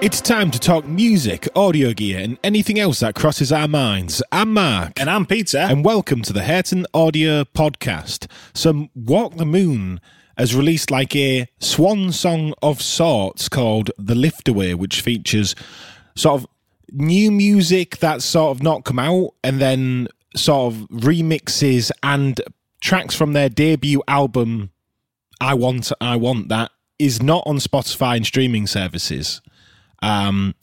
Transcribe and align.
It's 0.00 0.20
time 0.20 0.52
to 0.52 0.60
talk 0.60 0.86
music, 0.86 1.48
audio 1.56 1.92
gear, 1.92 2.20
and 2.20 2.38
anything 2.44 2.78
else 2.78 3.00
that 3.00 3.16
crosses 3.16 3.50
our 3.50 3.66
minds. 3.66 4.22
I'm 4.30 4.52
Mark. 4.54 4.92
And 5.00 5.10
I'm 5.10 5.26
Peter. 5.26 5.58
And 5.58 5.84
welcome 5.84 6.22
to 6.22 6.32
the 6.32 6.42
Hurton 6.42 6.84
Audio 6.94 7.42
Podcast. 7.42 8.30
Some 8.54 8.90
Walk 8.94 9.38
the 9.38 9.44
Moon 9.44 10.00
has 10.36 10.54
released 10.54 10.92
like 10.92 11.16
a 11.16 11.48
swan 11.58 12.12
song 12.12 12.54
of 12.62 12.80
sorts 12.80 13.48
called 13.48 13.90
The 13.98 14.14
Liftaway, 14.14 14.76
which 14.76 15.00
features 15.00 15.56
sort 16.14 16.42
of 16.42 16.46
new 16.92 17.32
music 17.32 17.96
that's 17.98 18.24
sort 18.24 18.56
of 18.56 18.62
not 18.62 18.84
come 18.84 19.00
out 19.00 19.34
and 19.42 19.60
then 19.60 20.06
sort 20.36 20.74
of 20.74 20.80
remixes 20.90 21.90
and 22.04 22.40
tracks 22.80 23.16
from 23.16 23.32
their 23.32 23.48
debut 23.48 24.00
album 24.06 24.70
I 25.40 25.54
Want 25.54 25.90
I 26.00 26.14
Want 26.14 26.50
that 26.50 26.70
is 27.00 27.20
not 27.20 27.42
on 27.46 27.56
Spotify 27.56 28.16
and 28.16 28.24
streaming 28.24 28.68
services 28.68 29.40
um, 30.02 30.54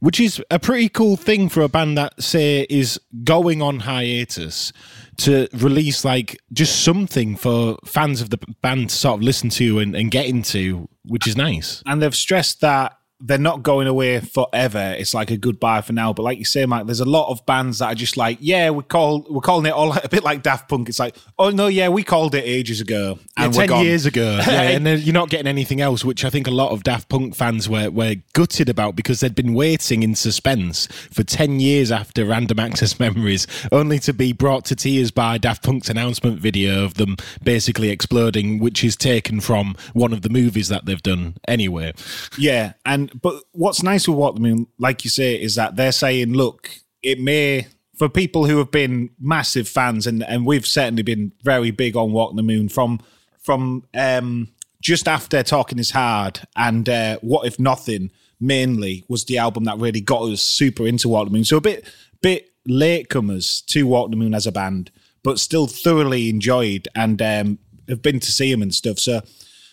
which 0.00 0.18
is 0.18 0.42
a 0.50 0.58
pretty 0.58 0.88
cool 0.88 1.16
thing 1.16 1.48
for 1.48 1.60
a 1.62 1.68
band 1.68 1.96
that 1.98 2.20
say 2.22 2.66
is 2.68 3.00
going 3.24 3.62
on 3.62 3.80
hiatus 3.80 4.72
to 5.18 5.48
release 5.52 6.04
like 6.04 6.40
just 6.52 6.82
something 6.82 7.36
for 7.36 7.76
fans 7.84 8.20
of 8.20 8.30
the 8.30 8.38
band 8.62 8.90
to 8.90 8.96
sort 8.96 9.18
of 9.18 9.22
listen 9.22 9.50
to 9.50 9.78
and, 9.78 9.94
and 9.94 10.10
get 10.10 10.26
into, 10.26 10.88
which 11.04 11.26
is 11.26 11.36
nice. 11.36 11.82
And 11.86 12.00
they've 12.00 12.14
stressed 12.14 12.62
that 12.62 12.96
they're 13.20 13.38
not 13.38 13.62
going 13.62 13.86
away 13.86 14.20
forever. 14.20 14.94
It's 14.98 15.12
like 15.12 15.30
a 15.30 15.36
goodbye 15.36 15.82
for 15.82 15.92
now. 15.92 16.12
But 16.12 16.22
like 16.22 16.38
you 16.38 16.44
say, 16.44 16.64
Mike, 16.64 16.86
there's 16.86 17.00
a 17.00 17.08
lot 17.08 17.30
of 17.30 17.44
bands 17.44 17.78
that 17.78 17.86
are 17.86 17.94
just 17.94 18.16
like, 18.16 18.38
yeah, 18.40 18.70
we 18.70 18.82
call 18.82 19.26
we're 19.28 19.40
calling 19.40 19.66
it 19.66 19.72
all 19.72 19.92
a 20.04 20.08
bit 20.08 20.24
like 20.24 20.42
Daft 20.42 20.68
Punk. 20.68 20.88
It's 20.88 20.98
like, 20.98 21.16
oh 21.38 21.50
no, 21.50 21.66
yeah, 21.66 21.88
we 21.88 22.02
called 22.02 22.34
it 22.34 22.44
ages 22.44 22.80
ago 22.80 23.18
and 23.36 23.54
yeah, 23.54 23.60
ten 23.60 23.68
gone. 23.68 23.84
years 23.84 24.06
ago, 24.06 24.40
yeah, 24.46 24.62
and 24.62 24.86
then 24.86 25.00
you're 25.00 25.14
not 25.14 25.28
getting 25.28 25.46
anything 25.46 25.80
else, 25.80 26.04
which 26.04 26.24
I 26.24 26.30
think 26.30 26.46
a 26.46 26.50
lot 26.50 26.70
of 26.70 26.82
Daft 26.82 27.08
Punk 27.08 27.34
fans 27.34 27.68
were 27.68 27.90
were 27.90 28.16
gutted 28.32 28.68
about 28.68 28.96
because 28.96 29.20
they'd 29.20 29.34
been 29.34 29.54
waiting 29.54 30.02
in 30.02 30.14
suspense 30.14 30.86
for 30.86 31.22
ten 31.22 31.60
years 31.60 31.92
after 31.92 32.24
Random 32.24 32.58
Access 32.58 32.98
Memories, 32.98 33.46
only 33.70 33.98
to 34.00 34.12
be 34.12 34.32
brought 34.32 34.64
to 34.66 34.76
tears 34.76 35.10
by 35.10 35.38
Daft 35.38 35.62
Punk's 35.62 35.90
announcement 35.90 36.40
video 36.40 36.84
of 36.84 36.94
them 36.94 37.16
basically 37.42 37.90
exploding, 37.90 38.58
which 38.58 38.82
is 38.82 38.96
taken 38.96 39.40
from 39.40 39.76
one 39.92 40.12
of 40.12 40.22
the 40.22 40.30
movies 40.30 40.68
that 40.68 40.86
they've 40.86 41.02
done 41.02 41.34
anyway. 41.46 41.92
Yeah, 42.38 42.72
and 42.86 43.09
but 43.20 43.42
what's 43.52 43.82
nice 43.82 44.06
with 44.06 44.16
what 44.16 44.36
I 44.36 44.38
mean, 44.40 44.66
like 44.78 45.04
you 45.04 45.10
say, 45.10 45.40
is 45.40 45.54
that 45.54 45.76
they're 45.76 45.92
saying, 45.92 46.32
look, 46.32 46.70
it 47.02 47.20
may 47.20 47.66
for 47.96 48.08
people 48.08 48.46
who 48.46 48.58
have 48.58 48.70
been 48.70 49.10
massive 49.20 49.68
fans, 49.68 50.06
and 50.06 50.22
and 50.24 50.46
we've 50.46 50.66
certainly 50.66 51.02
been 51.02 51.32
very 51.42 51.70
big 51.70 51.96
on 51.96 52.12
Walk 52.12 52.34
the 52.34 52.42
Moon 52.42 52.68
from 52.68 53.00
from 53.42 53.84
um, 53.94 54.48
just 54.80 55.08
after 55.08 55.42
Talking 55.42 55.78
is 55.78 55.90
Hard 55.90 56.40
and 56.56 56.88
uh, 56.88 57.18
What 57.20 57.46
If 57.46 57.58
Nothing 57.58 58.10
mainly 58.40 59.04
was 59.08 59.26
the 59.26 59.38
album 59.38 59.64
that 59.64 59.78
really 59.78 60.00
got 60.00 60.22
us 60.22 60.40
super 60.40 60.86
into 60.86 61.08
Walk 61.08 61.26
the 61.26 61.32
Moon. 61.32 61.44
So 61.44 61.58
a 61.58 61.60
bit 61.60 61.86
bit 62.22 62.50
latecomers 62.68 63.64
to 63.66 63.86
Walk 63.86 64.10
the 64.10 64.16
Moon 64.16 64.34
as 64.34 64.46
a 64.46 64.52
band, 64.52 64.90
but 65.22 65.38
still 65.38 65.66
thoroughly 65.66 66.28
enjoyed 66.30 66.88
and 66.94 67.20
um, 67.20 67.58
have 67.88 68.02
been 68.02 68.20
to 68.20 68.32
see 68.32 68.50
them 68.50 68.62
and 68.62 68.74
stuff. 68.74 68.98
So 68.98 69.20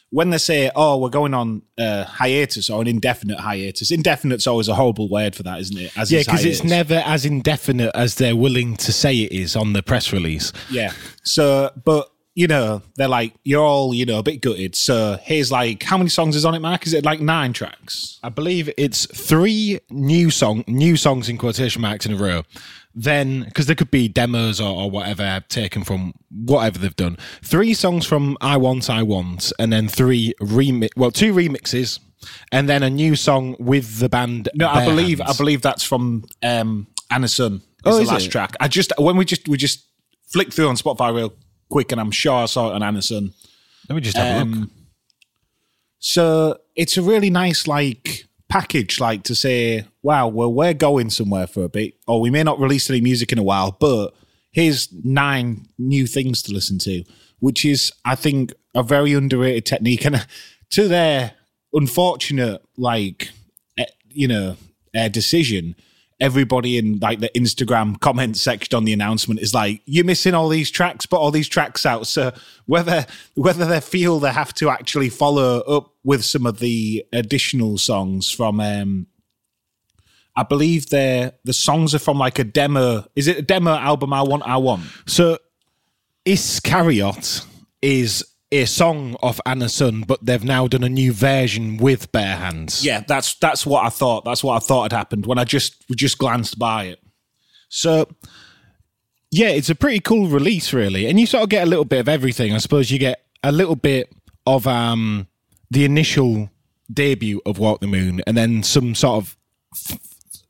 when 0.09 0.29
they 0.29 0.37
say, 0.37 0.71
"Oh, 0.75 0.97
we're 0.97 1.09
going 1.09 1.33
on 1.33 1.61
uh, 1.77 2.03
hiatus 2.05 2.69
or 2.69 2.81
an 2.81 2.87
indefinite 2.87 3.39
hiatus," 3.39 3.91
indefinite's 3.91 4.47
always 4.47 4.67
a 4.67 4.75
horrible 4.75 5.09
word 5.09 5.35
for 5.35 5.43
that, 5.43 5.59
isn't 5.59 5.77
it? 5.77 5.97
As 5.97 6.11
yeah, 6.11 6.19
because 6.19 6.45
it's 6.45 6.63
never 6.63 7.01
as 7.05 7.25
indefinite 7.25 7.91
as 7.93 8.15
they're 8.15 8.35
willing 8.35 8.75
to 8.77 8.93
say 8.93 9.15
it 9.15 9.31
is 9.31 9.55
on 9.55 9.73
the 9.73 9.83
press 9.83 10.13
release. 10.13 10.53
Yeah. 10.69 10.93
So, 11.23 11.71
but 11.83 12.09
you 12.37 12.45
know, 12.45 12.83
they're 12.97 13.07
like, 13.07 13.33
you're 13.43 13.63
all, 13.63 13.95
you 13.95 14.05
know, 14.05 14.19
a 14.19 14.23
bit 14.23 14.41
gutted. 14.41 14.75
So 14.75 15.17
here's 15.23 15.51
like, 15.51 15.81
how 15.81 15.97
many 15.97 16.11
songs 16.11 16.35
is 16.35 16.45
on 16.45 16.53
it, 16.53 16.59
Mark? 16.59 16.85
Is 16.85 16.93
it 16.93 17.03
like 17.03 17.19
nine 17.19 17.51
tracks? 17.51 18.19
I 18.21 18.29
believe 18.29 18.69
it's 18.77 19.07
three 19.07 19.79
new 19.89 20.29
song, 20.29 20.63
new 20.67 20.97
songs 20.97 21.29
in 21.29 21.39
quotation 21.39 21.81
marks 21.81 22.05
in 22.05 22.13
a 22.13 22.15
row 22.15 22.43
then 22.93 23.43
because 23.43 23.65
there 23.65 23.75
could 23.75 23.89
be 23.89 24.07
demos 24.07 24.61
or, 24.61 24.83
or, 24.83 24.91
whatever 24.91 25.43
taken 25.49 25.83
from 25.83 26.13
whatever 26.29 26.77
they've 26.77 26.95
done. 26.95 27.17
Three 27.43 27.73
songs 27.73 28.05
from 28.05 28.37
I 28.39 28.57
Want, 28.57 28.87
I 28.89 29.01
Want, 29.01 29.51
and 29.57 29.73
then 29.73 29.87
three 29.87 30.33
remix. 30.39 30.89
Well, 30.95 31.11
two 31.11 31.33
remixes, 31.33 31.99
and 32.51 32.67
then 32.69 32.81
a 32.81 32.89
new 32.89 33.15
song 33.15 33.55
with 33.59 33.99
the 33.99 34.09
band. 34.09 34.49
No, 34.55 34.67
I 34.67 34.85
believe 34.85 35.19
Hands. 35.19 35.31
I 35.31 35.37
believe 35.37 35.61
that's 35.61 35.83
from 35.83 36.25
um, 36.41 36.87
Anna 37.11 37.27
Sun. 37.27 37.61
Oh, 37.85 37.97
the 37.99 38.05
last 38.05 38.25
it? 38.25 38.29
track. 38.29 38.55
I 38.59 38.67
just 38.67 38.93
when 38.97 39.15
we 39.15 39.25
just 39.25 39.47
we 39.47 39.57
just 39.57 39.85
flicked 40.27 40.53
through 40.53 40.67
on 40.67 40.75
Spotify 40.75 41.13
real 41.13 41.33
quick, 41.69 41.91
and 41.91 42.01
I'm 42.01 42.11
sure 42.11 42.33
I 42.33 42.45
saw 42.45 42.69
it 42.69 42.75
on 42.75 42.83
Anna 42.83 43.01
Sun. 43.01 43.33
Let 43.89 43.95
me 43.95 44.01
just 44.01 44.17
have 44.17 44.41
um, 44.41 44.47
a 44.47 44.55
look. 44.55 44.57
Um, 44.63 44.71
so 45.99 46.57
it's 46.75 46.97
a 46.97 47.01
really 47.01 47.29
nice 47.29 47.67
like 47.67 48.25
package 48.49 48.99
like 48.99 49.23
to 49.23 49.35
say, 49.35 49.85
wow, 50.01 50.27
well, 50.27 50.51
we're 50.51 50.73
going 50.73 51.09
somewhere 51.09 51.47
for 51.47 51.63
a 51.63 51.69
bit, 51.69 51.95
or 52.07 52.21
we 52.21 52.29
may 52.29 52.43
not 52.43 52.59
release 52.59 52.89
any 52.89 53.01
music 53.01 53.31
in 53.31 53.39
a 53.39 53.43
while, 53.43 53.75
but 53.79 54.13
here's 54.51 54.89
nine 55.03 55.67
new 55.77 56.07
things 56.07 56.41
to 56.43 56.53
listen 56.53 56.79
to, 56.79 57.03
which 57.39 57.65
is, 57.65 57.91
I 58.05 58.15
think, 58.15 58.53
a 58.75 58.83
very 58.83 59.13
underrated 59.13 59.65
technique. 59.65 60.05
And 60.05 60.25
to 60.71 60.87
their 60.87 61.33
unfortunate, 61.73 62.61
like, 62.77 63.29
eh, 63.77 63.85
you 64.09 64.27
know, 64.27 64.57
uh, 64.95 65.09
decision, 65.09 65.75
everybody 66.19 66.77
in 66.77 66.99
like 66.99 67.19
the 67.19 67.29
Instagram 67.35 67.99
comment 67.99 68.37
section 68.37 68.75
on 68.75 68.85
the 68.85 68.93
announcement 68.93 69.39
is 69.39 69.53
like, 69.53 69.81
"You're 69.85 70.05
missing 70.05 70.33
all 70.33 70.49
these 70.49 70.71
tracks, 70.71 71.05
but 71.05 71.17
all 71.17 71.31
these 71.31 71.47
tracks 71.47 71.85
out." 71.85 72.07
So 72.07 72.33
whether 72.65 73.05
whether 73.35 73.65
they 73.65 73.81
feel 73.81 74.19
they 74.19 74.31
have 74.31 74.53
to 74.55 74.69
actually 74.69 75.09
follow 75.09 75.59
up 75.61 75.93
with 76.03 76.23
some 76.25 76.45
of 76.45 76.59
the 76.59 77.05
additional 77.13 77.77
songs 77.77 78.31
from, 78.31 78.59
um, 78.59 79.07
I 80.35 80.43
believe 80.43 80.89
they 80.89 81.31
the 81.43 81.53
songs 81.53 81.93
are 81.93 81.99
from 81.99 82.17
like 82.17 82.39
a 82.39 82.43
demo. 82.43 83.05
Is 83.15 83.27
it 83.27 83.37
a 83.37 83.41
demo 83.41 83.71
album? 83.71 84.13
I 84.13 84.21
want, 84.21 84.43
I 84.43 84.57
want. 84.57 84.83
So, 85.05 85.37
Iscariot 86.25 87.45
is 87.81 88.25
a 88.51 88.65
song 88.65 89.15
of 89.21 89.41
Anna 89.45 89.69
Sun, 89.69 90.03
but 90.07 90.25
they've 90.25 90.43
now 90.43 90.67
done 90.67 90.83
a 90.83 90.89
new 90.89 91.11
version 91.11 91.77
with 91.77 92.11
bare 92.11 92.37
hands. 92.37 92.85
Yeah, 92.85 93.01
that's 93.05 93.35
that's 93.35 93.65
what 93.65 93.85
I 93.85 93.89
thought. 93.89 94.25
That's 94.25 94.43
what 94.43 94.55
I 94.55 94.59
thought 94.59 94.91
had 94.91 94.97
happened 94.97 95.25
when 95.25 95.37
I 95.37 95.43
just 95.43 95.83
just 95.95 96.17
glanced 96.17 96.57
by 96.57 96.85
it. 96.85 96.99
So 97.69 98.07
yeah, 99.31 99.49
it's 99.49 99.69
a 99.69 99.75
pretty 99.75 99.99
cool 99.99 100.27
release, 100.27 100.71
really, 100.71 101.07
and 101.07 101.19
you 101.19 101.25
sort 101.25 101.43
of 101.43 101.49
get 101.49 101.63
a 101.63 101.69
little 101.69 101.85
bit 101.85 101.99
of 101.99 102.07
everything. 102.07 102.53
I 102.53 102.59
suppose 102.59 102.89
you 102.89 102.99
get 102.99 103.23
a 103.43 103.51
little 103.51 103.75
bit 103.75 104.13
of 104.45 104.65
um 104.65 105.27
the 105.69 105.83
initial 105.83 106.49
debut 106.91 107.41
of 107.45 107.59
Walk 107.59 107.81
the 107.81 107.87
Moon, 107.87 108.21
and 108.25 108.37
then 108.37 108.63
some 108.63 108.95
sort 108.95 109.23
of 109.23 109.37
f- 109.73 109.99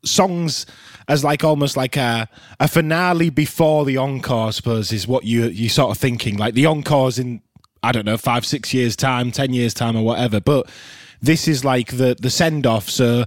songs 0.04 0.66
as 1.08 1.24
like 1.24 1.42
almost 1.42 1.76
like 1.76 1.96
a 1.96 2.28
a 2.60 2.68
finale 2.68 3.30
before 3.30 3.84
the 3.84 3.96
encore. 3.96 4.48
I 4.48 4.50
suppose 4.50 4.92
is 4.92 5.08
what 5.08 5.24
you 5.24 5.46
you 5.46 5.68
sort 5.68 5.90
of 5.90 5.98
thinking. 5.98 6.36
Like 6.36 6.54
the 6.54 6.66
encores 6.66 7.18
in 7.18 7.42
I 7.82 7.92
don't 7.92 8.04
know, 8.04 8.16
five, 8.16 8.44
six 8.44 8.72
years' 8.74 8.96
time, 8.96 9.30
10 9.30 9.52
years' 9.52 9.74
time, 9.74 9.96
or 9.96 10.02
whatever. 10.02 10.40
But 10.40 10.68
this 11.20 11.48
is 11.48 11.64
like 11.64 11.96
the, 11.96 12.16
the 12.20 12.30
send 12.30 12.66
off. 12.66 12.88
So 12.88 13.24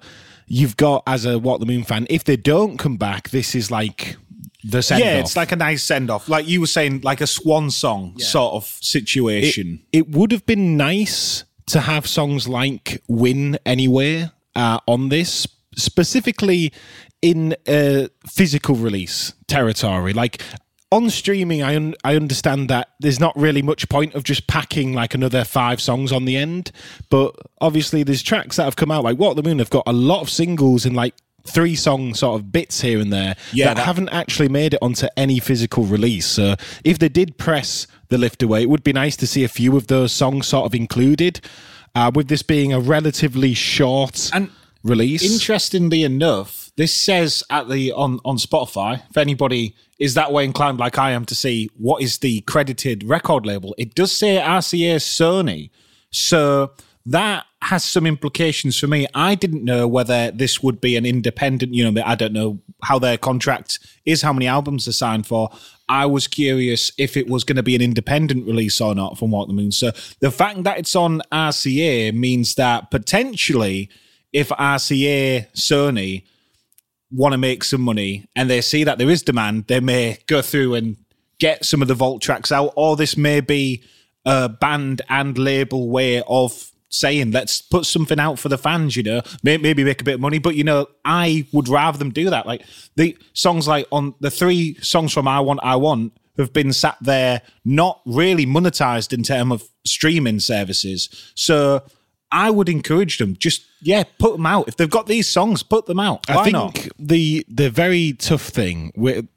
you've 0.47 0.78
got, 0.78 1.03
as 1.07 1.25
a 1.25 1.39
Walk 1.39 1.59
the 1.59 1.66
Moon 1.66 1.84
fan, 1.84 2.07
if 2.09 2.23
they 2.23 2.38
don't 2.38 2.78
come 2.78 2.97
back, 2.97 3.29
this 3.29 3.56
is 3.56 3.72
like 3.72 4.17
the 4.63 4.81
send 4.81 5.01
off. 5.01 5.07
Yeah, 5.07 5.19
it's 5.19 5.35
like 5.35 5.51
a 5.51 5.56
nice 5.56 5.84
send 5.84 6.09
off. 6.09 6.29
Like 6.29 6.47
you 6.47 6.62
were 6.62 6.67
saying, 6.67 7.01
like 7.01 7.22
a 7.22 7.28
swan 7.28 7.72
song 7.72 8.13
yeah. 8.17 8.25
sort 8.25 8.53
of 8.53 8.66
situation. 8.81 9.81
It, 9.91 10.00
it, 10.00 10.09
would 10.12 10.31
have 10.31 10.45
been 10.45 10.78
nice 10.78 11.44
to 11.68 11.81
have 11.81 12.07
songs 12.07 12.47
like 12.47 13.01
Win 13.07 13.57
Anywhere 13.66 14.31
uh, 14.56 14.79
on 14.88 15.09
this, 15.09 15.47
specifically 15.75 16.72
in 17.22 17.56
a 17.68 18.09
physical 18.28 18.75
release 18.75 19.33
territory. 19.47 20.13
Like 20.13 20.41
on 20.91 21.09
streaming, 21.09 21.63
I 21.63 21.75
un- 21.75 21.96
I 22.03 22.16
understand 22.16 22.69
that 22.69 22.90
there's 23.00 23.19
not 23.19 23.35
really 23.38 23.62
much 23.62 23.88
point 23.90 24.13
of 24.13 24.24
just 24.24 24.47
packing 24.47 24.94
like 24.94 25.13
another 25.13 25.44
five 25.44 25.81
songs 25.81 26.12
on 26.12 26.25
the 26.25 26.36
end, 26.36 26.71
but 27.10 27.36
obviously 27.62 28.04
there's 28.04 28.21
tracks 28.21 28.57
that 28.57 28.65
have 28.65 28.75
come 28.75 28.92
out 28.92 29.04
like 29.04 29.18
Walk 29.18 29.36
the 29.36 29.44
Moon 29.44 29.60
have 29.60 29.69
got 29.69 29.83
a 29.88 29.94
lot 29.94 30.21
of 30.21 30.30
singles 30.30 30.86
and 30.86 30.95
like 30.95 31.15
three 31.48 31.75
song 31.75 32.13
sort 32.13 32.39
of 32.39 32.51
bits 32.51 32.81
here 32.81 33.00
and 33.00 33.12
there 33.12 33.36
yeah, 33.51 33.68
that, 33.68 33.77
that, 33.77 33.86
haven't 33.86 34.10
actually 34.10 34.48
made 34.48 34.75
it 34.75 34.80
onto 34.81 35.07
any 35.18 35.39
physical 35.39 35.86
release. 35.86 36.25
So 36.25 36.56
if 36.83 37.00
they 37.00 37.10
did 37.10 37.38
press 37.38 37.88
the 38.10 38.18
Liftaway, 38.18 38.63
it 38.63 38.69
would 38.69 38.83
be 38.83 38.94
nice 38.94 39.15
to 39.18 39.27
see 39.27 39.44
a 39.44 39.48
few 39.48 39.77
of 39.77 39.88
those 39.88 40.12
songs 40.12 40.48
sort 40.48 40.65
of 40.65 40.75
included. 40.75 41.42
Uh, 41.94 42.10
with 42.15 42.30
this 42.30 42.42
being 42.42 42.71
a 42.71 42.80
relatively 42.80 43.54
short 43.54 44.30
and 44.33 44.50
release, 44.83 45.24
interestingly 45.24 46.04
enough, 46.04 46.72
this 46.75 46.94
says 46.94 47.44
at 47.50 47.69
the 47.69 47.92
on 47.92 48.19
on 48.25 48.38
Spotify. 48.38 49.01
If 49.10 49.18
anybody 49.18 49.75
is 50.00 50.13
that 50.16 50.31
way 50.31 50.44
inclined, 50.44 50.80
like 50.80 50.98
I 50.98 51.12
am, 51.12 51.25
to 51.25 51.36
see 51.36 51.69
what 51.78 52.01
is 52.01 52.19
the 52.19 52.42
credited 52.42 53.04
record 53.04 53.45
label, 53.45 53.75
it 53.78 53.95
does 53.95 54.12
say 54.12 54.38
RCA 54.38 54.95
Sony. 54.98 55.69
So 56.10 56.72
that 57.06 57.45
has 57.62 57.83
some 57.83 58.06
implications 58.06 58.80
for 58.80 58.88
me. 58.88 59.07
I 59.13 59.36
didn't 59.36 59.63
know 59.63 59.88
whether 59.88 60.31
this 60.31 60.62
would 60.63 60.81
be 60.81 60.95
an 60.95 61.06
independent, 61.06 61.74
you 61.74 61.89
know, 61.89 62.01
I 62.04 62.16
don't 62.16 62.34
know 62.34 62.60
how 62.84 63.00
their 63.00 63.18
contract 63.18 63.80
is, 64.06 64.22
how 64.22 64.34
many 64.34 64.48
albums 64.48 64.86
they're 64.86 64.94
signed 64.94 65.27
for. 65.27 65.50
I 65.88 66.06
was 66.06 66.27
curious 66.27 66.92
if 66.98 67.18
it 67.18 67.27
was 67.27 67.44
going 67.44 67.57
to 67.57 67.63
be 67.63 67.75
an 67.75 67.81
independent 67.81 68.48
release 68.48 68.80
or 68.81 68.95
not 68.95 69.18
from 69.18 69.31
Walk 69.31 69.48
the 69.48 69.54
Moon. 69.54 69.72
So 69.72 69.92
the 70.19 70.31
fact 70.31 70.63
that 70.63 70.80
it's 70.80 70.95
on 70.95 71.22
RCA 71.31 72.13
means 72.13 72.56
that 72.56 72.89
potentially 72.92 73.89
if 74.33 74.50
RCA, 74.50 75.51
Sony 75.54 76.24
want 77.12 77.33
to 77.33 77.38
make 77.38 77.63
some 77.63 77.81
money 77.81 78.25
and 78.36 78.50
they 78.50 78.62
see 78.62 78.83
that 78.86 78.98
there 78.98 79.10
is 79.10 79.22
demand, 79.22 79.68
they 79.68 79.80
may 79.80 80.18
go 80.28 80.42
through 80.42 80.75
and 80.75 80.98
get 81.39 81.66
some 81.66 81.81
of 81.81 81.88
the 81.88 81.94
vault 81.94 82.22
tracks 82.22 82.51
out, 82.51 82.72
or 82.75 82.95
this 82.95 83.18
may 83.18 83.42
be 83.42 83.83
a 84.25 84.48
band 84.48 85.01
and 85.10 85.38
label 85.38 85.89
way 85.89 86.22
of 86.28 86.72
saying, 86.89 87.31
let's 87.31 87.62
put 87.62 87.86
something 87.86 88.19
out 88.19 88.38
for 88.38 88.50
the 88.50 88.57
fans, 88.57 88.95
you 88.95 89.04
know, 89.04 89.22
maybe 89.44 89.83
make 89.83 90.01
a 90.01 90.04
bit 90.04 90.16
of 90.16 90.19
money. 90.19 90.39
But, 90.39 90.56
you 90.56 90.63
know, 90.63 90.88
I 91.04 91.48
would 91.51 91.68
rather 91.68 91.98
them 91.98 92.12
do 92.12 92.30
that. 92.30 92.45
Like 92.45 92.63
the 92.95 93.18
songs 93.34 93.68
like 93.68 93.88
on 93.92 94.13
the 94.19 94.30
three 94.30 94.75
songs 94.81 95.13
from 95.13 95.27
I 95.27 95.39
Want, 95.39 95.62
I 95.63 95.77
Want 95.77 96.13
have 96.38 96.54
been 96.54 96.74
sat 96.74 96.98
there 97.01 97.42
not 97.66 98.01
really 98.06 98.45
monetized 98.45 99.13
in 99.13 99.24
terms 99.24 99.51
of 99.54 99.63
streaming 99.86 100.39
services. 100.39 101.31
So 101.36 101.81
I 102.31 102.50
would 102.50 102.69
encourage 102.69 103.18
them 103.18 103.36
just 103.38 103.66
yeah, 103.81 104.04
put 104.19 104.33
them 104.33 104.45
out. 104.45 104.68
If 104.68 104.78
they've 104.78 104.89
got 104.89 105.07
these 105.07 105.28
songs, 105.28 105.63
put 105.63 105.86
them 105.86 106.00
out. 106.00 106.22
Why 106.30 106.36
I 106.36 106.44
think 106.44 106.54
not? 106.54 106.88
the 107.00 107.45
the 107.50 107.69
very 107.69 108.13
tough 108.13 108.44
thing, 108.50 108.92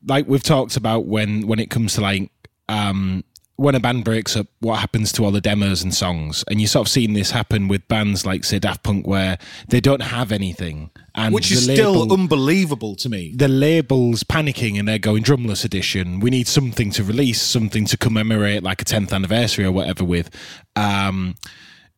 like 0.06 0.26
we've 0.28 0.42
talked 0.42 0.76
about 0.76 1.06
when 1.06 1.46
when 1.46 1.58
it 1.58 1.70
comes 1.70 1.94
to 1.94 2.00
like 2.00 2.30
um 2.68 3.24
when 3.56 3.76
a 3.76 3.80
band 3.80 4.02
breaks 4.02 4.36
up, 4.36 4.48
what 4.58 4.80
happens 4.80 5.12
to 5.12 5.24
all 5.24 5.30
the 5.30 5.40
demos 5.40 5.80
and 5.84 5.94
songs? 5.94 6.42
And 6.50 6.60
you 6.60 6.66
sort 6.66 6.88
of 6.88 6.90
seen 6.90 7.12
this 7.12 7.30
happen 7.30 7.68
with 7.68 7.86
bands 7.86 8.26
like 8.26 8.42
say 8.42 8.58
Daft 8.58 8.82
Punk, 8.82 9.06
where 9.06 9.38
they 9.68 9.80
don't 9.80 10.02
have 10.02 10.32
anything, 10.32 10.90
and 11.14 11.32
Which 11.32 11.52
is 11.52 11.68
label- 11.68 12.06
still 12.06 12.12
unbelievable 12.12 12.96
to 12.96 13.08
me. 13.08 13.32
the 13.36 13.46
label's 13.46 14.24
panicking 14.24 14.76
and 14.76 14.88
they're 14.88 14.98
going 14.98 15.22
drumless 15.22 15.64
edition. 15.64 16.18
We 16.18 16.30
need 16.30 16.48
something 16.48 16.90
to 16.92 17.04
release, 17.04 17.40
something 17.40 17.84
to 17.86 17.96
commemorate 17.96 18.64
like 18.64 18.82
a 18.82 18.84
10th 18.84 19.12
anniversary 19.12 19.64
or 19.64 19.70
whatever 19.70 20.02
with. 20.04 20.30
Um, 20.74 21.36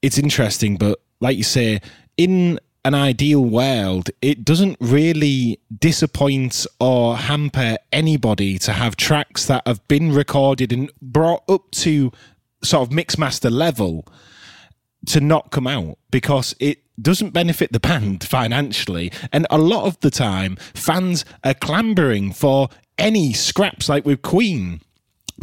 it's 0.02 0.18
interesting, 0.18 0.76
but 0.76 1.00
like 1.20 1.36
you 1.36 1.44
say, 1.44 1.80
in 2.16 2.60
an 2.84 2.94
ideal 2.94 3.44
world, 3.44 4.10
it 4.22 4.44
doesn't 4.44 4.76
really 4.80 5.58
disappoint 5.76 6.66
or 6.78 7.16
hamper 7.16 7.76
anybody 7.92 8.58
to 8.60 8.72
have 8.72 8.96
tracks 8.96 9.46
that 9.46 9.66
have 9.66 9.86
been 9.88 10.12
recorded 10.12 10.72
and 10.72 10.90
brought 11.02 11.42
up 11.48 11.70
to 11.72 12.12
sort 12.62 12.86
of 12.86 12.92
mix 12.92 13.18
master 13.18 13.50
level 13.50 14.06
to 15.06 15.20
not 15.20 15.50
come 15.50 15.66
out 15.66 15.98
because 16.10 16.54
it 16.60 16.78
doesn't 17.00 17.30
benefit 17.30 17.72
the 17.72 17.80
band 17.80 18.22
financially. 18.28 19.12
And 19.32 19.46
a 19.50 19.58
lot 19.58 19.86
of 19.86 19.98
the 20.00 20.10
time, 20.10 20.56
fans 20.74 21.24
are 21.44 21.54
clambering 21.54 22.32
for 22.32 22.68
any 22.98 23.32
scraps, 23.32 23.88
like 23.88 24.06
with 24.06 24.22
Queen. 24.22 24.80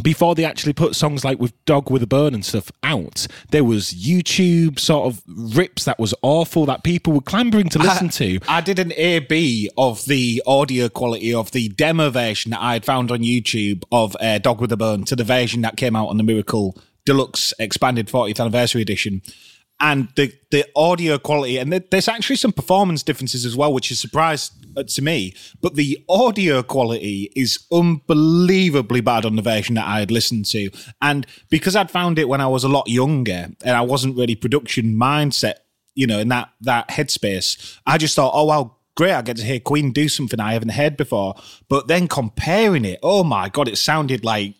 Before 0.02 0.34
they 0.34 0.44
actually 0.44 0.72
put 0.72 0.96
songs 0.96 1.24
like 1.24 1.38
with 1.38 1.52
Dog 1.66 1.88
with 1.88 2.02
a 2.02 2.06
Bone 2.06 2.34
and 2.34 2.44
stuff 2.44 2.72
out, 2.82 3.28
there 3.50 3.62
was 3.62 3.92
YouTube 3.92 4.80
sort 4.80 5.06
of 5.06 5.22
rips 5.56 5.84
that 5.84 6.00
was 6.00 6.12
awful 6.20 6.66
that 6.66 6.82
people 6.82 7.12
were 7.12 7.20
clambering 7.20 7.68
to 7.68 7.78
listen 7.78 8.08
to. 8.08 8.40
I 8.48 8.60
did 8.60 8.80
an 8.80 8.92
A 8.96 9.20
B 9.20 9.70
of 9.78 10.04
the 10.06 10.42
audio 10.46 10.88
quality 10.88 11.32
of 11.32 11.52
the 11.52 11.68
demo 11.68 12.10
version 12.10 12.50
that 12.50 12.60
I 12.60 12.72
had 12.72 12.84
found 12.84 13.12
on 13.12 13.20
YouTube 13.20 13.84
of 13.92 14.16
uh, 14.20 14.38
Dog 14.38 14.60
with 14.60 14.72
a 14.72 14.76
Bone 14.76 15.04
to 15.04 15.14
the 15.14 15.22
version 15.24 15.60
that 15.62 15.76
came 15.76 15.94
out 15.94 16.08
on 16.08 16.16
the 16.16 16.24
Miracle 16.24 16.76
Deluxe 17.06 17.52
Expanded 17.60 18.08
40th 18.08 18.40
Anniversary 18.40 18.82
Edition. 18.82 19.22
And 19.80 20.08
the, 20.16 20.32
the 20.50 20.64
audio 20.74 21.18
quality, 21.18 21.58
and 21.58 21.72
there- 21.72 21.84
there's 21.90 22.08
actually 22.08 22.36
some 22.36 22.52
performance 22.52 23.02
differences 23.02 23.44
as 23.44 23.56
well, 23.56 23.72
which 23.72 23.90
is 23.90 23.98
a 23.98 24.00
surprise 24.00 24.50
uh, 24.62 24.63
Uh, 24.76 24.82
to 24.82 25.02
me. 25.02 25.34
But 25.60 25.74
the 25.74 26.04
audio 26.08 26.62
quality 26.62 27.30
is 27.36 27.66
unbelievably 27.72 29.00
bad 29.02 29.24
on 29.24 29.36
the 29.36 29.42
version 29.42 29.74
that 29.76 29.86
I 29.86 30.00
had 30.00 30.10
listened 30.10 30.46
to. 30.46 30.70
And 31.00 31.26
because 31.50 31.76
I'd 31.76 31.90
found 31.90 32.18
it 32.18 32.28
when 32.28 32.40
I 32.40 32.46
was 32.46 32.64
a 32.64 32.68
lot 32.68 32.88
younger 32.88 33.50
and 33.64 33.76
I 33.76 33.82
wasn't 33.82 34.16
really 34.16 34.34
production 34.34 34.94
mindset 34.94 35.54
you 35.94 36.06
know, 36.06 36.18
in 36.18 36.28
that 36.28 36.50
that 36.60 36.88
headspace, 36.88 37.78
I 37.86 37.98
just 37.98 38.16
thought, 38.16 38.32
oh 38.34 38.44
wow, 38.44 38.76
great, 38.96 39.12
I 39.12 39.22
get 39.22 39.36
to 39.38 39.44
hear 39.44 39.60
Queen 39.60 39.92
do 39.92 40.08
something 40.08 40.40
I 40.40 40.52
haven't 40.52 40.70
heard 40.70 40.96
before. 40.96 41.34
But 41.68 41.88
then 41.88 42.08
comparing 42.08 42.84
it, 42.84 42.98
oh 43.02 43.24
my 43.24 43.48
god, 43.48 43.68
it 43.68 43.78
sounded 43.78 44.24
like 44.24 44.56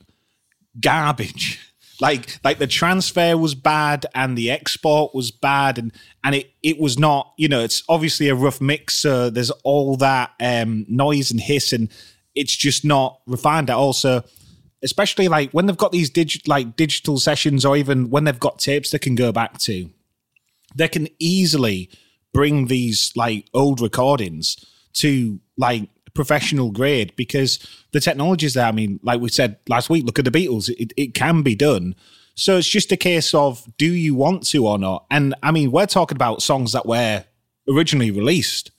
garbage. 0.80 1.60
Like 2.00 2.38
like 2.44 2.58
the 2.58 2.66
transfer 2.66 3.36
was 3.36 3.54
bad 3.54 4.06
and 4.14 4.36
the 4.36 4.50
export 4.50 5.14
was 5.14 5.30
bad 5.30 5.78
and 5.78 5.92
and 6.22 6.34
it 6.34 6.52
it 6.62 6.78
was 6.78 6.98
not, 6.98 7.32
you 7.36 7.48
know, 7.48 7.60
it's 7.60 7.82
obviously 7.88 8.28
a 8.28 8.34
rough 8.34 8.60
mix, 8.60 8.94
so 8.96 9.30
there's 9.30 9.50
all 9.62 9.96
that 9.98 10.32
um 10.40 10.86
noise 10.88 11.30
and 11.30 11.40
hiss 11.40 11.72
and 11.72 11.88
it's 12.34 12.54
just 12.54 12.84
not 12.84 13.20
refined 13.26 13.70
at 13.70 13.76
all. 13.76 13.92
So 13.92 14.24
especially 14.82 15.28
like 15.28 15.50
when 15.52 15.66
they've 15.66 15.76
got 15.76 15.92
these 15.92 16.10
dig- 16.10 16.46
like 16.46 16.76
digital 16.76 17.18
sessions 17.18 17.64
or 17.64 17.76
even 17.76 18.10
when 18.10 18.24
they've 18.24 18.38
got 18.38 18.58
tapes 18.58 18.90
they 18.90 18.98
can 18.98 19.14
go 19.14 19.32
back 19.32 19.58
to 19.58 19.88
they 20.74 20.88
can 20.88 21.08
easily 21.18 21.88
bring 22.32 22.66
these 22.66 23.12
like 23.16 23.46
old 23.54 23.80
recordings 23.80 24.56
to 24.92 25.40
like 25.56 25.88
professional 26.14 26.70
grade 26.70 27.14
because 27.16 27.58
the 27.92 28.00
technology 28.00 28.46
is 28.46 28.54
there. 28.54 28.66
I 28.66 28.72
mean, 28.72 29.00
like 29.02 29.20
we 29.20 29.28
said 29.28 29.58
last 29.68 29.90
week, 29.90 30.04
look 30.04 30.18
at 30.18 30.24
the 30.24 30.30
Beatles. 30.30 30.68
It, 30.70 30.92
it 30.96 31.14
can 31.14 31.42
be 31.42 31.54
done. 31.54 31.94
So 32.36 32.56
it's 32.56 32.68
just 32.68 32.90
a 32.92 32.96
case 32.96 33.34
of 33.34 33.64
do 33.76 33.86
you 33.86 34.14
want 34.14 34.46
to 34.48 34.66
or 34.66 34.78
not? 34.78 35.06
And 35.10 35.34
I 35.42 35.50
mean, 35.50 35.70
we're 35.70 35.86
talking 35.86 36.16
about 36.16 36.42
songs 36.42 36.72
that 36.72 36.86
were 36.86 37.24
originally 37.68 38.10
released, 38.10 38.70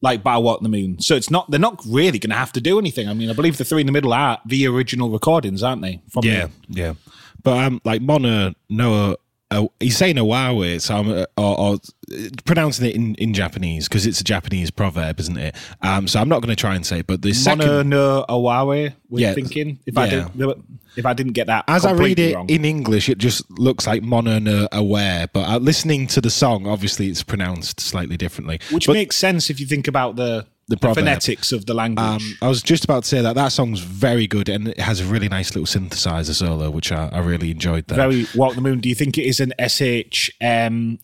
like 0.00 0.22
by 0.22 0.36
Walk 0.36 0.62
the 0.62 0.68
Moon. 0.68 1.00
So 1.00 1.16
it's 1.16 1.30
not 1.30 1.50
they're 1.50 1.58
not 1.58 1.82
really 1.86 2.18
going 2.18 2.30
to 2.30 2.36
have 2.36 2.52
to 2.52 2.60
do 2.60 2.78
anything. 2.78 3.08
I 3.08 3.14
mean, 3.14 3.30
I 3.30 3.32
believe 3.32 3.58
the 3.58 3.64
three 3.64 3.80
in 3.80 3.86
the 3.86 3.92
middle 3.92 4.12
are 4.12 4.40
the 4.46 4.66
original 4.68 5.10
recordings, 5.10 5.62
aren't 5.62 5.82
they? 5.82 6.00
From 6.10 6.24
Yeah, 6.24 6.48
yeah. 6.68 6.94
But 7.42 7.64
um, 7.64 7.80
like 7.84 8.02
Mono 8.02 8.54
Noah, 8.68 9.16
uh, 9.58 9.66
he's 9.80 9.96
saying 9.96 10.16
Owawe, 10.16 10.80
so 10.80 10.96
I'm 10.96 11.10
uh, 11.10 11.24
or, 11.36 11.58
or 11.60 11.74
uh, 11.74 12.28
pronouncing 12.44 12.86
it 12.86 12.94
in, 12.94 13.14
in 13.16 13.34
Japanese 13.34 13.88
because 13.88 14.06
it's 14.06 14.20
a 14.20 14.24
Japanese 14.24 14.70
proverb, 14.70 15.20
isn't 15.20 15.36
it? 15.36 15.54
Um, 15.82 16.08
so 16.08 16.20
I'm 16.20 16.28
not 16.28 16.40
going 16.42 16.54
to 16.54 16.60
try 16.60 16.74
and 16.74 16.84
say 16.84 17.00
it. 17.00 17.06
But 17.06 17.22
the 17.22 17.32
second, 17.32 17.66
Mono 17.66 17.82
no 17.82 18.24
Awawe, 18.28 18.92
we're 19.08 19.20
Yeah. 19.20 19.34
thinking. 19.34 19.78
If 19.86 19.96
I 19.96 20.06
Yeah. 20.06 20.28
did, 20.36 20.62
if 20.96 21.06
I 21.06 21.14
didn't 21.14 21.32
get 21.32 21.46
that, 21.46 21.64
as 21.68 21.86
I 21.86 21.92
read 21.92 22.18
it 22.18 22.34
wrong. 22.34 22.48
in 22.50 22.64
English, 22.64 23.08
it 23.08 23.16
just 23.18 23.50
looks 23.58 23.86
like 23.86 24.02
Mono 24.02 24.38
no 24.38 24.68
Aware. 24.72 25.28
But 25.32 25.48
uh, 25.48 25.58
listening 25.58 26.06
to 26.08 26.20
the 26.20 26.30
song, 26.30 26.66
obviously, 26.66 27.08
it's 27.08 27.22
pronounced 27.22 27.80
slightly 27.80 28.16
differently. 28.16 28.60
which 28.70 28.86
But- 28.86 28.94
makes 28.94 29.16
sense 29.16 29.48
if 29.50 29.58
you 29.60 29.66
think 29.66 29.88
about 29.88 30.16
the, 30.16 30.46
the, 30.68 30.76
proverb. 30.76 31.04
phonetics 31.04 31.52
of 31.52 31.66
the 31.66 31.74
language. 31.74 32.04
Um, 32.04 32.38
I 32.40 32.48
was 32.48 32.62
just 32.62 32.84
about 32.84 33.02
to 33.02 33.08
say 33.08 33.20
that 33.22 33.34
that 33.34 33.48
song's 33.48 33.80
very 33.80 34.26
good 34.26 34.48
and 34.48 34.68
it 34.68 34.80
has 34.80 35.00
a 35.00 35.04
really 35.04 35.28
nice 35.28 35.54
little 35.54 35.66
synthesizer 35.66 36.34
solo, 36.34 36.70
which 36.70 36.92
I, 36.92 37.08
I 37.08 37.18
really 37.18 37.50
enjoyed. 37.50 37.86
There, 37.88 37.96
Very 37.96 38.26
Walk 38.34 38.54
the 38.54 38.60
Moon. 38.60 38.80
Do 38.80 38.88
you 38.88 38.94
think 38.94 39.18
it 39.18 39.24
is 39.24 39.40
an 39.40 39.52
SH 39.58 40.30
um, 40.40 40.98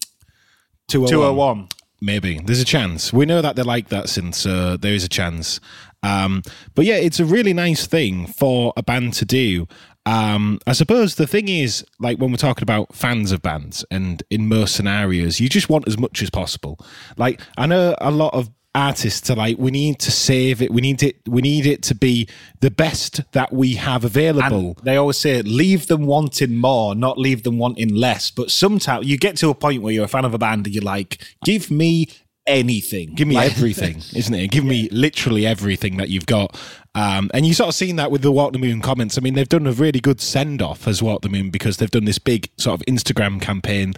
201. 0.88 1.11
201? 1.11 1.68
Maybe 2.00 2.38
there's 2.38 2.61
a 2.61 2.64
chance. 2.64 3.12
We 3.12 3.26
know 3.26 3.42
that 3.42 3.56
they 3.56 3.62
like 3.62 3.88
that 3.88 4.04
synth, 4.04 4.37
so 4.37 4.76
there 4.76 4.94
is 4.94 5.02
a 5.02 5.09
chance. 5.09 5.59
Um, 6.04 6.42
but 6.76 6.85
yeah, 6.85 6.94
it's 6.94 7.18
a 7.18 7.25
really 7.25 7.52
nice 7.52 7.87
thing 7.87 8.28
for 8.28 8.73
a 8.76 8.82
band 8.85 9.14
to 9.14 9.25
do. 9.25 9.66
Um, 10.06 10.61
I 10.66 10.73
suppose 10.73 11.16
the 11.16 11.26
thing 11.26 11.49
is, 11.49 11.85
like 11.99 12.18
when 12.18 12.30
we're 12.30 12.37
talking 12.37 12.62
about 12.62 12.94
fans 12.94 13.32
of 13.32 13.42
bands, 13.42 13.85
and 13.90 14.23
in 14.30 14.47
most 14.47 14.75
scenarios, 14.76 15.40
you 15.40 15.49
just 15.49 15.68
want 15.68 15.88
as 15.88 15.99
much 15.99 16.23
as 16.23 16.30
possible. 16.30 16.78
Like 17.16 17.40
I 17.59 17.66
know 17.66 17.97
a 18.00 18.11
lot 18.12 18.32
of 18.32 18.49
artists 18.75 19.28
are 19.30 19.34
like, 19.37 19.58
we 19.58 19.70
need 19.70 19.98
to 20.00 20.10
save 20.10 20.62
it. 20.62 20.70
We 20.72 20.80
need 20.80 21.02
it. 21.02 21.16
We 21.26 21.42
need 21.42 21.66
it 21.66 21.82
to 21.84 21.94
be 21.94 22.28
the 22.60 22.70
best 22.70 23.20
that 23.32 23.52
we 23.52 23.75
have 23.75 24.04
available. 24.04 24.76
They 24.82 24.96
always 24.96 25.16
say 25.18 25.42
leave 25.42 25.87
them 25.88 26.06
wanting 26.06 26.56
more, 26.56 26.94
not 26.94 27.18
leave 27.18 27.42
them 27.42 27.58
wanting 27.58 27.94
less. 27.94 28.30
But 28.30 28.50
sometimes 28.50 29.06
you 29.06 29.16
get 29.18 29.37
to 29.38 29.48
a 29.50 29.54
point 29.54 29.82
where 29.82 29.92
you're 29.92 30.04
a 30.04 30.08
fan 30.08 30.25
of 30.25 30.34
a 30.34 30.38
band 30.38 30.66
and 30.66 30.75
you're 30.75 30.84
like, 30.84 31.22
give 31.44 31.70
me 31.70 32.08
anything. 32.46 33.14
Give 33.14 33.28
me 33.28 33.34
Like- 33.34 33.50
everything, 33.52 33.96
isn't 34.14 34.34
it? 34.34 34.50
Give 34.50 34.64
me 34.64 34.88
literally 34.90 35.46
everything 35.46 35.96
that 35.98 36.08
you've 36.08 36.26
got. 36.26 36.58
Um, 36.94 37.30
and 37.34 37.46
you 37.46 37.54
sort 37.54 37.68
of 37.68 37.75
seen 37.75 37.96
that 37.96 38.10
with 38.10 38.22
the 38.22 38.32
Walk 38.32 38.52
the 38.52 38.58
Moon 38.58 38.80
comments. 38.80 39.18
I 39.18 39.20
mean, 39.20 39.34
they've 39.34 39.48
done 39.48 39.66
a 39.66 39.72
really 39.72 40.00
good 40.00 40.20
send 40.20 40.62
off 40.62 40.88
as 40.88 41.02
Walk 41.02 41.22
the 41.22 41.28
Moon 41.28 41.50
because 41.50 41.76
they've 41.76 41.90
done 41.90 42.06
this 42.06 42.18
big 42.18 42.48
sort 42.56 42.80
of 42.80 42.87
Instagram 42.87 43.40
campaign, 43.40 43.94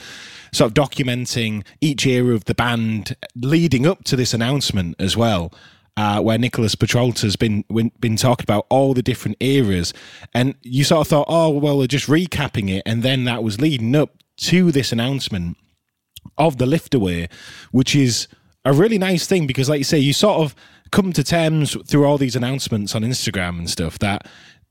sort 0.53 0.71
of 0.71 0.75
documenting 0.75 1.65
each 1.81 2.07
era 2.07 2.35
of 2.35 2.45
the 2.45 2.55
band 2.55 3.17
leading 3.37 3.87
up 3.87 4.05
to 4.05 4.17
this 4.17 4.35
announcement 4.35 4.97
as 4.99 5.17
well. 5.17 5.53
Uh, 5.97 6.21
where 6.21 6.39
Nicholas 6.39 6.75
Petricca's 6.75 7.37
been 7.37 7.63
been 7.69 7.91
been 8.01 8.17
talking 8.17 8.45
about 8.45 8.65
all 8.71 8.95
the 8.95 9.03
different 9.03 9.37
eras, 9.41 9.93
and 10.33 10.55
you 10.63 10.83
sort 10.85 11.03
of 11.03 11.09
thought, 11.09 11.27
oh 11.29 11.51
well, 11.51 11.79
they're 11.79 11.89
just 11.89 12.07
recapping 12.07 12.71
it, 12.71 12.83
and 12.87 13.03
then 13.03 13.25
that 13.25 13.43
was 13.43 13.61
leading 13.61 13.95
up 13.95 14.11
to 14.39 14.73
this 14.73 14.93
announcement 14.93 15.59
of 16.39 16.57
the 16.59 16.65
Liftaway, 16.65 17.31
which 17.73 17.95
is 17.95 18.29
a 18.65 18.73
really 18.73 18.99
nice 18.99 19.27
thing 19.27 19.47
because, 19.47 19.69
like 19.69 19.79
you 19.79 19.85
say, 19.85 19.99
you 19.99 20.13
sort 20.13 20.41
of 20.41 20.55
come 20.91 21.13
to 21.13 21.25
terms 21.25 21.77
through 21.87 22.05
all 22.05 22.19
these 22.19 22.37
announcements 22.37 22.95
on 22.95 23.03
Instagram 23.03 23.59
and 23.59 23.71
stuff 23.71 23.99
that, 24.01 24.27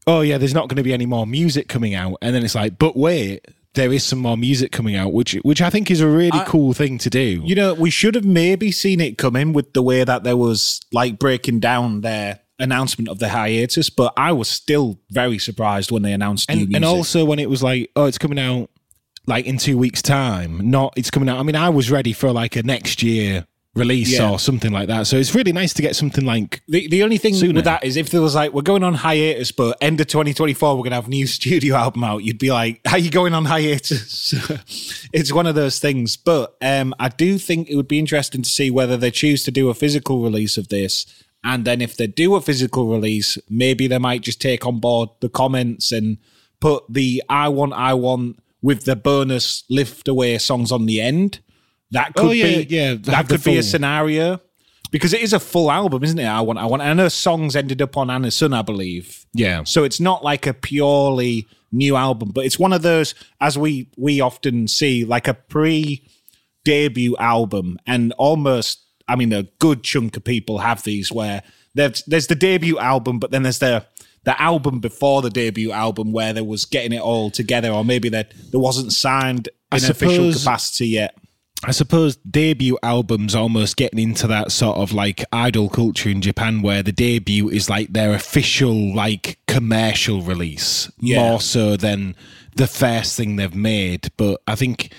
oh, 0.05 0.21
yeah, 0.21 0.37
there's 0.37 0.53
not 0.53 0.67
going 0.67 0.77
to 0.77 0.83
be 0.83 0.93
any 0.93 1.05
more 1.05 1.25
music 1.25 1.67
coming 1.67 1.95
out. 1.95 2.17
And 2.21 2.35
then 2.35 2.43
it's 2.43 2.55
like, 2.55 2.77
but 2.77 2.95
wait, 2.95 3.45
there 3.75 3.93
is 3.93 4.03
some 4.03 4.19
more 4.19 4.37
music 4.37 4.71
coming 4.71 4.95
out, 4.95 5.13
which 5.13 5.33
which 5.43 5.61
I 5.61 5.69
think 5.69 5.91
is 5.91 6.01
a 6.01 6.07
really 6.07 6.41
cool 6.45 6.73
thing 6.73 6.97
to 6.99 7.09
do. 7.09 7.41
You 7.45 7.55
know, 7.55 7.73
we 7.73 7.89
should 7.89 8.15
have 8.15 8.25
maybe 8.25 8.71
seen 8.71 8.99
it 8.99 9.17
coming 9.17 9.53
with 9.53 9.73
the 9.73 9.83
way 9.83 10.03
that 10.03 10.23
there 10.23 10.37
was 10.37 10.81
like 10.91 11.19
breaking 11.19 11.59
down 11.59 12.01
their 12.01 12.39
announcement 12.59 13.07
of 13.07 13.19
the 13.19 13.29
hiatus, 13.29 13.89
but 13.89 14.13
I 14.17 14.31
was 14.33 14.49
still 14.49 14.99
very 15.11 15.39
surprised 15.39 15.91
when 15.91 16.03
they 16.03 16.13
announced 16.13 16.49
and, 16.49 16.59
music. 16.59 16.75
and 16.75 16.85
also 16.85 17.23
when 17.25 17.39
it 17.39 17.49
was 17.49 17.63
like, 17.63 17.89
oh, 17.95 18.05
it's 18.05 18.17
coming 18.17 18.39
out 18.39 18.69
like 19.27 19.45
in 19.45 19.57
two 19.57 19.77
weeks' 19.77 20.01
time, 20.01 20.69
not 20.69 20.93
it's 20.97 21.11
coming 21.11 21.29
out. 21.29 21.39
I 21.39 21.43
mean, 21.43 21.55
I 21.55 21.69
was 21.69 21.91
ready 21.91 22.13
for 22.13 22.31
like 22.31 22.55
a 22.55 22.63
next 22.63 23.03
year 23.03 23.45
release 23.79 24.11
Yeah. 24.11 24.29
or 24.29 24.37
something 24.39 24.71
like 24.71 24.87
that. 24.89 25.07
So 25.07 25.17
it's 25.17 25.33
really 25.33 25.51
nice 25.53 25.73
to 25.73 25.81
get 25.81 25.95
something 25.95 26.25
like 26.25 26.61
The, 26.67 26.87
the 26.87 27.01
only 27.03 27.17
thing 27.17 27.33
Sooner. 27.33 27.53
with 27.55 27.63
that 27.65 27.83
is 27.83 27.97
if 27.97 28.09
there 28.09 28.21
was 28.21 28.35
like, 28.35 28.53
we're 28.53 28.61
going 28.61 28.83
on 28.83 28.93
hiatus, 28.93 29.51
but 29.51 29.77
end 29.81 29.99
of 30.01 30.07
2024, 30.07 30.75
we're 30.75 30.83
going 30.83 30.91
to 30.91 30.95
have 30.95 31.07
a 31.07 31.09
new 31.09 31.25
studio 31.39 31.75
album 31.75 32.03
out, 32.03 32.23
you'd 32.23 32.37
be 32.37 32.51
like, 32.51 32.81
how 32.85 32.97
you 32.97 33.09
going 33.09 33.33
on 33.33 33.45
hiatus? 33.45 34.33
it's 35.13 35.31
one 35.33 35.47
of 35.47 35.55
those 35.55 35.79
things. 35.79 36.17
But 36.17 36.55
um, 36.61 36.93
I 36.99 37.09
do 37.09 37.37
think 37.39 37.69
it 37.69 37.75
would 37.75 37.87
be 37.87 37.97
interesting 37.99 38.41
to 38.43 38.49
see 38.49 38.69
whether 38.69 38.97
they 38.97 39.11
choose 39.11 39.43
to 39.45 39.51
do 39.51 39.69
a 39.69 39.73
physical 39.73 40.21
release 40.21 40.57
of 40.57 40.67
this. 40.67 41.05
And 41.43 41.63
then 41.63 41.81
if 41.81 41.95
they 41.95 42.07
do 42.07 42.35
a 42.35 42.41
physical 42.41 42.87
release, 42.89 43.37
maybe 43.49 43.87
they 43.87 43.97
might 43.97 44.21
just 44.21 44.41
take 44.41 44.65
on 44.65 44.79
board 44.79 45.09
the 45.21 45.29
comments 45.29 45.91
and 45.91 46.17
put 46.59 46.83
the 46.89 47.23
I 47.29 47.47
Want, 47.47 47.71
I 47.73 47.93
Want 47.93 48.39
with 48.61 48.83
the 48.83 48.97
bonus 48.97 49.63
Liftaway 49.71 50.39
songs 50.41 50.69
on 50.69 50.85
the 50.85 50.99
end. 50.99 51.39
That 51.91 52.13
could 52.13 52.25
Oh, 52.27 52.31
yeah, 52.31 52.57
be, 52.59 52.67
yeah, 52.69 52.93
that 53.01 53.27
could 53.29 53.43
be 53.43 53.57
a 53.57 53.63
scenario 53.63 54.39
because 54.91 55.13
it 55.13 55.21
is 55.21 55.33
a 55.33 55.39
full 55.39 55.71
album, 55.71 56.03
isn't 56.03 56.19
it? 56.19 56.25
I 56.25 56.41
want, 56.41 56.59
I 56.59 56.65
want. 56.65 56.81
I 56.81 56.93
know 56.93 57.09
songs 57.09 57.55
ended 57.55 57.81
up 57.81 57.97
on 57.97 58.09
Anna 58.09 58.31
Sun, 58.31 58.53
I 58.53 58.61
believe. 58.61 59.25
yeah. 59.33 59.63
So 59.63 59.83
it's 59.83 59.99
not 59.99 60.23
like 60.23 60.45
a 60.47 60.53
purely 60.53 61.47
new 61.71 61.95
album, 61.95 62.29
but 62.33 62.45
it's 62.45 62.57
one 62.59 62.73
of 62.73 62.81
those 62.81 63.13
as 63.41 63.57
we 63.57 63.89
we 63.97 64.21
often 64.21 64.67
see 64.67 65.05
like 65.05 65.27
a 65.27 65.33
pre 65.33 66.03
debut 66.65 67.15
album, 67.17 67.77
and 67.87 68.13
almost 68.17 68.79
I 69.07 69.15
mean 69.15 69.33
a 69.33 69.43
good 69.59 69.83
chunk 69.83 70.17
of 70.17 70.23
people 70.23 70.59
have 70.59 70.83
these 70.83 71.11
where 71.11 71.41
there's 71.75 72.03
there's 72.05 72.27
the 72.27 72.35
debut 72.35 72.77
album, 72.79 73.19
but 73.19 73.31
then 73.31 73.43
there's 73.43 73.59
the 73.59 73.85
the 74.25 74.39
album 74.41 74.79
before 74.79 75.21
the 75.21 75.29
debut 75.29 75.71
album 75.71 76.11
where 76.11 76.33
there 76.33 76.43
was 76.43 76.65
getting 76.65 76.91
it 76.93 77.01
all 77.01 77.31
together, 77.31 77.69
or 77.71 77.83
maybe 77.85 78.09
that 78.09 78.33
there 78.51 78.59
wasn't 78.59 78.91
signed 78.93 79.47
in 79.47 79.53
I 79.71 79.77
official 79.77 80.31
suppose- 80.33 80.43
capacity 80.43 80.87
yet. 80.89 81.15
I 81.65 81.71
suppose 81.71 82.15
debut 82.17 82.77
albums 82.83 83.35
almost 83.35 83.75
getting 83.75 83.99
into 83.99 84.27
that 84.27 84.51
sort 84.51 84.77
of 84.77 84.93
like 84.93 85.25
idol 85.33 85.69
culture 85.69 86.09
in 86.09 86.21
Japan 86.21 86.61
where 86.61 86.81
the 86.81 86.93
debut 86.93 87.49
is 87.49 87.69
like 87.69 87.91
their 87.91 88.13
official 88.13 88.95
like 88.95 89.39
commercial 89.47 90.21
release 90.21 90.89
Yeah. 91.01 91.19
more 91.19 91.41
so 91.41 91.75
than 91.75 92.15
the 92.55 92.67
first 92.67 93.17
thing 93.17 93.35
they've 93.35 93.53
made. 93.53 94.09
But 94.15 94.41
I 94.47 94.55
think 94.55 94.93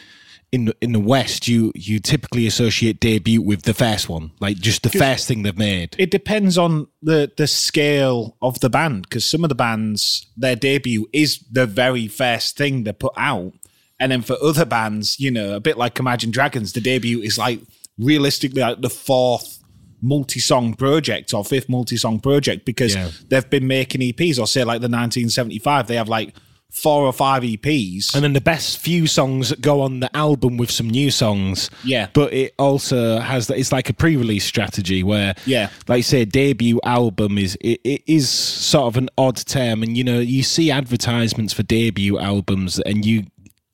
in 0.52 0.66
the, 0.66 0.76
in 0.82 0.92
the 0.92 1.00
West 1.00 1.48
you 1.48 1.72
you 1.74 1.98
typically 2.00 2.46
associate 2.46 3.00
debut 3.00 3.40
with 3.40 3.62
the 3.62 3.72
first 3.74 4.08
one, 4.08 4.32
like 4.40 4.58
just 4.58 4.82
the 4.82 4.90
first 4.90 5.28
thing 5.28 5.42
they've 5.44 5.56
made. 5.56 5.94
it 5.98 6.10
depends 6.10 6.58
on 6.58 6.88
the 7.02 7.30
the 7.38 7.46
scale 7.46 8.36
of 8.42 8.60
the 8.60 8.68
band 8.68 9.02
because 9.04 9.24
some 9.24 9.44
of 9.44 9.48
the 9.48 9.54
bands 9.54 10.26
their 10.36 10.56
debut 10.56 11.06
is 11.12 11.38
the 11.50 11.66
very 11.66 12.06
first 12.08 12.56
thing 12.56 12.82
they 12.84 12.92
put 12.92 13.12
out 13.16 13.52
and 14.00 14.10
then 14.10 14.22
for 14.22 14.36
other 14.42 14.64
bands 14.64 15.20
you 15.20 15.30
know 15.30 15.54
a 15.54 15.60
bit 15.60 15.76
like 15.78 15.98
imagine 16.00 16.30
dragons 16.30 16.72
the 16.72 16.80
debut 16.80 17.20
is 17.20 17.38
like 17.38 17.60
realistically 17.98 18.62
like 18.62 18.80
the 18.80 18.90
fourth 18.90 19.58
multi-song 20.02 20.72
project 20.74 21.34
or 21.34 21.44
fifth 21.44 21.68
multi-song 21.68 22.18
project 22.20 22.64
because 22.64 22.94
Yeah. 22.94 23.10
they've 23.28 23.48
been 23.50 23.66
making 23.66 24.00
eps 24.00 24.38
or 24.38 24.46
say 24.46 24.64
like 24.64 24.80
the 24.80 24.88
1975 24.88 25.86
they 25.86 25.96
have 25.96 26.08
like 26.08 26.34
four 26.70 27.02
or 27.04 27.12
five 27.12 27.42
eps 27.42 28.14
And 28.14 28.22
then 28.24 28.32
the 28.32 28.40
best 28.40 28.78
few 28.78 29.06
songs 29.06 29.50
that 29.50 29.60
go 29.60 29.82
on 29.82 30.00
the 30.00 30.16
album 30.16 30.56
with 30.56 30.70
some 30.70 30.88
new 30.88 31.10
songs. 31.10 31.68
Yeah. 31.82 32.06
But 32.12 32.32
it 32.32 32.54
also 32.60 33.18
has 33.18 33.48
that 33.48 33.58
it's 33.58 33.72
like 33.72 33.90
a 33.90 33.92
pre-release 33.92 34.44
strategy 34.44 35.02
where 35.02 35.34
Yeah. 35.46 35.68
like 35.88 35.98
you 35.98 36.02
say 36.04 36.24
debut 36.24 36.78
album 36.84 37.38
is 37.38 37.58
it, 37.60 37.80
it 37.84 38.02
is 38.06 38.28
sort 38.30 38.86
of 38.86 38.96
an 38.96 39.08
odd 39.18 39.36
term 39.36 39.82
and 39.82 39.98
you 39.98 40.04
know 40.04 40.20
you 40.20 40.42
see 40.44 40.70
advertisements 40.70 41.52
for 41.52 41.64
debut 41.64 42.18
albums 42.20 42.78
and 42.78 43.04
you 43.04 43.24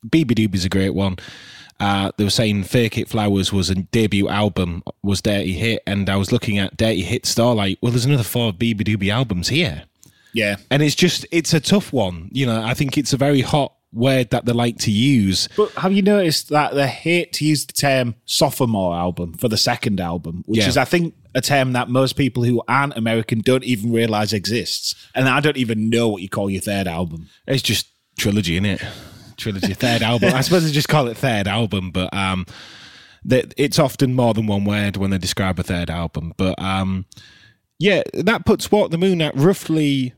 Beabadoobee's 0.05 0.65
a 0.65 0.69
great 0.69 0.93
one. 0.93 1.17
Uh, 1.79 2.11
they 2.17 2.23
were 2.23 2.29
saying 2.31 2.63
Fake 2.63 2.97
It 2.97 3.07
Flowers 3.07 3.53
was 3.53 3.69
a 3.69 3.75
debut 3.75 4.27
album 4.29 4.81
was 5.03 5.21
Dirty 5.21 5.53
Hit 5.53 5.83
and 5.85 6.09
I 6.09 6.15
was 6.15 6.31
looking 6.31 6.57
at 6.57 6.75
Dirty 6.75 7.03
Hit 7.03 7.25
Starlight. 7.27 7.77
well 7.81 7.91
there's 7.91 8.05
another 8.05 8.23
four 8.23 8.51
Beabadoobee 8.51 9.11
albums 9.13 9.49
here 9.49 9.83
yeah 10.33 10.55
and 10.71 10.81
it's 10.83 10.95
just 10.95 11.25
it's 11.31 11.53
a 11.53 11.59
tough 11.59 11.93
one 11.93 12.29
you 12.33 12.45
know 12.45 12.61
i 12.61 12.73
think 12.73 12.97
it's 12.97 13.13
a 13.13 13.17
very 13.17 13.39
hot 13.41 13.73
word 13.93 14.29
that 14.31 14.45
they 14.45 14.51
like 14.51 14.77
to 14.79 14.91
use 14.91 15.47
But 15.55 15.71
have 15.73 15.93
you 15.93 16.01
noticed 16.01 16.49
that 16.49 16.73
they 16.75 16.87
hate 16.87 17.31
to 17.33 17.45
use 17.45 17.65
the 17.65 17.73
term 17.73 18.15
sophomore 18.25 18.95
album 18.95 19.33
for 19.33 19.47
the 19.47 19.55
second 19.57 20.01
album, 20.01 20.43
which 20.47 20.59
Yeah. 20.59 20.67
is, 20.67 20.77
I 20.77 20.83
think, 20.83 21.13
a 21.33 21.41
term 21.41 21.71
that 21.73 21.89
most 21.89 22.13
people 22.17 22.43
who 22.43 22.61
aren't 22.67 22.97
American 22.97 23.39
don't 23.39 23.63
even 23.63 23.91
realize 23.93 24.33
exists. 24.33 24.93
And 25.15 25.29
I 25.29 25.39
don't 25.39 25.55
even 25.57 25.89
know 25.89 26.09
what 26.09 26.21
you 26.21 26.27
call 26.29 26.49
your 26.49 26.61
third 26.61 26.87
album. 26.87 27.29
it's 27.47 27.61
just 27.63 27.87
trilogy 28.17 28.57
in 28.57 28.65
it 28.65 28.81
trilogy 29.37 29.73
third 29.73 30.01
album 30.01 30.33
i 30.33 30.41
suppose 30.41 30.65
they 30.65 30.71
just 30.71 30.89
call 30.89 31.07
it 31.07 31.17
third 31.17 31.47
album 31.47 31.91
but 31.91 32.13
um 32.13 32.45
that 33.23 33.53
it's 33.57 33.79
often 33.79 34.13
more 34.13 34.33
than 34.33 34.47
one 34.47 34.65
word 34.65 34.97
when 34.97 35.09
they 35.09 35.17
describe 35.17 35.59
a 35.59 35.63
third 35.63 35.89
album 35.89 36.33
but 36.37 36.59
um 36.61 37.05
yeah 37.79 38.01
that 38.13 38.45
puts 38.45 38.71
walk 38.71 38.91
the 38.91 38.97
moon 38.97 39.21
at 39.21 39.35
roughly 39.35 40.13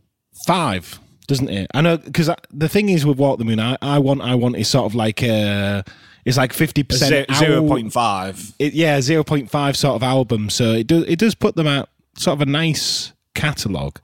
five 0.46 1.00
doesn't 1.28 1.50
it 1.50 1.70
i 1.74 1.82
know 1.82 1.98
because 1.98 2.30
the 2.52 2.70
thing 2.70 2.90
is 2.90 3.06
with 3.06 3.18
walk 3.18 3.38
the 3.38 3.46
moon 3.46 3.60
i, 3.60 3.78
I 3.82 4.00
want 4.00 4.22
i 4.22 4.36
want 4.36 4.56
is 4.56 4.68
sort 4.68 4.86
of 4.86 4.96
like 4.96 5.22
a 5.22 5.84
it's 6.26 6.38
like 6.38 6.54
50% 6.54 7.26
0.5. 7.28 8.54
it, 8.60 8.74
yeah, 8.74 9.02
zero 9.02 9.24
point 9.24 9.50
five 9.50 9.78
sort 9.78 9.96
of 9.96 10.04
album. 10.04 10.50
So 10.50 10.74
it 10.74 10.88
does 10.88 11.06
it 11.06 11.18
does 11.18 11.34
put 11.34 11.56
them 11.56 11.68
at 11.68 11.90
sort 12.18 12.36
of 12.36 12.42
a 12.42 12.46
nice 12.46 13.14
catalogue. 13.36 14.00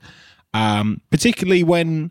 Um, 0.54 1.02
particularly 1.10 1.62
when 1.62 2.10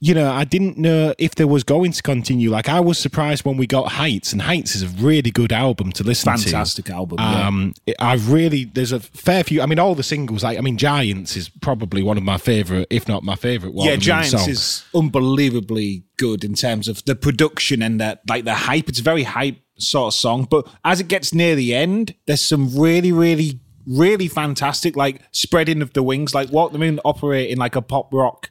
you 0.00 0.14
know 0.14 0.30
I 0.30 0.44
didn't 0.44 0.78
know 0.78 1.14
if 1.18 1.34
there 1.34 1.46
was 1.46 1.62
going 1.64 1.92
to 1.92 2.02
continue. 2.02 2.50
Like 2.50 2.68
I 2.68 2.80
was 2.80 2.98
surprised 2.98 3.44
when 3.44 3.56
we 3.56 3.66
got 3.66 3.88
Heights, 3.92 4.32
and 4.32 4.42
Heights 4.42 4.74
is 4.74 4.82
a 4.82 4.88
really 5.02 5.30
good 5.30 5.52
album 5.52 5.92
to 5.92 6.04
listen 6.04 6.32
to. 6.36 6.42
Fantastic 6.42 6.90
album. 6.90 7.18
yeah. 7.20 7.46
Um, 7.48 7.74
it- 7.86 7.96
I 7.98 8.14
really 8.14 8.64
there's 8.64 8.92
a 8.92 9.00
fair 9.00 9.44
few. 9.44 9.62
I 9.62 9.66
mean, 9.66 9.78
all 9.78 9.94
the 9.94 10.02
singles. 10.02 10.42
Like 10.42 10.58
I 10.58 10.60
mean, 10.60 10.76
Giants 10.78 11.36
is 11.36 11.48
probably 11.48 12.02
one 12.02 12.16
of 12.16 12.22
my 12.22 12.38
favorite, 12.38 12.86
if 12.90 13.08
not 13.08 13.22
my 13.22 13.36
favorite. 13.36 13.74
One 13.74 13.86
yeah, 13.86 13.96
Giants 13.96 14.32
is 14.48 14.84
unbelievably 14.94 16.04
good 16.16 16.44
in 16.44 16.54
terms 16.54 16.88
of 16.88 17.04
the 17.04 17.14
production 17.14 17.82
and 17.82 18.00
that 18.00 18.20
like 18.28 18.44
the 18.44 18.54
hype. 18.54 18.88
It's 18.88 19.00
a 19.00 19.02
very 19.02 19.22
hype 19.24 19.56
sort 19.78 20.14
of 20.14 20.18
song, 20.18 20.46
but 20.50 20.68
as 20.84 21.00
it 21.00 21.08
gets 21.08 21.32
near 21.34 21.54
the 21.56 21.74
end, 21.74 22.14
there's 22.26 22.42
some 22.42 22.76
really, 22.78 23.10
really, 23.12 23.60
really 23.86 24.28
fantastic 24.28 24.96
like 24.96 25.20
spreading 25.32 25.82
of 25.82 25.92
the 25.92 26.02
wings. 26.02 26.34
Like 26.34 26.50
Walk 26.50 26.72
the 26.72 26.78
Moon 26.78 27.00
operating 27.04 27.56
like 27.58 27.74
a 27.76 27.82
pop 27.82 28.12
rock 28.12 28.50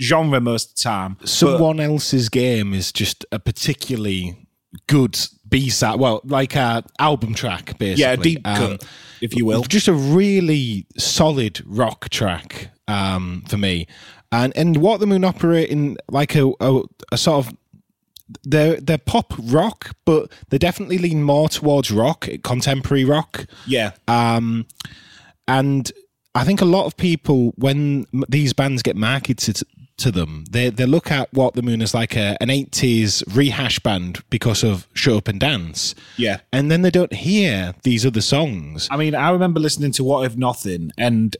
genre 0.00 0.40
most 0.40 0.70
of 0.70 0.76
the 0.76 0.82
time. 0.82 1.16
But- 1.20 1.28
someone 1.28 1.80
else's 1.80 2.28
game 2.28 2.74
is 2.74 2.92
just 2.92 3.24
a 3.32 3.38
particularly 3.38 4.46
good 4.86 5.18
B 5.48 5.68
side. 5.70 5.98
Well, 6.00 6.20
like 6.24 6.56
a 6.56 6.82
album 6.98 7.34
track, 7.34 7.78
basically. 7.78 8.02
yeah, 8.02 8.12
a 8.12 8.16
deep 8.16 8.40
Um, 8.46 8.56
cut, 8.56 8.86
if 9.20 9.34
you 9.36 9.44
will. 9.46 9.62
Just 9.62 9.88
a 9.88 9.92
really 9.92 10.86
solid 10.98 11.62
rock 11.64 12.08
track 12.08 12.70
um, 12.88 13.44
for 13.48 13.56
me, 13.56 13.86
and 14.32 14.52
and 14.56 14.76
Walk 14.78 15.00
the 15.00 15.06
Moon 15.06 15.24
operate 15.24 15.68
in 15.70 15.96
like 16.08 16.34
a, 16.34 16.50
a, 16.60 16.82
a 17.12 17.16
sort 17.18 17.46
of. 17.46 17.54
They're 18.42 18.80
they're 18.80 18.98
pop 18.98 19.34
rock, 19.38 19.94
but 20.06 20.32
they 20.48 20.56
definitely 20.58 20.96
lean 20.98 21.22
more 21.22 21.48
towards 21.50 21.90
rock, 21.90 22.26
contemporary 22.42 23.04
rock. 23.04 23.46
Yeah, 23.66 23.92
Um, 24.08 24.66
and 25.46 25.92
I 26.34 26.44
think 26.44 26.60
a 26.60 26.64
lot 26.64 26.86
of 26.86 26.96
people, 26.96 27.52
when 27.56 28.06
these 28.28 28.52
bands 28.52 28.82
get 28.82 28.96
marketed 28.96 29.60
to 29.98 30.10
them, 30.10 30.44
they 30.50 30.70
they 30.70 30.86
look 30.86 31.10
at 31.10 31.32
Walk 31.32 31.54
the 31.54 31.62
Moon 31.62 31.80
as 31.80 31.94
like 31.94 32.16
a, 32.16 32.36
an 32.40 32.50
eighties 32.50 33.22
rehash 33.32 33.78
band 33.78 34.22
because 34.30 34.64
of 34.64 34.88
Show 34.94 35.16
Up 35.18 35.28
and 35.28 35.38
Dance, 35.38 35.94
yeah. 36.16 36.40
and 36.52 36.70
then 36.70 36.82
they 36.82 36.90
don't 36.90 37.12
hear 37.12 37.74
these 37.84 38.04
other 38.04 38.20
songs. 38.20 38.88
I 38.90 38.96
mean, 38.96 39.14
I 39.14 39.30
remember 39.30 39.60
listening 39.60 39.92
to 39.92 40.04
What 40.04 40.26
If 40.26 40.36
Nothing, 40.36 40.90
and 40.98 41.36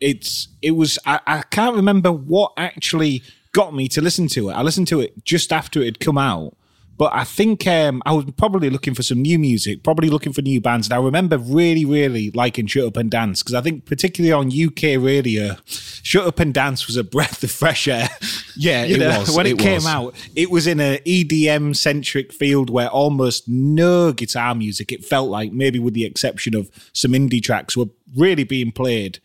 it's 0.00 0.48
it 0.62 0.72
was 0.72 0.98
I, 1.04 1.20
I 1.26 1.42
can't 1.42 1.76
remember 1.76 2.10
what 2.10 2.52
actually 2.56 3.22
got 3.52 3.74
me 3.74 3.88
to 3.88 4.00
listen 4.00 4.28
to 4.28 4.50
it. 4.50 4.54
I 4.54 4.62
listened 4.62 4.88
to 4.88 5.00
it 5.00 5.24
just 5.24 5.52
after 5.52 5.80
it 5.82 5.84
had 5.84 6.00
come 6.00 6.18
out, 6.18 6.56
but 6.98 7.12
I 7.14 7.22
think 7.24 7.66
um, 7.66 8.02
I 8.04 8.12
was 8.12 8.24
probably 8.36 8.70
looking 8.70 8.92
for 8.92 9.02
some 9.04 9.22
new 9.22 9.38
music, 9.38 9.84
probably 9.84 10.10
looking 10.10 10.32
for 10.32 10.42
new 10.42 10.60
bands, 10.60 10.88
and 10.88 10.94
I 10.94 10.98
remember 11.02 11.38
really, 11.38 11.84
really 11.84 12.30
liking 12.32 12.66
Shut 12.66 12.84
Up 12.84 12.96
and 12.96 13.10
Dance 13.10 13.42
because 13.42 13.54
I 13.54 13.60
think 13.60 13.86
particularly 13.86 14.32
on 14.32 14.48
UK 14.48 15.00
radio, 15.02 15.56
Shut 15.64 16.26
Up 16.26 16.40
and 16.40 16.52
Dance 16.52 16.88
was 16.88 16.96
a 16.96 17.04
breath 17.04 17.42
of 17.44 17.50
fresh 17.50 17.88
air. 17.88 18.08
Yeah, 18.60 18.82
You 18.86 18.96
it 18.96 18.98
know, 18.98 19.20
was, 19.20 19.36
when 19.36 19.46
it, 19.46 19.52
it 19.52 19.58
came 19.60 19.74
was. 19.76 19.86
out, 19.86 20.14
it 20.34 20.50
was 20.50 20.66
in 20.66 20.80
an 20.80 20.98
EDM 21.06 21.76
centric 21.76 22.32
field 22.32 22.70
where 22.70 22.88
almost 22.88 23.48
no 23.48 24.12
guitar 24.12 24.52
music. 24.52 24.90
It 24.90 25.04
felt 25.04 25.30
like 25.30 25.52
maybe 25.52 25.78
with 25.78 25.94
the 25.94 26.04
exception 26.04 26.56
of 26.56 26.68
some 26.92 27.12
indie 27.12 27.40
tracks 27.40 27.76
were 27.76 27.84
really 28.16 28.42
being 28.42 28.72
played 28.72 29.20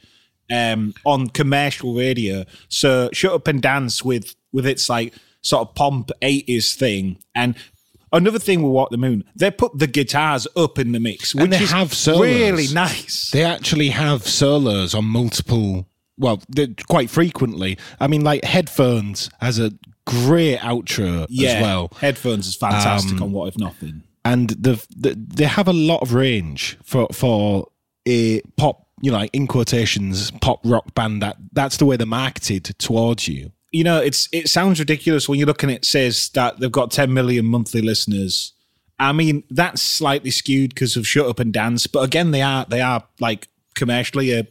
um, 0.52 0.94
on 1.04 1.30
commercial 1.30 1.96
radio. 1.96 2.46
So 2.70 3.10
shut 3.12 3.34
up 3.34 3.48
and 3.48 3.60
dance 3.60 4.04
with 4.04 4.36
with 4.52 4.68
its 4.68 4.88
like 4.88 5.16
sort 5.44 5.68
of 5.68 5.76
pomp 5.76 6.12
eighties 6.22 6.76
thing 6.76 7.18
and. 7.36 7.56
Another 8.16 8.38
thing 8.38 8.62
with 8.62 8.72
Walk 8.72 8.92
the 8.92 8.98
Moon, 8.98 9.24
they 9.36 9.50
put 9.50 9.76
the 9.80 9.88
guitars 9.88 10.48
up 10.56 10.78
in 10.78 10.92
the 10.92 11.00
mix, 11.00 11.34
which 11.34 11.50
they 11.50 11.58
is 11.64 11.72
have 11.72 11.96
solos. 11.96 12.22
really 12.22 12.68
nice. 12.72 13.32
They 13.32 13.44
actually 13.44 13.90
have 13.90 14.28
solos 14.28 14.94
on 14.94 15.06
multiple. 15.06 15.88
Well, 16.20 16.40
quite 16.88 17.10
frequently. 17.10 17.76
I 18.00 18.06
mean, 18.06 18.24
like 18.24 18.44
headphones 18.44 19.32
has 19.42 19.58
a 19.58 19.72
great 20.06 20.60
outro 20.60 21.26
yeah, 21.28 21.54
as 21.54 21.62
well. 21.64 21.92
headphones 22.00 22.46
is 22.46 22.56
fantastic 22.56 23.14
Um, 23.18 23.24
on 23.24 23.32
What 23.32 23.48
If 23.48 23.58
Nothing. 23.58 24.04
and 24.24 24.50
the, 24.52 24.86
the 24.96 25.16
they 25.18 25.46
have 25.46 25.68
a 25.68 25.74
lot 25.74 26.04
of 26.04 26.14
range 26.14 26.78
for 26.84 27.08
for 27.12 27.68
a 28.08 28.42
pop, 28.58 28.86
you 29.02 29.10
know, 29.12 29.18
like 29.18 29.32
in 29.34 29.48
quotations, 29.48 30.30
pop 30.40 30.60
rock 30.64 30.94
band. 30.94 31.24
That 31.24 31.38
that's 31.52 31.78
the 31.78 31.86
way 31.88 31.98
they're 31.98 32.06
marketed 32.06 32.66
towards 32.78 33.28
you. 33.28 33.54
You 33.74 33.84
know, 33.84 34.00
it's 34.00 34.30
it 34.32 34.48
sounds 34.48 34.80
ridiculous 34.80 35.28
when 35.28 35.40
you 35.40 35.46
look 35.46 35.64
and 35.64 35.72
it 35.72 35.84
says 35.84 36.30
that 36.30 36.60
they've 36.60 36.72
got 36.72 36.92
10 36.92 37.14
million 37.14 37.46
monthly 37.46 37.82
listeners. 37.82 38.54
I 39.00 39.12
mean, 39.12 39.44
that's 39.50 39.82
slightly 39.82 40.32
skewed 40.32 40.74
because 40.74 40.96
of 40.96 41.06
Shut 41.06 41.28
Up 41.28 41.40
and 41.40 41.52
Dance, 41.52 41.88
but 41.88 42.04
again, 42.04 42.32
they 42.32 42.42
are 42.42 42.66
they 42.70 42.80
are 42.80 43.04
like 43.20 43.50
commercially 43.76 44.32
a, 44.32 44.48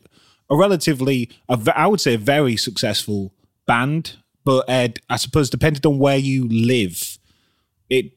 a 0.51 0.57
relatively, 0.57 1.31
a, 1.49 1.59
I 1.75 1.87
would 1.87 2.01
say, 2.01 2.15
a 2.15 2.19
very 2.19 2.57
successful 2.57 3.33
band. 3.67 4.17
But 4.45 4.69
uh, 4.69 4.89
I 5.09 5.17
suppose 5.17 5.49
depending 5.49 5.87
on 5.87 5.99
where 6.01 6.17
you 6.17 6.49
live, 6.49 7.19
it 7.89 8.13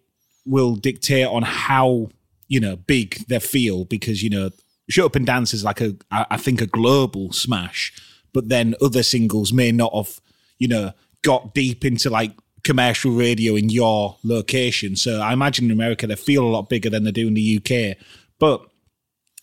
will 0.46 0.76
dictate 0.76 1.28
on 1.28 1.44
how 1.44 2.10
you 2.48 2.60
know 2.60 2.76
big 2.76 3.28
they 3.28 3.40
feel 3.40 3.86
because 3.86 4.24
you 4.24 4.30
know 4.30 4.50
Shut 4.90 5.06
Up 5.06 5.16
and 5.16 5.26
Dance 5.26 5.54
is 5.54 5.64
like 5.64 5.82
a 5.82 5.96
I 6.10 6.38
think 6.38 6.62
a 6.62 6.68
global 6.68 7.32
smash, 7.32 7.94
but 8.34 8.50
then 8.50 8.74
other 8.82 9.04
singles 9.04 9.54
may 9.54 9.72
not 9.72 9.94
have 9.96 10.20
you 10.58 10.68
know 10.68 10.92
got 11.22 11.54
deep 11.54 11.84
into 11.84 12.10
like 12.10 12.32
commercial 12.64 13.12
radio 13.12 13.56
in 13.56 13.70
your 13.70 14.18
location. 14.24 14.96
So 14.96 15.22
I 15.22 15.34
imagine 15.34 15.66
in 15.66 15.72
America 15.72 16.08
they 16.08 16.16
feel 16.16 16.44
a 16.44 16.50
lot 16.50 16.70
bigger 16.70 16.90
than 16.90 17.04
they 17.04 17.12
do 17.12 17.28
in 17.28 17.34
the 17.36 17.60
UK. 17.60 17.98
But 18.40 18.66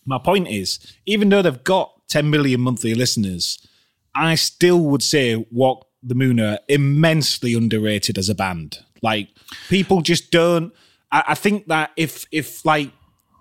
my 0.05 0.17
point 0.17 0.49
is, 0.49 0.79
even 1.05 1.29
though 1.29 1.41
they've 1.41 1.63
got 1.63 1.91
10 2.09 2.29
million 2.29 2.61
monthly 2.61 2.93
listeners, 2.93 3.65
I 4.13 4.35
still 4.35 4.81
would 4.81 5.01
say 5.01 5.45
Walk 5.51 5.87
the 6.03 6.15
Moon 6.15 6.39
are 6.39 6.59
immensely 6.67 7.53
underrated 7.53 8.17
as 8.17 8.29
a 8.29 8.35
band. 8.35 8.79
Like 9.01 9.29
people 9.69 10.01
just 10.01 10.31
don't. 10.31 10.73
I, 11.11 11.23
I 11.29 11.35
think 11.35 11.67
that 11.67 11.91
if 11.95 12.25
if 12.31 12.65
like 12.65 12.91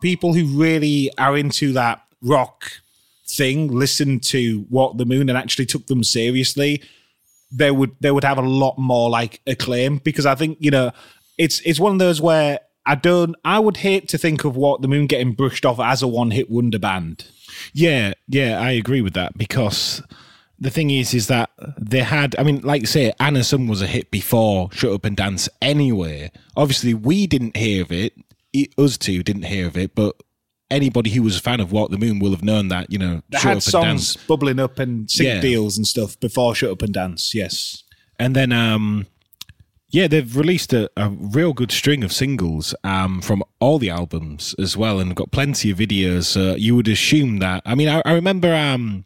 people 0.00 0.32
who 0.32 0.46
really 0.46 1.10
are 1.18 1.36
into 1.36 1.72
that 1.72 2.02
rock 2.22 2.64
thing 3.28 3.68
listened 3.68 4.22
to 4.24 4.66
Walk 4.70 4.96
the 4.96 5.04
Moon 5.04 5.28
and 5.28 5.36
actually 5.36 5.66
took 5.66 5.86
them 5.86 6.04
seriously, 6.04 6.82
they 7.52 7.70
would 7.70 7.90
they 8.00 8.10
would 8.10 8.24
have 8.24 8.38
a 8.38 8.42
lot 8.42 8.78
more 8.78 9.10
like 9.10 9.40
acclaim 9.46 9.98
because 9.98 10.26
I 10.26 10.34
think 10.34 10.58
you 10.60 10.70
know 10.70 10.90
it's 11.38 11.60
it's 11.64 11.78
one 11.80 11.92
of 11.92 11.98
those 11.98 12.20
where 12.20 12.58
I 12.86 12.94
don't 12.94 13.36
I 13.44 13.58
would 13.58 13.76
hate 13.78 14.08
to 14.08 14.18
think 14.18 14.44
of 14.44 14.56
Walk 14.56 14.82
the 14.82 14.88
Moon 14.88 15.06
getting 15.06 15.32
brushed 15.32 15.64
off 15.66 15.78
as 15.78 16.02
a 16.02 16.08
one 16.08 16.30
hit 16.30 16.50
wonder 16.50 16.78
band. 16.78 17.26
Yeah, 17.72 18.14
yeah, 18.28 18.58
I 18.60 18.70
agree 18.72 19.02
with 19.02 19.14
that 19.14 19.36
because 19.36 20.02
the 20.58 20.70
thing 20.70 20.90
is, 20.90 21.12
is 21.12 21.26
that 21.26 21.50
they 21.78 22.00
had. 22.00 22.34
I 22.38 22.42
mean, 22.44 22.60
like 22.62 22.80
you 22.82 22.86
say, 22.86 23.12
Anna 23.20 23.44
Sun 23.44 23.66
was 23.68 23.82
a 23.82 23.86
hit 23.86 24.10
before 24.10 24.68
Shut 24.72 24.92
Up 24.92 25.04
and 25.04 25.16
Dance. 25.16 25.48
Anyway, 25.60 26.30
obviously 26.56 26.94
we 26.94 27.26
didn't 27.26 27.56
hear 27.56 27.82
of. 27.82 27.92
It- 27.92 28.14
Us 28.78 28.96
two 28.98 29.22
didn't 29.22 29.44
hear 29.44 29.66
of 29.66 29.76
it, 29.76 29.94
but 29.94 30.14
anybody 30.72 31.10
who 31.10 31.22
was 31.22 31.36
a 31.36 31.40
fan 31.40 31.60
of 31.60 31.70
Walk 31.70 31.90
the 31.90 31.98
Moon 31.98 32.18
will 32.18 32.30
have 32.32 32.42
known 32.42 32.68
that. 32.68 32.90
You 32.90 32.98
know, 32.98 33.22
They 33.30 33.38
Shut 33.38 33.42
had 33.42 33.50
Up 33.50 33.54
and 33.56 33.62
songs 33.62 34.14
Dance. 34.14 34.26
bubbling 34.26 34.58
up 34.58 34.78
and 34.78 35.10
sync 35.10 35.26
Yeah. 35.28 35.40
deals 35.40 35.76
and 35.76 35.86
stuff 35.86 36.18
before 36.18 36.54
Shut 36.54 36.70
Up 36.70 36.82
and 36.82 36.92
Dance. 36.92 37.34
Yes. 37.34 37.84
And 38.18 38.34
then, 38.36 38.52
um, 38.52 39.06
yeah, 39.90 40.06
they've 40.08 40.36
released 40.36 40.72
a, 40.72 40.90
a 40.96 41.10
real 41.10 41.52
good 41.52 41.70
string 41.70 42.02
of 42.02 42.12
singles 42.12 42.74
um, 42.82 43.20
from 43.20 43.42
all 43.60 43.78
the 43.78 43.90
albums 43.90 44.54
as 44.58 44.76
well, 44.76 44.98
and 45.00 45.14
got 45.14 45.30
plenty 45.32 45.70
of 45.70 45.78
videos. 45.78 46.36
Uh, 46.36 46.56
you 46.56 46.74
would 46.76 46.88
assume 46.88 47.38
that. 47.40 47.62
I 47.66 47.74
mean, 47.74 47.88
I, 47.88 48.00
I 48.04 48.12
remember. 48.12 48.54
Um, 48.54 49.04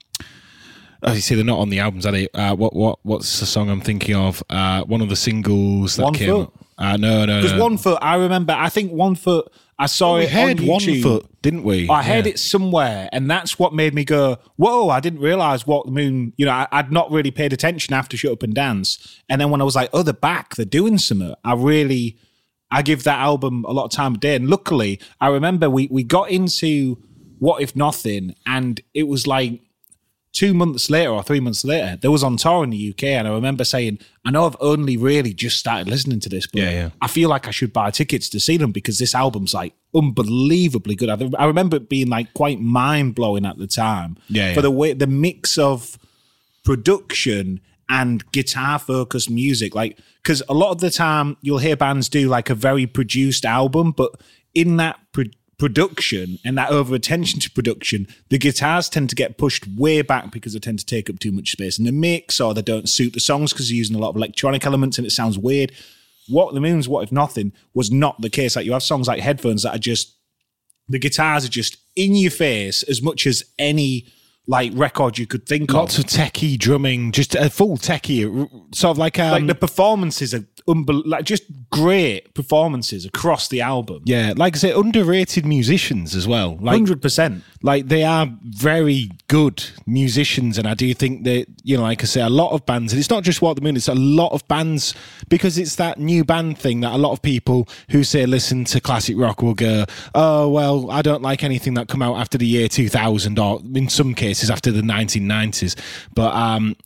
as 1.03 1.15
you 1.15 1.21
say, 1.23 1.35
they're 1.35 1.45
not 1.45 1.59
on 1.59 1.69
the 1.69 1.79
albums, 1.81 2.07
are 2.07 2.13
they? 2.13 2.27
Uh, 2.35 2.55
what 2.55 2.75
what 2.75 2.99
what's 3.03 3.39
the 3.41 3.47
song 3.47 3.69
I'm 3.69 3.81
thinking 3.83 4.15
of? 4.17 4.43
Uh, 4.49 4.83
one 4.85 5.01
of 5.03 5.09
the 5.09 5.17
singles 5.17 5.97
that 5.97 6.05
One 6.05 6.15
came. 6.15 6.31
Foot? 6.31 6.53
Uh, 6.79 6.97
no, 6.97 7.25
no, 7.25 7.37
Because 7.41 7.53
no. 7.57 7.63
One 7.63 7.79
Foot, 7.79 7.99
I 8.03 8.17
remember, 8.17 8.53
I 8.55 8.69
think 8.69 8.93
One 8.93 9.15
Foot, 9.15 9.51
I 9.79 9.87
saw 9.87 10.17
we 10.17 10.23
it 10.25 10.31
heard 10.31 10.61
on 10.61 10.67
one 10.67 10.81
YouTube. 10.81 11.03
foot, 11.03 11.27
didn't 11.43 11.63
we? 11.63 11.89
I 11.91 12.03
heard 12.03 12.25
Yeah. 12.25 12.33
it 12.33 12.39
somewhere, 12.39 13.11
and 13.13 13.31
that's 13.31 13.59
what 13.59 13.75
made 13.75 13.93
me 13.95 14.05
go, 14.05 14.39
"Whoa!" 14.57 14.89
I 14.89 15.01
didn't 15.01 15.21
realize 15.21 15.67
Walk 15.67 15.85
the 15.85 15.93
Moon. 15.93 16.33
You 16.39 16.47
know, 16.47 16.53
I, 16.53 16.67
I'd 16.73 16.91
not 16.91 17.11
really 17.11 17.31
paid 17.31 17.53
attention 17.53 17.93
after 17.93 18.17
Shut 18.17 18.33
Up 18.33 18.43
and 18.43 18.55
Dance, 18.55 19.21
and 19.29 19.39
then 19.41 19.51
when 19.51 19.61
I 19.61 19.65
was 19.65 19.77
like, 19.77 19.91
"Oh, 19.93 20.03
they're 20.03 20.15
back! 20.15 20.55
They're 20.57 20.65
doing 20.65 20.97
something." 20.97 21.35
I 21.45 21.53
really, 21.55 22.17
I 22.71 22.81
give 22.81 23.05
that 23.05 23.19
album 23.19 23.65
a 23.69 23.73
lot 23.73 23.85
of 23.85 23.91
time 23.91 24.15
of 24.15 24.21
day, 24.21 24.35
and 24.37 24.49
luckily, 24.49 24.99
I 25.21 25.29
remember 25.29 25.69
we 25.69 25.89
we 25.91 26.05
got 26.05 26.31
into 26.31 26.97
What 27.39 27.61
If 27.61 27.77
Nothing, 27.77 28.35
and 28.47 28.81
it 28.95 29.09
was 29.09 29.27
like 29.27 29.61
two 30.37 30.53
months 30.53 30.91
later 30.91 31.11
or 31.11 31.23
three 31.23 31.41
months 31.41 31.65
later, 31.65 31.97
they 31.97 32.09
was 32.09 32.23
on 32.23 32.37
tour 32.37 32.63
in 32.63 32.69
the 32.69 32.91
UK, 32.91 33.05
and 33.05 33.27
I 33.27 33.31
remember 33.31 33.65
saying, 33.65 33.99
"I 34.23 34.31
know 34.31 34.45
I've 34.45 34.57
only 34.61 34.99
really 34.99 35.33
just 35.33 35.59
started 35.59 35.89
listening 35.89 36.21
to 36.21 36.29
this, 36.29 36.47
but 36.47 36.61
Yeah, 36.61 36.71
yeah. 36.71 36.91
I 37.01 37.09
feel 37.09 37.31
like 37.31 37.49
I 37.49 37.53
should 37.53 37.73
buy 37.73 37.91
tickets 37.91 38.29
to 38.29 38.39
see 38.39 38.59
them 38.59 38.71
because 38.71 38.99
this 38.99 39.15
album's 39.15 39.55
like 39.55 39.73
unbelievably 39.95 40.95
good." 40.97 41.09
I, 41.09 41.31
I 41.43 41.47
remember 41.47 41.79
it 41.79 41.89
being 41.89 42.11
like 42.11 42.35
quite 42.35 42.61
mind 42.61 43.15
blowing 43.15 43.47
at 43.47 43.57
the 43.57 43.67
time, 43.67 44.19
Yeah, 44.29 44.53
for 44.53 44.61
the 44.61 44.71
way 44.71 44.93
the 44.93 45.07
mix 45.07 45.57
of 45.57 45.99
production 46.65 47.61
and 47.89 48.31
guitar 48.33 48.79
focused 48.79 49.31
music, 49.31 49.75
like 49.75 49.99
because 50.23 50.43
a 50.51 50.55
lot 50.55 50.71
of 50.73 50.81
the 50.81 50.91
time 50.91 51.39
you'll 51.41 51.59
hear 51.59 51.77
bands 51.77 52.11
do 52.11 52.29
like 52.29 52.51
a 52.51 52.55
very 52.55 52.87
produced 52.87 53.47
album, 53.47 53.93
but 53.93 54.11
in 54.55 54.77
that 54.77 54.99
pro- 55.13 55.25
production 55.59 56.39
and 56.45 56.57
that 56.59 56.71
over 56.71 56.95
attention 56.95 57.41
to 57.41 57.51
production, 57.51 58.07
the 58.29 58.39
guitars 58.39 58.89
tend 58.89 59.09
to 59.09 59.17
get 59.17 59.39
pushed 59.39 59.67
way 59.77 60.03
back 60.03 60.31
because 60.31 60.53
they 60.53 60.59
tend 60.59 60.79
to 60.79 60.87
take 60.87 61.09
up 61.09 61.19
too 61.19 61.33
much 61.33 61.53
space 61.53 61.79
in 61.79 61.85
the 61.85 61.93
mix 61.93 62.41
or 62.41 62.53
they 62.53 62.63
don't 62.63 62.89
suit 62.89 63.15
the 63.15 63.21
songs 63.21 63.53
because 63.53 63.69
they're 63.69 63.77
using 63.77 63.97
a 63.97 63.99
lot 63.99 64.11
of 64.11 64.17
electronic 64.17 64.67
elements 64.67 64.99
and 64.99 65.07
it 65.07 65.11
sounds 65.11 65.39
weird. 65.39 65.73
Walk 66.29 66.53
the 66.53 66.61
Moon's 66.61 66.89
What 66.89 67.05
If 67.05 67.13
Nothing 67.13 67.53
was 67.73 67.91
not 67.91 68.21
the 68.21 68.31
case. 68.31 68.57
Like 68.57 68.67
you 68.67 68.73
have 68.73 68.83
songs 68.83 69.09
like 69.09 69.21
Headphones 69.21 69.63
that 69.63 69.75
are 69.75 69.79
just 69.79 70.15
the 70.89 70.99
guitars 70.99 71.45
are 71.45 71.51
just 71.51 71.79
in 71.97 72.15
your 72.15 72.31
face 72.31 72.83
as 72.85 73.03
much 73.03 73.27
as 73.27 73.43
any 73.59 74.07
like 74.49 74.73
record 74.75 75.19
you 75.19 75.27
could 75.27 75.47
think 75.47 75.73
Lots 75.73 75.99
of. 75.99 76.05
Lots 76.05 76.15
of 76.15 76.21
techie 76.21 76.59
drumming, 76.59 77.13
just 77.13 77.35
a 77.35 77.51
full 77.51 77.77
techie, 77.77 78.49
sort 78.75 78.93
of 78.93 78.99
like 78.99 79.19
um, 79.19 79.33
Like 79.33 79.47
the 79.47 79.55
performances 79.55 80.33
are 80.35 80.45
unbel- 80.69 81.03
like 81.05 81.25
just 81.25 81.43
great 81.71 82.33
performances 82.35 83.05
across 83.05 83.49
the 83.49 83.61
album. 83.61 84.03
yeah, 84.05 84.33
like 84.37 84.55
I 84.55 84.59
say, 84.59 84.73
underrated 84.73 85.45
musicians 85.47 86.15
as 86.15 86.27
well. 86.29 86.57
Like 86.61 86.75
Hundred 86.77 87.03
percent. 87.03 87.43
like 87.63 87.89
they 87.89 88.05
are 88.05 88.29
very 88.45 89.11
good 89.29 89.65
musicians 89.87 90.57
and 90.59 90.69
i 90.69 90.75
do 90.75 90.93
think 90.95 91.25
that 91.25 91.47
you 91.65 91.77
know 91.77 91.83
like 91.83 92.01
i 92.03 92.07
say 92.07 92.21
a 92.21 92.29
lot 92.29 92.53
of 92.53 92.65
bands 92.67 92.93
and 92.93 93.01
it's 93.01 93.11
not 93.11 93.25
just 93.25 93.43
Walk 93.43 93.57
the 93.57 93.63
Moon 93.63 93.75
it's 93.77 93.89
a 93.89 93.95
lot 93.95 94.31
of 94.33 94.47
bands 94.47 94.95
because 95.29 95.59
it's 95.59 95.75
that 95.77 95.99
new 95.99 96.25
band 96.25 96.59
thing 96.59 96.81
that 96.81 96.93
a 96.93 96.97
lot 96.99 97.11
of 97.13 97.23
people 97.23 97.69
who 97.91 98.05
say 98.05 98.25
listen 98.27 98.65
to 98.67 98.81
classic 98.81 99.17
rock 99.19 99.43
will 99.43 99.55
go 99.55 99.85
oh 100.15 100.49
well 100.49 100.91
i 100.93 101.03
don't 101.03 101.23
like 101.23 101.43
anything 101.43 101.75
that 101.75 101.89
come 101.89 102.03
out 102.03 102.17
after 102.17 102.39
the 102.39 102.47
year 102.47 102.69
2000 102.69 103.39
or 103.39 103.61
in 103.75 103.89
some 103.89 104.15
cases 104.15 104.36
after 104.51 104.71
the 104.71 104.83
1990s 104.83 105.75
but 106.15 106.35
um 106.35 106.77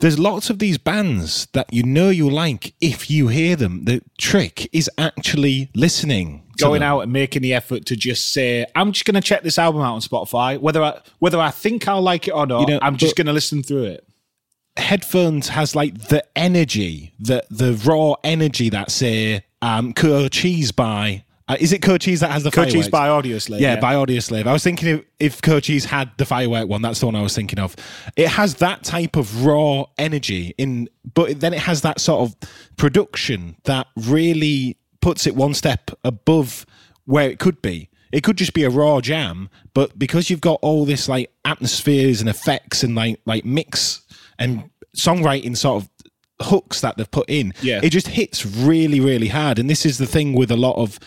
there's 0.00 0.18
lots 0.18 0.48
of 0.48 0.58
these 0.60 0.78
bands 0.78 1.46
that 1.54 1.72
you 1.72 1.82
know 1.82 2.08
you 2.08 2.30
like 2.30 2.72
if 2.80 3.10
you 3.10 3.28
hear 3.28 3.56
them. 3.56 3.84
The 3.84 4.00
trick 4.16 4.68
is 4.72 4.88
actually 4.96 5.70
listening. 5.74 6.44
Going 6.56 6.80
them. 6.80 6.88
out 6.88 7.00
and 7.00 7.12
making 7.12 7.42
the 7.42 7.52
effort 7.52 7.84
to 7.86 7.96
just 7.96 8.32
say, 8.32 8.64
I'm 8.76 8.92
just 8.92 9.04
gonna 9.06 9.20
check 9.20 9.42
this 9.42 9.58
album 9.58 9.82
out 9.82 9.94
on 9.94 10.00
Spotify. 10.00 10.58
Whether 10.60 10.82
I 10.82 11.00
whether 11.18 11.40
I 11.40 11.50
think 11.50 11.88
I'll 11.88 12.00
like 12.00 12.28
it 12.28 12.30
or 12.30 12.46
not, 12.46 12.60
You 12.60 12.66
know, 12.74 12.78
I'm 12.80 12.96
just 12.96 13.16
gonna 13.16 13.32
listen 13.32 13.62
through 13.62 13.84
it. 13.84 14.06
headphones 14.76 15.48
has 15.48 15.74
like 15.74 15.98
the 16.08 16.24
energy, 16.36 17.12
the 17.18 17.44
the 17.50 17.72
raw 17.84 18.14
energy 18.22 18.68
that 18.70 18.92
say 18.92 19.44
um 19.62 19.92
cheese 20.30 20.70
by 20.70 21.24
uh, 21.48 21.56
is 21.58 21.72
it 21.72 21.80
Cochise 21.82 22.20
that 22.20 22.30
has 22.30 22.42
the 22.44 22.50
fireworks? 22.50 22.88
by 22.88 23.08
Audioslave. 23.08 23.60
yeah, 23.60 23.80
by 23.80 23.94
Audioslave. 23.94 24.46
I 24.46 24.52
was 24.52 24.62
thinking 24.62 24.88
if, 24.88 25.04
if 25.18 25.42
Cochise 25.42 25.84
had 25.86 26.10
the 26.18 26.24
firework 26.24 26.68
one, 26.68 26.82
that's 26.82 27.00
the 27.00 27.06
one 27.06 27.16
I 27.16 27.22
was 27.22 27.34
thinking 27.34 27.58
of. 27.58 27.74
It 28.16 28.28
has 28.28 28.56
that 28.56 28.84
type 28.84 29.16
of 29.16 29.44
raw 29.44 29.84
energy 29.96 30.54
in, 30.58 30.88
but 31.14 31.40
then 31.40 31.52
it 31.54 31.60
has 31.60 31.82
that 31.82 32.00
sort 32.00 32.28
of 32.28 32.36
production 32.76 33.56
that 33.64 33.86
really 33.96 34.76
puts 35.00 35.26
it 35.26 35.34
one 35.36 35.54
step 35.54 35.90
above 36.04 36.66
where 37.04 37.30
it 37.30 37.38
could 37.38 37.62
be. 37.62 37.88
It 38.12 38.22
could 38.22 38.36
just 38.38 38.54
be 38.54 38.64
a 38.64 38.70
raw 38.70 39.00
jam, 39.00 39.50
but 39.74 39.98
because 39.98 40.30
you've 40.30 40.40
got 40.40 40.58
all 40.62 40.84
this 40.86 41.08
like 41.08 41.30
atmospheres 41.44 42.20
and 42.20 42.28
effects 42.28 42.82
and 42.82 42.94
like 42.94 43.20
like 43.26 43.44
mix 43.44 44.02
and 44.38 44.70
songwriting 44.96 45.56
sort 45.56 45.82
of 45.82 45.90
hooks 46.46 46.80
that 46.80 46.96
they've 46.96 47.10
put 47.10 47.28
in, 47.28 47.52
Yeah. 47.60 47.80
it 47.82 47.90
just 47.90 48.08
hits 48.08 48.46
really, 48.46 49.00
really 49.00 49.28
hard. 49.28 49.58
And 49.58 49.68
this 49.68 49.84
is 49.84 49.98
the 49.98 50.06
thing 50.06 50.32
with 50.34 50.50
a 50.50 50.56
lot 50.56 50.76
of 50.76 50.98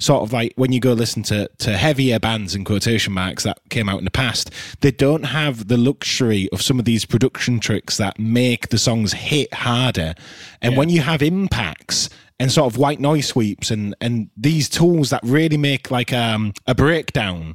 sort 0.00 0.22
of 0.22 0.32
like 0.32 0.52
when 0.56 0.72
you 0.72 0.80
go 0.80 0.92
listen 0.92 1.22
to 1.24 1.48
to 1.58 1.76
heavier 1.76 2.18
bands 2.18 2.54
in 2.54 2.64
quotation 2.64 3.12
marks 3.12 3.44
that 3.44 3.60
came 3.68 3.88
out 3.88 3.98
in 3.98 4.04
the 4.04 4.10
past, 4.10 4.50
they 4.80 4.90
don't 4.90 5.24
have 5.24 5.68
the 5.68 5.76
luxury 5.76 6.48
of 6.52 6.60
some 6.60 6.78
of 6.78 6.84
these 6.84 7.04
production 7.04 7.60
tricks 7.60 7.96
that 7.98 8.18
make 8.18 8.70
the 8.70 8.78
songs 8.78 9.12
hit 9.12 9.52
harder. 9.54 10.14
And 10.60 10.76
when 10.76 10.88
you 10.88 11.02
have 11.02 11.22
impacts 11.22 12.08
and 12.40 12.50
sort 12.50 12.72
of 12.72 12.78
white 12.78 12.98
noise 13.00 13.26
sweeps 13.26 13.70
and 13.70 13.94
and 14.00 14.30
these 14.36 14.68
tools 14.68 15.10
that 15.10 15.20
really 15.22 15.58
make 15.58 15.90
like 15.90 16.12
um 16.12 16.52
a 16.66 16.74
breakdown 16.74 17.54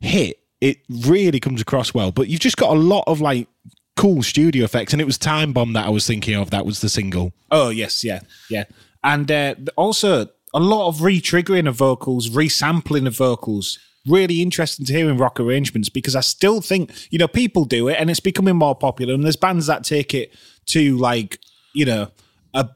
hit, 0.00 0.38
it 0.60 0.78
really 0.88 1.40
comes 1.40 1.60
across 1.60 1.92
well. 1.94 2.12
But 2.12 2.28
you've 2.28 2.40
just 2.40 2.56
got 2.56 2.70
a 2.70 2.78
lot 2.78 3.04
of 3.06 3.20
like 3.20 3.48
cool 3.96 4.22
studio 4.22 4.64
effects, 4.64 4.92
and 4.92 5.00
it 5.00 5.06
was 5.06 5.18
Time 5.18 5.52
Bomb 5.52 5.72
that 5.72 5.86
I 5.86 5.90
was 5.90 6.06
thinking 6.06 6.34
of. 6.34 6.50
That 6.50 6.66
was 6.66 6.80
the 6.80 6.88
single. 6.88 7.32
Oh 7.50 7.70
yes, 7.70 8.04
yeah, 8.04 8.20
yeah. 8.48 8.64
And 9.02 9.30
uh, 9.30 9.54
also, 9.76 10.28
a 10.52 10.60
lot 10.60 10.88
of 10.88 11.02
re-triggering 11.02 11.68
of 11.68 11.76
vocals, 11.76 12.28
resampling 12.30 13.06
of 13.06 13.16
vocals. 13.16 13.78
Really 14.06 14.40
interesting 14.40 14.86
to 14.86 14.92
hear 14.92 15.10
in 15.10 15.18
rock 15.18 15.38
arrangements 15.38 15.88
because 15.88 16.16
I 16.16 16.20
still 16.20 16.60
think 16.62 16.90
you 17.10 17.18
know 17.18 17.28
people 17.28 17.66
do 17.66 17.88
it 17.88 17.96
and 18.00 18.10
it's 18.10 18.20
becoming 18.20 18.56
more 18.56 18.74
popular. 18.74 19.12
And 19.12 19.22
there's 19.22 19.36
bands 19.36 19.66
that 19.66 19.84
take 19.84 20.14
it 20.14 20.34
to 20.66 20.96
like 20.96 21.38
you 21.74 21.84
know 21.84 22.10
a 22.54 22.70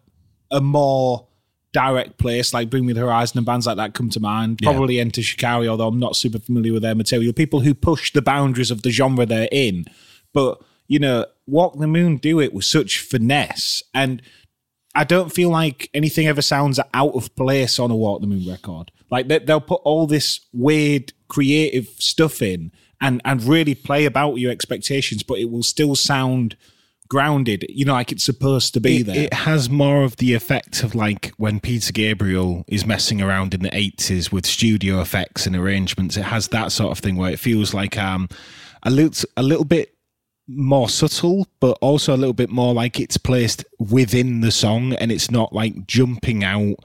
a 0.51 0.61
more 0.61 1.27
direct 1.73 2.19
place 2.19 2.55
like 2.55 2.71
Bring 2.71 2.87
Me 2.87 2.93
the 2.93 3.01
Horizon 3.01 3.39
and 3.39 3.47
bands 3.47 3.67
like 3.67 3.77
that 3.79 3.95
come 3.95 4.11
to 4.11 4.21
mind. 4.21 4.61
Probably 4.63 5.01
Enter 5.01 5.23
Shikari, 5.23 5.67
although 5.67 5.89
I'm 5.89 5.99
not 5.99 6.15
super 6.15 6.39
familiar 6.39 6.75
with 6.75 6.83
their 6.83 6.95
material. 6.95 7.33
People 7.33 7.61
who 7.61 7.75
push 7.75 8.13
the 8.13 8.23
boundaries 8.23 8.71
of 8.71 8.83
the 8.83 8.91
genre 8.91 9.25
they're 9.25 9.49
in, 9.51 9.87
but 10.33 10.63
you 10.87 10.99
know, 10.99 11.27
Walk 11.47 11.79
the 11.79 11.87
Moon 11.87 12.19
do 12.19 12.41
it 12.41 12.53
with 12.53 12.65
such 12.65 13.01
finesse 13.01 13.83
and 13.95 14.23
I 14.94 15.04
don't 15.04 15.33
feel 15.33 15.50
like 15.50 15.90
anything 15.92 16.26
ever 16.26 16.42
sounds 16.42 16.78
out 16.92 17.14
of 17.14 17.35
place 17.37 17.78
on 17.78 17.90
a 17.90 17.96
Walk 17.96 18.20
the 18.20 18.26
Moon 18.26 18.48
record. 18.48 18.92
Like 19.11 19.28
they, 19.28 19.38
they'll 19.38 19.61
put 19.61 19.80
all 19.85 20.07
this 20.07 20.40
weird 20.52 21.12
creative 21.28 21.88
stuff 21.98 22.40
in 22.42 22.72
and 23.00 23.20
and 23.24 23.42
really 23.42 23.74
play 23.74 24.04
about 24.04 24.37
your 24.37 24.52
expectations, 24.52 25.22
but 25.22 25.38
it 25.38 25.50
will 25.50 25.62
still 25.62 25.94
sound 25.94 26.57
grounded. 27.09 27.66
You 27.68 27.85
know, 27.85 27.92
like 27.92 28.12
it's 28.12 28.24
supposed 28.24 28.72
to 28.74 28.80
be 28.80 28.98
it, 28.98 29.07
there. 29.07 29.16
it 29.24 29.35
has 29.35 29.68
more 29.68 30.04
of 30.04 30.16
the 30.16 30.35
effect 30.35 30.83
of 30.83 30.94
like 30.94 31.33
when 31.37 31.61
Peter 31.61 31.92
Gabriel 31.92 32.64
is 32.68 32.87
messing 32.87 33.20
around 33.20 33.54
in 33.54 33.62
the 33.62 33.70
80s 33.70 34.33
with 34.33 34.46
studio 34.46 35.00
effects 35.00 35.46
and 35.46 35.57
arrangements. 35.57 36.16
It 36.16 36.22
has 36.22 36.48
that 36.48 36.72
sort 36.72 36.92
of 36.92 36.98
thing 36.98 37.16
where 37.16 37.30
it 37.30 37.38
feels 37.38 37.74
like 37.74 37.98
um 37.98 38.28
a 38.85 38.90
little 38.90 39.28
a 39.37 39.42
little 39.42 39.64
bit 39.64 39.93
more 40.46 40.88
subtle, 40.88 41.46
but 41.61 41.78
also 41.80 42.14
a 42.14 42.18
little 42.18 42.35
bit 42.35 42.50
more 42.50 42.74
like 42.74 43.00
it's 43.00 43.16
placed 43.16 43.64
within 43.78 44.40
the 44.40 44.50
song 44.50 44.92
and 44.94 45.11
it's 45.11 45.30
not 45.30 45.52
like 45.52 45.87
jumping 45.87 46.44
out 46.44 46.76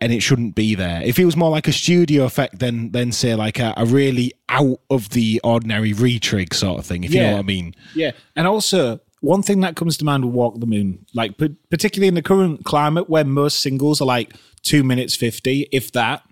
and 0.00 0.12
it 0.12 0.20
shouldn't 0.20 0.54
be 0.54 0.74
there. 0.74 1.02
If 1.02 1.18
it 1.18 1.24
was 1.24 1.36
more 1.36 1.50
like 1.50 1.68
a 1.68 1.72
studio 1.72 2.24
effect 2.24 2.58
than 2.58 2.92
than 2.92 3.12
say 3.12 3.34
like 3.34 3.58
a, 3.58 3.72
a 3.76 3.86
really 3.86 4.32
out 4.48 4.80
of 4.90 5.10
the 5.10 5.40
ordinary 5.44 5.92
retrig 5.92 6.54
sort 6.54 6.78
of 6.78 6.86
thing, 6.86 7.04
if 7.04 7.14
you 7.14 7.20
know 7.20 7.32
what 7.32 7.38
I 7.38 7.42
mean. 7.42 7.74
Yeah, 7.94 8.12
and 8.36 8.46
also 8.46 9.00
one 9.20 9.42
thing 9.42 9.60
that 9.60 9.76
comes 9.76 9.96
to 9.98 10.04
mind 10.04 10.24
with 10.24 10.34
Walk 10.34 10.60
the 10.60 10.66
Moon, 10.66 11.06
like 11.14 11.38
p- 11.38 11.56
particularly 11.70 12.08
in 12.08 12.14
the 12.14 12.22
current 12.22 12.64
climate 12.64 13.08
where 13.08 13.24
most 13.24 13.60
singles 13.60 14.00
are 14.00 14.06
like 14.06 14.34
two 14.62 14.82
minutes 14.82 15.14
fifty, 15.14 15.68
if 15.72 15.92
that, 15.92 16.22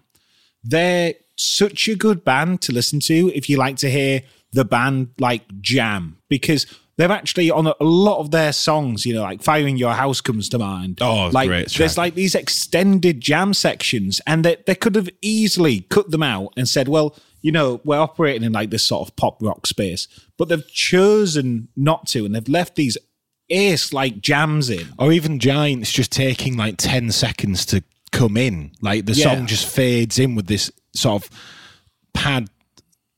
they're 0.65 1.15
such 1.37 1.89
a 1.89 1.95
good 1.97 2.25
band 2.25 2.61
to 2.63 2.73
listen 2.73 3.01
to 3.01 3.31
if 3.35 3.49
you 3.49 3.57
like 3.57 3.77
to 3.77 3.91
hear 3.91 4.23
the 4.53 4.65
band 4.65 5.09
like 5.19 5.43
jam 5.61 6.19
because. 6.29 6.67
They've 6.99 7.11
actually 7.11 7.51
on 7.51 7.67
a, 7.67 7.75
a 7.81 7.85
lot 7.85 8.19
of 8.21 8.33
their 8.33 8.53
songs, 8.53 9.07
you 9.07 9.15
know, 9.15 9.23
like 9.23 9.43
"Firing 9.43 9.79
Your 9.79 9.95
House" 9.95 10.21
comes 10.21 10.51
to 10.51 10.59
mind. 10.59 10.99
Oh, 11.01 11.31
like 11.33 11.49
great 11.49 11.73
there's 11.73 11.97
like 11.97 12.15
these 12.15 12.35
extended 12.35 13.19
jam 13.19 13.55
sections, 13.55 14.21
and 14.27 14.45
they 14.45 14.59
they 14.67 14.75
could 14.75 14.95
have 14.95 15.09
easily 15.23 15.81
cut 15.89 16.11
them 16.11 16.23
out 16.23 16.53
and 16.55 16.69
said, 16.69 16.89
well, 16.89 17.17
you 17.41 17.51
know, 17.51 17.81
we're 17.83 17.99
operating 17.99 18.43
in 18.45 18.53
like 18.53 18.69
this 18.69 18.85
sort 18.85 19.09
of 19.09 19.17
pop 19.17 19.43
rock 19.43 19.67
space, 19.67 20.07
but 20.37 20.51
they've 20.51 20.69
chosen 20.69 21.69
not 21.77 22.07
to, 22.09 22.27
and 22.27 22.35
they've 22.35 22.47
left 22.49 22.75
these 22.77 22.99
ace 23.49 23.95
like 23.95 24.21
jams 24.21 24.69
in. 24.69 24.87
or 24.99 25.13
even 25.13 25.39
Giants 25.39 25.91
just 25.91 26.13
taking 26.13 26.59
like 26.59 26.77
10 26.77 27.11
seconds 27.11 27.65
to 27.67 27.83
come 28.13 28.37
in. 28.37 28.73
Like 28.83 29.07
the 29.07 29.15
Yeah. 29.15 29.35
song 29.35 29.47
just 29.47 29.67
fades 29.67 30.19
in 30.19 30.35
with 30.35 30.47
this 30.47 30.71
sort 30.95 31.23
of 31.25 31.31
pad, 32.15 32.49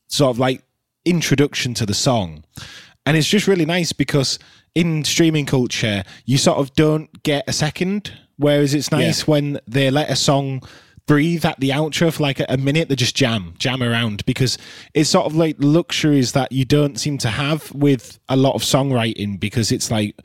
sort 0.07 0.31
of 0.31 0.39
like 0.39 0.63
introduction 1.05 1.73
to 1.75 1.85
the 1.85 1.93
song. 1.93 2.43
And 3.05 3.15
it's 3.15 3.27
just 3.27 3.47
really 3.47 3.65
nice 3.65 3.93
because 3.93 4.39
in 4.73 5.03
streaming 5.03 5.45
culture, 5.45 6.03
you 6.25 6.37
sort 6.37 6.57
of 6.57 6.73
don't 6.73 7.23
get 7.23 7.43
a 7.47 7.53
second. 7.53 8.11
Whereas 8.37 8.73
it's 8.73 8.91
nice 8.91 9.19
Yeah. 9.21 9.25
when 9.25 9.59
they 9.67 9.89
let 9.91 10.09
a 10.09 10.15
song 10.15 10.61
breathe 11.07 11.45
at 11.45 11.59
the 11.59 11.69
outro 11.69 12.11
for 12.11 12.23
like 12.23 12.39
a, 12.39 12.45
a 12.49 12.57
minute, 12.57 12.89
they 12.89 12.95
just 12.95 13.15
jam, 13.15 13.53
jam 13.59 13.83
around 13.83 14.25
because 14.25 14.57
it's 14.93 15.09
sort 15.09 15.25
of 15.27 15.35
like 15.35 15.55
luxuries 15.59 16.31
that 16.31 16.51
you 16.51 16.65
don't 16.65 16.99
seem 16.99 17.17
to 17.19 17.29
have 17.29 17.71
with 17.73 18.19
a 18.27 18.35
lot 18.35 18.55
of 18.55 18.61
songwriting 18.63 19.39
because 19.39 19.71
it's 19.71 19.91
like 19.91 20.19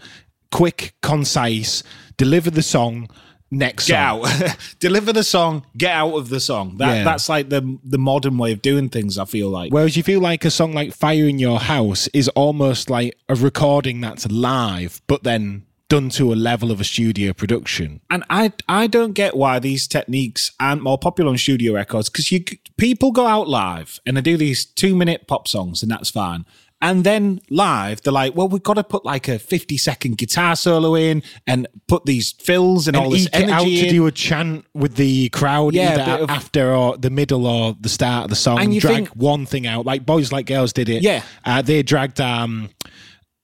quick, 0.50 0.94
concise, 1.02 1.82
deliver 2.16 2.50
the 2.50 2.62
song, 2.62 3.08
next 3.50 3.86
Get 3.88 3.96
song. 3.96 4.24
out, 4.24 4.56
deliver 4.80 5.12
the 5.12 5.24
song, 5.24 5.64
get 5.76 5.92
out 5.92 6.14
of 6.14 6.28
the 6.28 6.40
song. 6.40 6.76
That 6.78 6.96
Yeah. 6.98 7.04
that's 7.04 7.28
like 7.28 7.48
the 7.48 7.78
the 7.84 7.98
modern 7.98 8.38
way 8.38 8.52
of 8.52 8.62
doing 8.62 8.88
things. 8.88 9.18
I 9.18 9.24
feel 9.24 9.48
like. 9.48 9.72
Whereas 9.72 9.96
you 9.96 10.02
feel 10.02 10.20
like 10.20 10.44
a 10.44 10.50
song 10.50 10.72
like 10.72 10.92
Fire 10.94 11.26
in 11.28 11.38
Your 11.38 11.58
House 11.60 12.08
is 12.08 12.28
almost 12.30 12.90
like 12.90 13.16
a 13.28 13.34
recording 13.34 14.00
that's 14.00 14.30
live, 14.30 15.00
but 15.06 15.22
then 15.24 15.64
done 15.88 16.08
to 16.08 16.32
a 16.32 16.36
level 16.36 16.70
of 16.70 16.80
a 16.80 16.84
studio 16.84 17.32
production. 17.32 18.00
And 18.08 18.22
I 18.30 18.52
I 18.68 18.86
don't 18.86 19.12
get 19.12 19.36
why 19.36 19.58
these 19.58 19.88
techniques 19.88 20.52
aren't 20.60 20.82
more 20.82 20.98
popular 20.98 21.30
on 21.30 21.36
studio 21.38 21.74
records 21.74 22.08
because 22.08 22.30
you 22.30 22.44
people 22.76 23.10
go 23.10 23.26
out 23.26 23.48
live 23.48 23.98
and 24.06 24.16
they 24.16 24.20
do 24.20 24.36
these 24.36 24.64
two 24.64 24.94
minute 24.94 25.26
pop 25.26 25.48
songs 25.48 25.82
and 25.82 25.90
that's 25.90 26.10
fine. 26.10 26.44
And 26.82 27.04
then 27.04 27.40
live, 27.50 28.00
they're 28.00 28.12
like, 28.12 28.34
well, 28.34 28.48
we've 28.48 28.62
got 28.62 28.74
to 28.74 28.84
put 28.84 29.04
like 29.04 29.28
a 29.28 29.38
50 29.38 29.76
second 29.76 30.16
guitar 30.16 30.56
solo 30.56 30.94
in 30.94 31.22
and 31.46 31.66
put 31.88 32.06
these 32.06 32.32
fills 32.32 32.88
and, 32.88 32.96
all 32.96 33.04
And 33.04 33.12
this 33.12 33.26
eke 33.26 33.34
it 33.34 33.50
out 33.50 33.60
energy 33.62 33.80
to 33.82 33.86
in. 33.88 33.94
do 33.94 34.06
a 34.06 34.12
chant 34.12 34.64
with 34.72 34.96
the 34.96 35.28
crowd 35.28 35.74
Yeah, 35.74 35.92
either 36.16 36.24
after 36.32 36.72
or 36.74 36.96
the 36.96 37.10
middle 37.10 37.46
or 37.46 37.76
the 37.78 37.90
start 37.90 38.24
of 38.24 38.30
the 38.30 38.36
song. 38.36 38.60
And 38.60 38.72
you 38.74 38.80
drag 38.80 38.94
think- 38.94 39.08
one 39.10 39.44
thing 39.44 39.66
out, 39.66 39.84
like 39.84 40.06
Boys 40.06 40.32
Like 40.32 40.46
Girls 40.46 40.72
did 40.72 40.88
it. 40.88 41.02
Yeah. 41.02 41.22
uh, 41.44 41.60
they 41.60 41.82
dragged 41.82 42.18
um, 42.20 42.70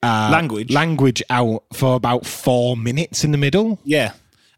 uh, 0.03 0.31
Language. 0.33 0.73
language 0.73 1.23
out 1.29 1.65
for 1.75 1.95
about 1.95 2.25
four 2.25 2.75
minutes 2.77 3.23
in 3.23 3.33
the 3.33 3.39
middle. 3.39 3.79
Yeah. 3.85 4.13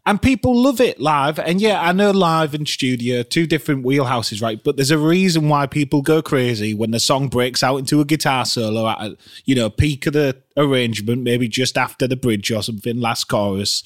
And 0.09 0.23
people 0.23 0.57
love 0.57 0.81
it 0.81 0.99
live. 0.99 1.39
And 1.39 1.61
yeah, 1.61 1.83
I 1.83 1.93
know 1.93 2.13
live 2.13 2.55
and 2.55 2.67
studio, 2.67 3.23
two 3.23 3.47
different 3.47 3.85
wheelhouses, 3.85 4.41
right? 4.41 4.59
But 4.65 4.77
there's 4.77 4.91
a 4.91 4.97
reason 4.97 5.51
why 5.51 5.67
people 5.67 6.01
go 6.01 6.23
crazy 6.23 6.73
when 6.73 6.93
the 6.93 6.99
song 6.99 7.29
breaks 7.29 7.63
out 7.63 7.77
into 7.77 8.01
a 8.01 8.07
guitar 8.07 8.47
solo 8.47 8.89
at 8.89 8.99
a, 9.03 9.19
you 9.45 9.55
know, 9.55 9.69
peak 9.69 10.07
of 10.07 10.15
the 10.15 10.35
arrangement, 10.57 11.25
maybe 11.25 11.47
just 11.47 11.77
after 11.77 12.09
the 12.09 12.17
bridge 12.17 12.51
or 12.51 12.63
something, 12.63 12.99
last 12.99 13.25
chorus. 13.25 13.83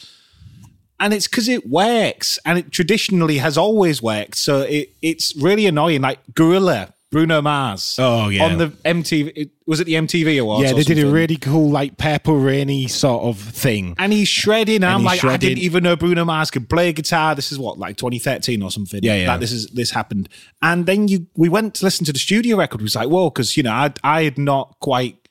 And 1.01 1.13
it's 1.13 1.27
because 1.27 1.49
it 1.49 1.69
works. 1.69 2.39
And 2.47 2.57
it 2.57 2.71
traditionally 2.71 3.39
has 3.39 3.59
always 3.59 4.01
worked. 4.01 4.37
So 4.37 4.61
it, 4.61 4.91
it's 5.03 5.35
really 5.35 5.67
annoying. 5.67 6.03
Like 6.03 6.21
Gorilla, 6.37 6.95
Bruno 7.12 7.42
Mars. 7.42 7.96
Oh, 8.01 8.31
yeah. 8.31 8.46
On 8.46 8.57
the 8.59 8.68
MTV, 8.68 9.51
was 9.66 9.81
it 9.81 9.85
the 9.85 9.94
MTV 9.94 10.40
Awards? 10.40 10.64
yeah, 10.64 10.75
they 10.75 10.83
did 10.83 10.98
a 10.98 11.07
really 11.07 11.37
cool 11.37 11.70
like 11.70 11.98
purple 11.98 12.38
rainy 12.38 12.88
sort 12.88 13.22
of 13.25 13.38
thing. 13.38 13.94
and 13.98 14.12
he's 14.12 14.29
shredding. 14.29 14.77
And 14.77 14.87
I'm 14.87 15.01
he's 15.03 15.22
like, 15.22 15.25
I 15.25 15.37
didn't 15.37 15.59
even 15.59 15.85
know 15.85 15.94
Bruno 15.94 16.25
Mars 16.25 16.51
could 16.51 16.68
play 16.68 16.92
guitar. 16.92 17.35
This 17.35 17.53
is 17.53 17.59
what, 17.59 17.79
like 17.79 17.98
2013 17.98 18.62
or 18.62 18.70
something. 18.70 19.01
Yeah, 19.03 19.14
yeah. 19.14 19.29
Like 19.29 19.40
this 19.40 19.53
is 19.53 19.68
this 19.68 19.90
happened. 19.90 20.31
And 20.62 20.87
then 20.87 21.07
you 21.07 21.27
we 21.37 21.48
went 21.48 21.75
to 21.77 21.85
listen 21.85 22.07
to 22.07 22.12
the 22.12 22.18
studio 22.18 22.57
record. 22.57 22.81
It 22.81 22.85
was 22.85 22.96
like, 22.96 23.09
whoa, 23.09 23.29
because 23.31 23.57
you 23.57 23.62
know, 23.62 23.72
I 23.72 23.92
I 24.03 24.25
had 24.25 24.38
not 24.38 24.75
quite 24.81 25.22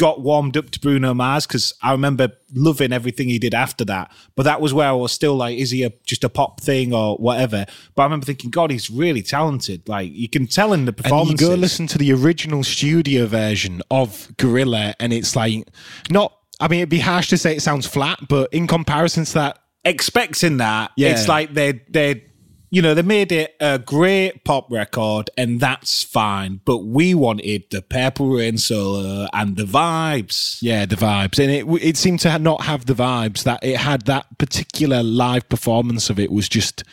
got 0.00 0.22
warmed 0.22 0.56
up 0.56 0.70
to 0.70 0.80
Bruno 0.80 1.12
Mars 1.12 1.46
because 1.46 1.74
I 1.82 1.92
remember 1.92 2.30
loving 2.54 2.90
everything 2.90 3.28
he 3.28 3.38
did 3.38 3.52
after 3.52 3.84
that. 3.84 4.10
But 4.34 4.44
that 4.44 4.62
was 4.62 4.72
where 4.72 4.88
I 4.88 4.92
was 4.92 5.12
still 5.12 5.36
like, 5.36 5.58
is 5.58 5.70
he 5.70 5.84
a 5.84 5.92
just 6.06 6.24
a 6.24 6.30
pop 6.30 6.62
thing 6.62 6.94
or 6.94 7.18
whatever? 7.18 7.66
But 7.94 8.02
I 8.02 8.06
remember 8.06 8.24
thinking, 8.24 8.48
God, 8.48 8.70
he's 8.70 8.88
really 8.88 9.20
talented. 9.20 9.86
Like 9.86 10.10
you 10.10 10.26
can 10.26 10.46
tell 10.46 10.72
in 10.72 10.86
the 10.86 10.94
And 11.04 11.28
you 11.28 11.36
go 11.36 11.54
listen 11.54 11.86
to 11.88 11.98
the 11.98 12.14
original 12.14 12.64
studio 12.64 13.26
version 13.26 13.82
of 13.90 14.34
Gorilla, 14.38 14.94
and 14.98 15.12
it's 15.12 15.36
like 15.36 15.68
not. 16.10 16.34
I 16.58 16.68
mean, 16.68 16.80
it'd 16.80 16.88
be 16.88 17.00
harsh 17.00 17.28
to 17.28 17.38
say 17.38 17.54
it 17.54 17.62
sounds 17.62 17.86
flat, 17.86 18.20
but 18.26 18.52
in 18.52 18.66
comparison 18.66 19.24
to 19.26 19.34
that, 19.34 19.58
expecting 19.84 20.56
that. 20.58 20.92
Yeah. 20.96 21.10
It's 21.10 21.28
like 21.28 21.52
they're 21.52 21.80
they 21.90 22.24
you 22.70 22.80
know 22.80 22.94
they 22.94 23.02
made 23.02 23.32
it 23.32 23.54
a 23.60 23.78
great 23.78 24.44
pop 24.44 24.70
record 24.70 25.28
and 25.36 25.60
that's 25.60 26.02
fine, 26.02 26.60
but 26.64 26.78
we 26.78 27.14
wanted 27.14 27.64
the 27.70 27.82
Purple 27.82 28.30
Rain 28.30 28.58
solo 28.58 29.26
and 29.32 29.56
the 29.56 29.64
vibes. 29.64 30.58
yeah, 30.62 30.86
the 30.86 30.96
vibes, 30.96 31.38
and 31.42 31.50
it 31.50 31.66
it 31.82 31.96
seemed 31.96 32.20
to 32.20 32.38
not 32.38 32.62
have 32.62 32.86
the 32.86 32.94
vibes 32.94 33.42
that 33.42 33.62
it 33.62 33.76
had. 33.76 34.06
That 34.06 34.38
particular 34.38 35.02
live 35.02 35.48
performance 35.48 36.10
of 36.10 36.18
it 36.18 36.30
was 36.30 36.48
just. 36.48 36.84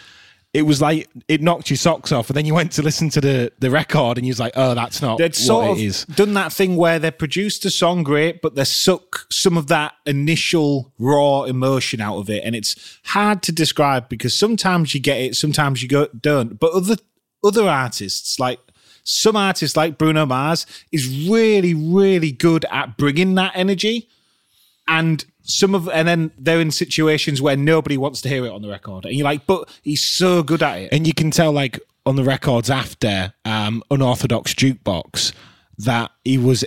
It 0.58 0.64
was 0.64 0.82
like 0.82 1.08
it 1.28 1.40
knocked 1.40 1.70
your 1.70 1.78
socks 1.78 2.12
off, 2.12 2.30
and 2.30 2.36
then 2.36 2.48
you 2.48 2.56
went 2.56 2.72
to 2.74 2.82
listen 2.82 3.10
to 3.12 3.22
the, 3.22 3.52
the 3.60 3.70
record, 3.70 4.18
and 4.18 4.26
you 4.26 4.32
was 4.32 4.40
like, 4.40 4.54
"Oh, 4.56 4.74
that's 4.74 5.04
not 5.04 5.20
They'd 5.20 5.36
sort 5.36 5.66
what 5.66 5.72
of 5.74 5.78
it 5.78 5.84
is." 5.84 6.06
done 6.06 6.34
that 6.34 6.52
thing 6.52 6.78
where 6.78 6.98
they 6.98 7.12
produced 7.12 7.64
a 7.66 7.70
song 7.70 8.02
great, 8.02 8.42
but 8.42 8.56
they 8.56 8.64
suck 8.64 9.28
some 9.30 9.56
of 9.56 9.68
that 9.68 9.94
initial 10.08 10.92
raw 10.98 11.44
emotion 11.44 12.02
out 12.02 12.18
of 12.18 12.28
it, 12.32 12.44
and 12.44 12.56
it's 12.56 13.00
hard 13.04 13.44
to 13.44 13.52
describe 13.52 14.10
because 14.10 14.34
sometimes 14.36 14.96
you 14.96 15.00
get 15.00 15.22
it, 15.22 15.36
sometimes 15.36 15.84
you 15.84 15.88
go, 15.88 16.08
don't. 16.20 16.60
But 16.60 16.74
other 16.74 16.96
other 17.44 17.70
artists 17.70 18.40
like 18.40 18.60
some 19.04 19.36
artists 19.36 19.78
like 19.78 20.00
Bruno 20.00 20.26
Mars 20.26 20.66
is 20.92 21.30
really 21.30 21.76
really 21.76 22.32
good 22.32 22.66
at 22.72 22.98
bringing 22.98 23.36
that 23.36 23.52
energy, 23.54 24.10
and 24.88 25.24
some 25.48 25.74
of 25.74 25.90
and 25.90 26.08
then 26.08 26.32
they're 26.38 26.60
in 26.60 26.72
situations 26.72 27.42
where 27.42 27.58
nobody 27.58 27.98
wants 27.98 28.22
to 28.22 28.30
hear 28.30 28.46
it 28.46 28.52
on 28.52 28.62
the 28.62 28.70
record, 28.70 29.06
and 29.06 29.16
you're 29.16 29.24
like, 29.24 29.48
but 29.48 29.68
he's 29.82 30.04
so 30.04 30.44
good 30.44 30.62
at 30.62 30.78
it. 30.80 30.90
and 30.92 31.08
you 31.08 31.14
can 31.14 31.32
tell 31.32 31.52
like 31.52 31.80
on 32.06 32.16
the 32.16 32.24
records 32.24 32.70
after 32.70 33.34
um, 33.46 33.84
unorthodox 33.92 34.54
jukebox 34.54 35.34
that 35.78 36.12
he 36.24 36.38
was 36.38 36.64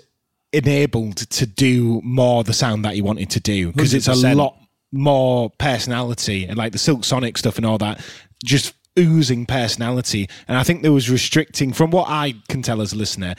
enabled 0.53 1.16
to 1.16 1.47
do 1.47 2.01
more 2.03 2.43
the 2.43 2.53
sound 2.53 2.85
that 2.85 2.95
he 2.95 3.03
wanted 3.03 3.31
to 3.31 3.40
do 3.40 3.71
because 3.73 3.95
it's 3.95 4.09
a 4.09 4.35
lot 4.35 4.57
more 4.93 5.51
personality 5.59 6.45
and 6.45 6.59
like 6.59 6.73
the 6.73 6.79
silk 6.79 7.05
sonic 7.05 7.38
stuff 7.38 7.57
and 7.57 7.64
all 7.64 7.79
that 7.79 8.05
just 8.45 8.75
oozing 8.99 9.47
personality. 9.47 10.29
And 10.49 10.59
I 10.59 10.62
think 10.62 10.83
there 10.83 10.93
was 10.93 11.11
restricting, 11.11 11.73
from 11.73 11.90
what 11.90 12.09
I 12.09 12.35
can 12.49 12.62
tell 12.62 12.81
as 12.81 12.93
a 12.93 12.97
listener, 12.97 13.35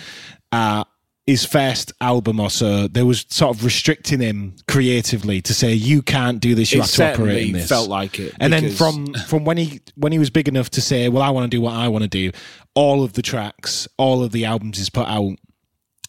uh, 0.51 0.83
his 1.27 1.45
first 1.45 1.93
album 2.01 2.39
or 2.39 2.49
so, 2.49 2.87
there 2.87 3.05
was 3.05 3.25
sort 3.29 3.55
of 3.55 3.63
restricting 3.63 4.19
him 4.19 4.55
creatively 4.67 5.41
to 5.43 5.53
say 5.53 5.71
you 5.73 6.01
can't 6.01 6.39
do 6.39 6.55
this, 6.55 6.71
you 6.73 6.79
It 6.79 6.81
have 6.83 6.91
to 6.91 7.13
operate 7.13 7.47
in 7.47 7.53
this. 7.53 7.69
felt 7.69 7.89
like 7.89 8.19
it, 8.19 8.33
And 8.39 8.51
then 8.51 8.71
from 8.71 9.13
from 9.27 9.45
when 9.45 9.57
he 9.57 9.81
when 9.95 10.11
he 10.11 10.19
was 10.19 10.29
big 10.29 10.47
enough 10.47 10.69
to 10.71 10.81
say, 10.81 11.09
well, 11.09 11.21
I 11.23 11.29
want 11.29 11.49
to 11.49 11.55
do 11.55 11.61
what 11.61 11.73
I 11.73 11.87
want 11.87 12.03
to 12.03 12.09
do, 12.09 12.31
all 12.73 13.03
of 13.03 13.13
the 13.13 13.21
tracks, 13.21 13.87
all 13.97 14.23
of 14.23 14.31
the 14.31 14.45
albums 14.45 14.77
he's 14.79 14.89
put 14.89 15.07
out 15.07 15.37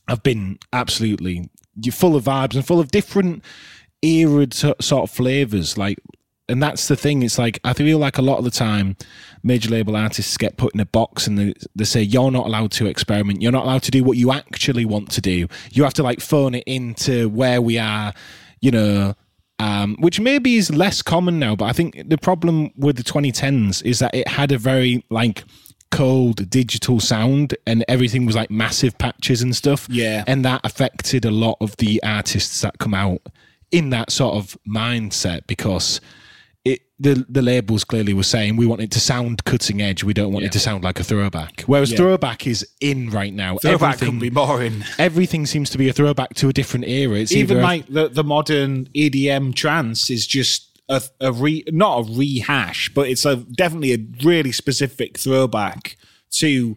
have 0.09 0.23
been 0.23 0.59
absolutely 0.73 1.49
you're 1.83 1.93
full 1.93 2.17
of 2.17 2.25
vibes 2.25 2.55
and 2.55 2.67
full 2.67 2.81
of 2.81 2.91
different 2.91 3.43
era 4.03 4.47
so- 4.51 4.75
sort 4.81 5.05
of 5.05 5.11
flavors 5.15 5.79
like 5.79 5.99
and 6.53 6.63
that's 6.63 6.89
the 6.89 6.97
thing 6.97 7.23
it's 7.23 7.39
like 7.39 7.59
i 7.65 7.73
feel 7.73 7.99
like 7.99 8.19
a 8.19 8.23
lot 8.23 8.39
of 8.39 8.45
the 8.45 8.51
time 8.51 8.97
major 9.43 9.71
label 9.71 9.97
artists 9.97 10.37
get 10.37 10.57
put 10.57 10.73
in 10.75 10.81
a 10.81 10.87
box 10.87 11.27
and 11.27 11.39
they, 11.39 11.55
they 11.75 11.85
say 11.85 12.01
you're 12.01 12.31
not 12.31 12.47
allowed 12.47 12.71
to 12.71 12.87
experiment. 12.87 13.43
You're 13.43 13.51
not 13.51 13.65
allowed 13.65 13.83
to 13.85 13.91
do 13.91 14.05
what 14.05 14.17
you 14.17 14.31
actually 14.31 14.85
want 14.85 15.11
to 15.11 15.21
do. 15.21 15.49
You 15.73 15.83
have 15.83 15.95
to 15.95 16.03
like 16.05 16.21
phone 16.21 16.55
it 16.55 16.65
into 16.65 17.29
where 17.29 17.61
we 17.61 17.79
are 17.79 18.15
you 18.61 18.71
know 18.71 19.15
um, 19.59 19.97
which 20.01 20.19
maybe 20.19 20.57
is 20.57 20.75
less 20.75 21.03
common 21.03 21.39
now 21.39 21.55
but 21.55 21.67
i 21.67 21.73
think 21.73 22.09
the 22.09 22.19
problem 22.19 22.71
with 22.77 22.97
the 22.97 23.03
2010s 23.05 23.85
is 23.85 23.99
that 23.99 24.15
it 24.15 24.27
had 24.27 24.51
a 24.51 24.59
very 24.59 25.05
like 25.11 25.45
cold 25.91 26.49
digital 26.49 26.99
sound 26.99 27.55
and 27.67 27.85
everything 27.87 28.25
was 28.25 28.35
like 28.35 28.51
massive 28.51 28.97
patches 28.97 29.43
and 29.43 29.55
stuff. 29.55 29.87
Yeah. 29.91 30.25
and 30.27 30.43
that 30.43 30.63
affected 30.65 31.27
a 31.27 31.31
lot 31.31 31.59
of 31.61 31.77
the 31.77 32.03
artists 32.03 32.63
that 32.63 32.79
come 32.79 32.95
out 32.95 33.21
in 33.71 33.91
that 33.91 34.11
sort 34.11 34.35
of 34.35 34.57
mindset 34.67 35.47
because 35.47 36.01
it 36.65 36.81
the 36.99 37.27
the 37.29 37.43
labels 37.43 37.83
clearly 37.85 38.15
were 38.15 38.23
saying 38.23 38.57
we 38.57 38.67
want 38.67 38.81
it 38.81 38.91
to 38.93 39.01
sound 39.01 39.45
cutting 39.45 39.83
edge 39.83 40.05
we 40.05 40.15
don't 40.15 40.33
want 40.33 40.45
it 40.45 40.53
to 40.53 40.61
sound 40.61 40.85
like 40.85 41.01
a 41.01 41.05
throwback 41.05 41.63
whereas 41.63 41.93
throwback 41.93 42.47
is 42.47 42.65
in 42.81 43.11
right 43.11 43.35
now 43.35 43.57
Throwback 43.59 43.95
everything, 43.95 44.15
could 44.15 44.21
be 44.21 44.31
boring. 44.31 44.85
everything 44.99 45.45
seems 45.47 45.71
to 45.71 45.79
be 45.79 45.89
a 45.89 45.93
throwback 45.93 46.35
to 46.35 46.49
a 46.49 46.53
different 46.53 46.87
era 46.87 47.17
it's 47.17 47.33
Even 47.33 47.57
either 47.57 47.61
a- 47.61 47.65
like 47.65 47.87
the, 47.89 48.09
the 48.09 48.23
modern 48.23 48.87
EDM 48.95 49.55
trance 49.55 50.09
is 50.11 50.27
just 50.27 50.69
a, 50.89 51.03
a 51.21 51.33
re 51.33 51.65
not 51.69 52.01
a 52.01 52.13
rehash, 52.13 52.93
but 52.95 53.09
it's 53.09 53.25
a 53.25 53.37
definitely 53.37 53.93
a 53.95 53.99
really 54.25 54.53
specific 54.53 55.19
throwback 55.19 55.97
to 56.33 56.77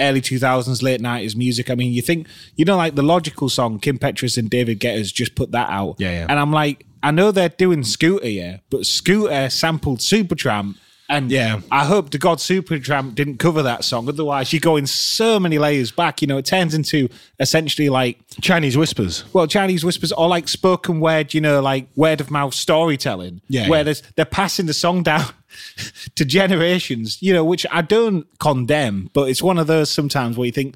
early 0.00 0.20
2000s, 0.20 0.82
late 0.82 1.00
90s 1.00 1.36
music. 1.36 1.70
I 1.70 1.74
mean, 1.74 1.92
you 1.92 2.02
think, 2.02 2.26
you 2.56 2.64
know, 2.64 2.76
like 2.76 2.94
the 2.94 3.02
logical 3.02 3.48
song, 3.48 3.78
Kim 3.78 3.98
Petras 3.98 4.38
and 4.38 4.48
David 4.48 4.80
Guetta's 4.80 5.12
just 5.12 5.34
put 5.34 5.52
that 5.52 5.68
out. 5.70 5.96
Yeah, 5.98 6.10
yeah. 6.12 6.26
And 6.28 6.38
I'm 6.38 6.52
like, 6.52 6.86
I 7.02 7.10
know 7.10 7.30
they're 7.30 7.48
doing 7.48 7.84
Scooter, 7.84 8.28
yeah, 8.28 8.58
but 8.70 8.86
Scooter 8.86 9.48
sampled 9.50 10.00
Supertramp. 10.00 10.76
And 11.10 11.30
Yeah. 11.30 11.60
I 11.70 11.86
hope 11.86 12.10
to 12.10 12.18
God 12.18 12.36
Supertramp 12.36 13.14
didn't 13.14 13.38
cover 13.38 13.62
that 13.62 13.82
song. 13.82 14.10
Otherwise, 14.10 14.52
you 14.52 14.60
go 14.60 14.76
in 14.76 14.86
so 14.86 15.40
many 15.40 15.58
layers 15.58 15.90
back. 15.90 16.20
You 16.20 16.28
know, 16.28 16.36
it 16.36 16.44
turns 16.44 16.74
into 16.74 17.08
essentially 17.40 17.88
like 17.88 18.18
chinese 18.42 18.76
whispers 18.76 19.24
well, 19.32 19.46
Chinese 19.46 19.82
whispers 19.84 20.12
or 20.12 20.28
like 20.28 20.48
spoken 20.48 21.00
word, 21.00 21.32
you 21.32 21.40
know, 21.40 21.62
like 21.62 21.88
word 21.96 22.20
of 22.20 22.30
mouth 22.30 22.52
storytelling. 22.52 23.40
Yeah, 23.48 23.70
Where 23.70 23.78
yeah. 23.80 23.84
there's 23.84 24.02
they're 24.16 24.26
passing 24.26 24.66
the 24.66 24.74
song 24.74 25.02
down 25.02 25.24
to 26.16 26.26
generations, 26.26 27.22
you 27.22 27.32
know, 27.32 27.42
which 27.44 27.64
I 27.70 27.80
don't 27.80 28.26
condemn, 28.38 29.08
but 29.14 29.30
it's 29.30 29.42
one 29.42 29.56
of 29.58 29.66
those 29.66 29.90
sometimes 29.90 30.36
where 30.36 30.44
you 30.44 30.52
think, 30.52 30.74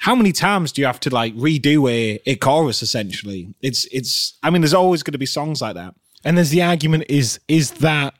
how 0.00 0.14
many 0.14 0.32
times 0.32 0.72
do 0.72 0.82
you 0.82 0.86
have 0.86 1.00
to 1.00 1.10
like 1.10 1.34
redo 1.36 1.90
a, 1.90 2.20
a 2.26 2.36
chorus 2.36 2.82
essentially? 2.82 3.54
It's 3.62 3.86
it's 3.92 4.38
I 4.42 4.50
mean, 4.50 4.62
there's 4.62 4.74
always 4.74 5.02
gonna 5.02 5.18
be 5.18 5.26
songs 5.26 5.62
like 5.62 5.74
that. 5.74 5.94
and 6.24 6.36
there's 6.36 6.50
the 6.50 6.62
argument 6.62 7.04
is 7.08 7.40
is 7.48 7.70
that 7.72 8.14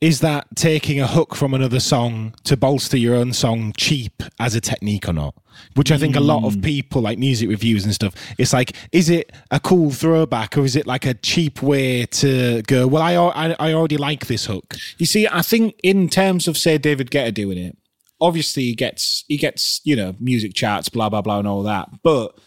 is 0.00 0.20
that 0.20 0.46
taking 0.54 1.00
a 1.00 1.06
hook 1.06 1.34
from 1.34 1.54
another 1.54 1.80
song 1.80 2.34
to 2.44 2.54
bolster 2.56 2.98
your 2.98 3.14
own 3.14 3.32
song 3.32 3.72
cheap 3.78 4.22
as 4.38 4.54
a 4.54 4.60
technique 4.60 5.08
or 5.08 5.12
not 5.12 5.34
which 5.74 5.90
i 5.90 5.96
think 5.96 6.14
a 6.14 6.20
lot 6.20 6.44
of 6.44 6.54
hmm. 6.54 6.60
people 6.60 7.00
like 7.00 7.18
music 7.18 7.48
reviews 7.48 7.84
and 7.84 7.94
stuff 7.94 8.14
it's 8.36 8.52
like 8.52 8.76
is 8.92 9.08
it 9.08 9.32
a 9.50 9.58
cool 9.58 9.90
throwback 9.90 10.56
or 10.58 10.64
is 10.64 10.76
it 10.76 10.86
like 10.86 11.06
a 11.06 11.14
cheap 11.14 11.62
way 11.62 12.04
to 12.04 12.60
go 12.62 12.86
well 12.86 13.02
i 13.02 13.14
i, 13.14 13.56
I 13.58 13.72
already 13.72 13.96
like 13.96 14.26
this 14.26 14.44
hook 14.44 14.76
You 14.98 15.06
see, 15.06 15.26
I 15.30 15.42
think 15.42 15.74
in 15.82 16.08
terms 16.08 16.48
of 16.48 16.56
say 16.56 16.78
David 16.78 17.10
Guetta 17.10 17.32
doing 17.32 17.58
it, 17.58 17.76
obviously 18.20 18.64
he 18.64 18.74
gets 18.74 19.24
he 19.28 19.36
gets 19.36 19.80
you 19.84 19.96
know 19.96 20.14
music 20.20 20.54
charts, 20.54 20.88
blah 20.88 21.08
blah 21.08 21.22
blah, 21.22 21.38
and 21.38 21.48
all 21.48 21.62
that. 21.64 21.88
But 22.02 22.38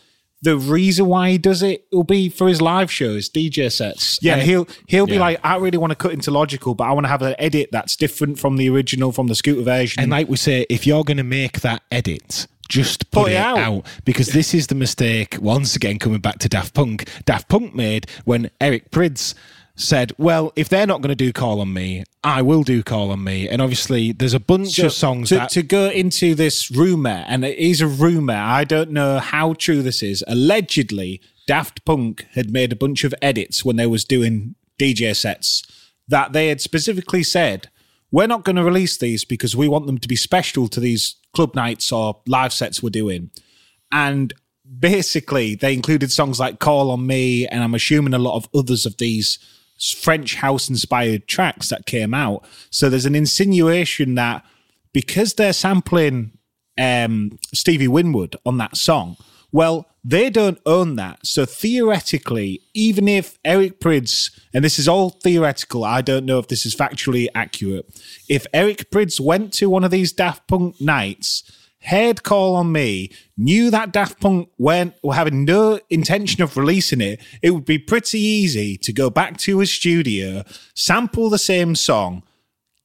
the 0.42 0.58
reason 0.58 1.06
why 1.08 1.32
he 1.32 1.38
does 1.38 1.62
it 1.62 1.86
will 1.92 2.06
be 2.06 2.30
for 2.30 2.48
his 2.48 2.62
live 2.62 2.90
shows, 2.90 3.30
DJ 3.30 3.70
sets. 3.70 4.20
Yeah. 4.22 4.36
and 4.36 4.42
he'll 4.44 4.68
he'll 4.88 5.06
be 5.06 5.14
Yeah. 5.16 5.20
like, 5.20 5.40
I 5.44 5.58
really 5.58 5.78
want 5.78 5.92
to 5.92 5.96
cut 5.98 6.14
into 6.14 6.32
logical, 6.32 6.76
but 6.76 6.86
I 6.86 6.94
want 6.94 7.04
to 7.06 7.10
have 7.10 7.22
an 7.22 7.36
edit 7.40 7.70
that's 7.74 7.96
different 7.98 8.40
from 8.40 8.56
the 8.56 8.70
original, 8.70 9.12
from 9.12 9.28
the 9.28 9.36
Scooter 9.36 9.64
version. 9.64 10.02
and 10.02 10.12
like 10.12 10.30
we 10.30 10.38
say 10.38 10.66
if 10.70 10.88
you're 10.88 11.04
going 11.04 11.18
to 11.18 11.24
make 11.24 11.60
that 11.62 11.82
edit 11.92 12.48
just 12.70 13.10
put, 13.12 13.24
Put 13.24 13.32
it 13.32 13.36
it 13.36 13.38
out. 13.38 13.58
out. 13.58 13.86
because 14.06 14.28
this 14.28 14.54
is 14.54 14.68
the 14.68 14.76
mistake 14.76 15.38
once 15.42 15.76
again 15.76 15.98
coming 16.00 16.20
back 16.22 16.38
to 16.40 16.48
daft 16.48 16.74
punk 16.76 17.10
daft 17.26 17.50
punk 17.50 17.74
made 17.74 18.06
when 18.26 18.52
eric 18.62 18.92
prydz 18.92 19.34
said 19.80 20.12
well 20.18 20.52
if 20.56 20.68
they're 20.68 20.86
not 20.86 21.02
going 21.02 21.10
to 21.10 21.16
do 21.16 21.32
call 21.32 21.62
on 21.62 21.74
me 21.74 22.04
i 22.24 22.42
will 22.42 22.64
do 22.64 22.84
call 22.84 23.12
on 23.12 23.24
me 23.24 23.48
and 23.48 23.62
obviously 23.62 24.12
there's 24.12 24.34
a 24.34 24.40
bunch 24.40 24.78
of 24.80 24.92
songs 24.92 25.30
to, 25.30 25.36
that 25.36 25.50
to 25.50 25.64
go 25.64 25.90
into 25.90 26.36
this 26.36 26.70
rumor, 26.72 27.26
and 27.28 27.46
it 27.46 27.58
is 27.58 27.82
a 27.82 27.88
rumor. 27.88 28.34
I 28.34 28.64
don't 28.64 28.92
know 28.92 29.20
how 29.20 29.54
true 29.54 29.82
this 29.82 30.04
is. 30.04 30.24
Allegedly, 30.28 31.22
Daft 31.48 31.86
Punk 31.86 32.26
had 32.32 32.52
made 32.52 32.72
a 32.72 32.76
bunch 32.76 33.04
of 33.04 33.14
edits 33.22 33.64
when 33.64 33.76
they 33.76 33.88
was 33.88 34.04
doing 34.04 34.56
DJ 34.80 35.16
sets 35.16 35.64
that 36.08 36.34
they 36.34 36.48
had 36.48 36.62
specifically 36.62 37.24
said, 37.24 37.70
"We're 38.12 38.28
not 38.28 38.44
going 38.44 38.56
to 38.56 38.64
release 38.64 38.98
these 38.98 39.26
because 39.26 39.56
we 39.56 39.68
want 39.68 39.86
them 39.86 40.00
to 40.00 40.08
be 40.08 40.16
special 40.16 40.68
to 40.70 40.80
these 40.80 41.16
club 41.34 41.56
nights 41.56 41.92
or 41.92 42.20
live 42.28 42.54
sets 42.54 42.82
we're 42.82 42.90
doing." 42.90 43.32
And 43.92 44.34
basically, 44.80 45.56
they 45.56 45.74
included 45.74 46.12
songs 46.12 46.40
like 46.40 46.60
"Call 46.60 46.92
on 46.92 47.06
Me," 47.06 47.48
and 47.48 47.64
I'm 47.64 47.76
assuming 47.76 48.14
a 48.14 48.20
lot 48.20 48.36
of 48.36 48.50
others 48.54 48.86
of 48.86 48.98
these 48.98 49.40
French 49.80 50.36
house 50.36 50.70
inspired 50.70 51.28
tracks 51.28 51.70
that 51.70 51.86
came 51.86 52.14
out. 52.14 52.46
So 52.70 52.90
there's 52.90 53.06
an 53.06 53.16
insinuation 53.16 54.16
that 54.16 54.46
because 54.94 55.34
they're 55.34 55.54
sampling 55.54 56.38
um, 56.78 57.38
Stevie 57.54 57.88
Winwood 57.88 58.36
on 58.46 58.58
that 58.58 58.78
song, 58.78 59.18
well, 59.52 59.88
they 60.04 60.30
don't 60.30 60.60
own 60.66 60.96
that. 60.96 61.26
So 61.26 61.46
theoretically, 61.46 62.62
even 62.74 63.08
if 63.08 63.38
Eric 63.44 63.80
Prydz, 63.80 64.32
and 64.54 64.64
this 64.64 64.80
is 64.80 64.88
all 64.88 65.10
theoretical, 65.10 65.84
I 65.84 66.02
don't 66.02 66.26
know 66.26 66.40
if 66.40 66.48
this 66.48 66.66
is 66.66 66.76
factually 66.76 67.28
accurate. 67.36 67.86
If 68.30 68.46
Eric 68.54 68.92
Prydz 68.92 69.20
went 69.20 69.54
to 69.54 69.70
one 69.70 69.84
of 69.84 69.92
these 69.92 70.14
Daft 70.14 70.48
Punk 70.48 70.80
nights, 70.80 71.44
heard 71.82 72.24
Call 72.24 72.56
on 72.56 72.72
Me, 72.72 73.12
knew 73.38 73.70
that 73.72 73.92
Daft 73.92 74.20
Punk 74.20 74.50
weren't 74.58 74.94
were 75.04 75.14
having 75.14 75.46
no 75.46 75.80
intention 75.90 76.44
of 76.44 76.58
releasing 76.58 77.02
it, 77.02 77.22
it 77.42 77.52
would 77.52 77.66
be 77.66 77.78
pretty 77.78 78.20
easy 78.20 78.78
to 78.78 78.94
go 78.94 79.10
back 79.10 79.38
to 79.38 79.60
his 79.60 79.72
studio, 79.72 80.44
sample 80.76 81.30
the 81.30 81.38
same 81.38 81.76
song, 81.76 82.24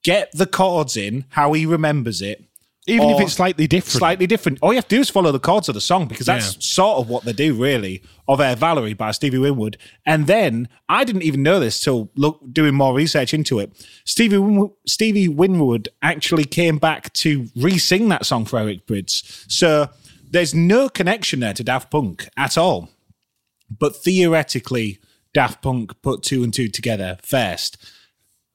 get 0.03 0.31
the 0.33 0.47
chords 0.47 0.97
in 0.97 1.25
how 1.31 1.53
he 1.53 1.67
remembers 1.67 2.23
it. 2.23 2.45
Even 2.87 3.11
if 3.11 3.21
it's 3.21 3.33
slightly 3.33 3.67
different 3.67 3.99
Slightly 3.99 4.27
different. 4.27 4.59
All 4.61 4.73
you 4.73 4.77
have 4.77 4.89
to 4.89 4.97
do 4.97 5.01
is 5.01 5.09
follow 5.11 5.33
the 5.33 5.39
chords 5.41 5.69
of 5.69 5.75
the 5.75 5.81
song 5.81 6.07
because 6.07 6.27
that's 6.27 6.53
Yeah. 6.55 6.59
sort 6.61 6.99
of 6.99 7.09
what 7.09 7.25
they 7.25 7.33
do, 7.33 7.55
really, 7.55 8.03
of 8.29 8.41
Air 8.41 8.57
Valerie 8.57 8.93
by 8.95 9.11
Stevie 9.11 9.39
Winwood. 9.39 9.77
And 10.05 10.27
then 10.27 10.69
I 10.89 11.05
didn't 11.05 11.23
even 11.23 11.43
know 11.43 11.61
this 11.61 11.81
till 11.81 12.11
look 12.15 12.41
doing 12.53 12.75
more 12.75 12.95
research 12.95 13.33
into 13.33 13.59
it. 13.59 13.73
Stevie 14.05 14.39
Winwood, 14.39 14.71
Stevie 14.87 15.29
Winwood 15.29 15.89
actually 16.03 16.45
came 16.45 16.79
back 16.79 17.13
to 17.15 17.49
re-sing 17.57 18.09
that 18.11 18.27
song 18.27 18.45
for 18.45 18.59
Eric 18.59 18.87
Prydz. 18.87 19.23
So 19.49 19.89
there's 20.31 20.55
no 20.55 20.89
connection 20.89 21.41
there 21.41 21.55
to 21.55 21.65
Daft 21.65 21.91
Punk 21.91 22.29
at 22.37 22.59
all. 22.59 22.91
But 23.71 23.97
theoretically, 23.97 24.99
Daft 25.33 25.63
Punk 25.63 26.01
put 26.03 26.23
two 26.23 26.45
and 26.45 26.53
two 26.53 26.69
together 26.69 27.19
first. 27.23 27.77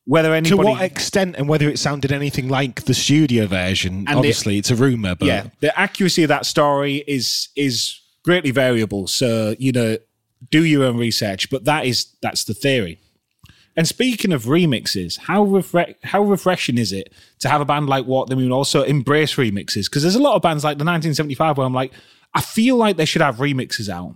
Whether 0.09 0.41
to 0.41 0.57
what 0.57 0.81
extent 0.81 1.35
and 1.37 1.47
whether 1.47 1.69
it 1.69 1.77
sounded 1.77 2.11
anything 2.11 2.49
like 2.49 2.85
the 2.85 2.95
studio 2.95 3.45
version 3.45 4.05
And 4.07 4.17
obviously 4.17 4.57
it's 4.57 4.71
a 4.71 4.75
rumor 4.75 5.13
but 5.13 5.27
yeah, 5.27 5.47
the 5.59 5.77
accuracy 5.79 6.23
of 6.23 6.29
that 6.29 6.47
story 6.47 7.03
is 7.05 7.49
is 7.55 7.99
greatly 8.23 8.49
variable. 8.49 9.05
So 9.05 9.55
you 9.59 9.71
know, 9.71 9.97
do 10.49 10.65
your 10.65 10.85
own 10.85 10.97
research. 10.97 11.51
But 11.51 11.65
that 11.65 11.85
is 11.85 12.07
that's 12.23 12.43
the 12.45 12.55
theory. 12.55 12.99
And 13.75 13.87
speaking 13.87 14.33
of 14.33 14.45
remixes, 14.45 15.19
how 15.19 15.45
refre- 15.45 15.95
how 16.03 16.23
refreshing 16.23 16.79
is 16.79 16.91
it 16.91 17.13
to 17.39 17.49
have 17.49 17.61
a 17.61 17.65
band 17.65 17.87
like 17.87 18.05
Walk 18.05 18.29
the 18.29 18.35
Moon 18.35 18.51
also 18.51 18.81
embrace 18.81 19.35
remixes? 19.35 19.85
Because 19.85 20.01
there's 20.01 20.15
a 20.15 20.21
lot 20.21 20.35
of 20.35 20.41
bands 20.41 20.63
like 20.63 20.79
the 20.79 20.85
1975 20.85 21.57
where 21.57 21.67
I'm 21.67 21.73
like, 21.73 21.93
I 22.33 22.41
feel 22.41 22.77
like 22.77 22.97
they 22.97 23.05
should 23.05 23.21
have 23.21 23.37
remixes 23.37 23.89
out, 23.89 24.15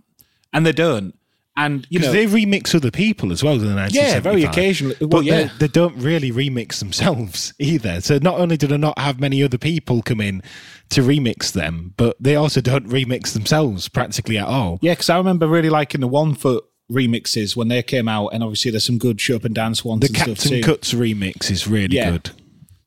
and 0.52 0.66
they 0.66 0.72
don't. 0.72 1.16
And 1.56 1.86
you 1.90 2.00
know, 2.00 2.12
because 2.12 2.32
they 2.32 2.46
remix 2.46 2.74
other 2.74 2.90
people 2.90 3.32
as 3.32 3.44
well 3.44 3.54
in 3.54 3.60
the 3.60 3.76
1975. 3.76 4.14
Yeah, 4.16 4.20
very 4.20 4.44
occasionally. 4.44 4.96
Well, 5.00 5.10
But 5.10 5.26
yeah. 5.26 5.44
they, 5.44 5.50
they 5.60 5.68
don't 5.68 5.96
really 5.98 6.32
remix 6.32 6.80
themselves 6.80 7.54
either. 7.60 8.02
So 8.02 8.18
not 8.22 8.40
only 8.40 8.58
do 8.58 8.66
they 8.66 8.78
not 8.78 8.98
have 8.98 9.20
many 9.20 9.44
other 9.44 9.60
people 9.60 10.02
come 10.02 10.20
in 10.20 10.42
to 10.90 11.02
remix 11.02 11.52
them, 11.54 11.94
but 11.96 12.16
they 12.20 12.36
also 12.36 12.60
don't 12.60 12.88
remix 12.90 13.34
themselves 13.34 13.88
practically 13.88 14.38
at 14.40 14.48
all. 14.48 14.80
Yeah, 14.82 14.94
because 14.94 15.10
I 15.12 15.18
remember 15.18 15.48
really 15.48 15.70
liking 15.70 16.02
the 16.02 16.08
One 16.08 16.34
Foot 16.34 16.64
remixes 16.92 17.56
when 17.56 17.68
they 17.68 17.84
came 17.84 18.08
out, 18.08 18.30
and 18.30 18.44
obviously 18.44 18.72
there's 18.72 18.86
some 18.86 18.98
good 18.98 19.22
show 19.22 19.36
up 19.36 19.46
and 19.46 19.54
dance 19.54 19.86
ones. 19.86 20.02
The 20.02 20.08
and 20.08 20.16
Captain 20.16 20.36
stuff 20.36 20.50
too. 20.50 20.62
Cuts 20.64 20.94
remix 20.94 21.52
is 21.52 21.68
really 21.68 21.98
Yeah. 21.98 22.12
good. 22.12 22.32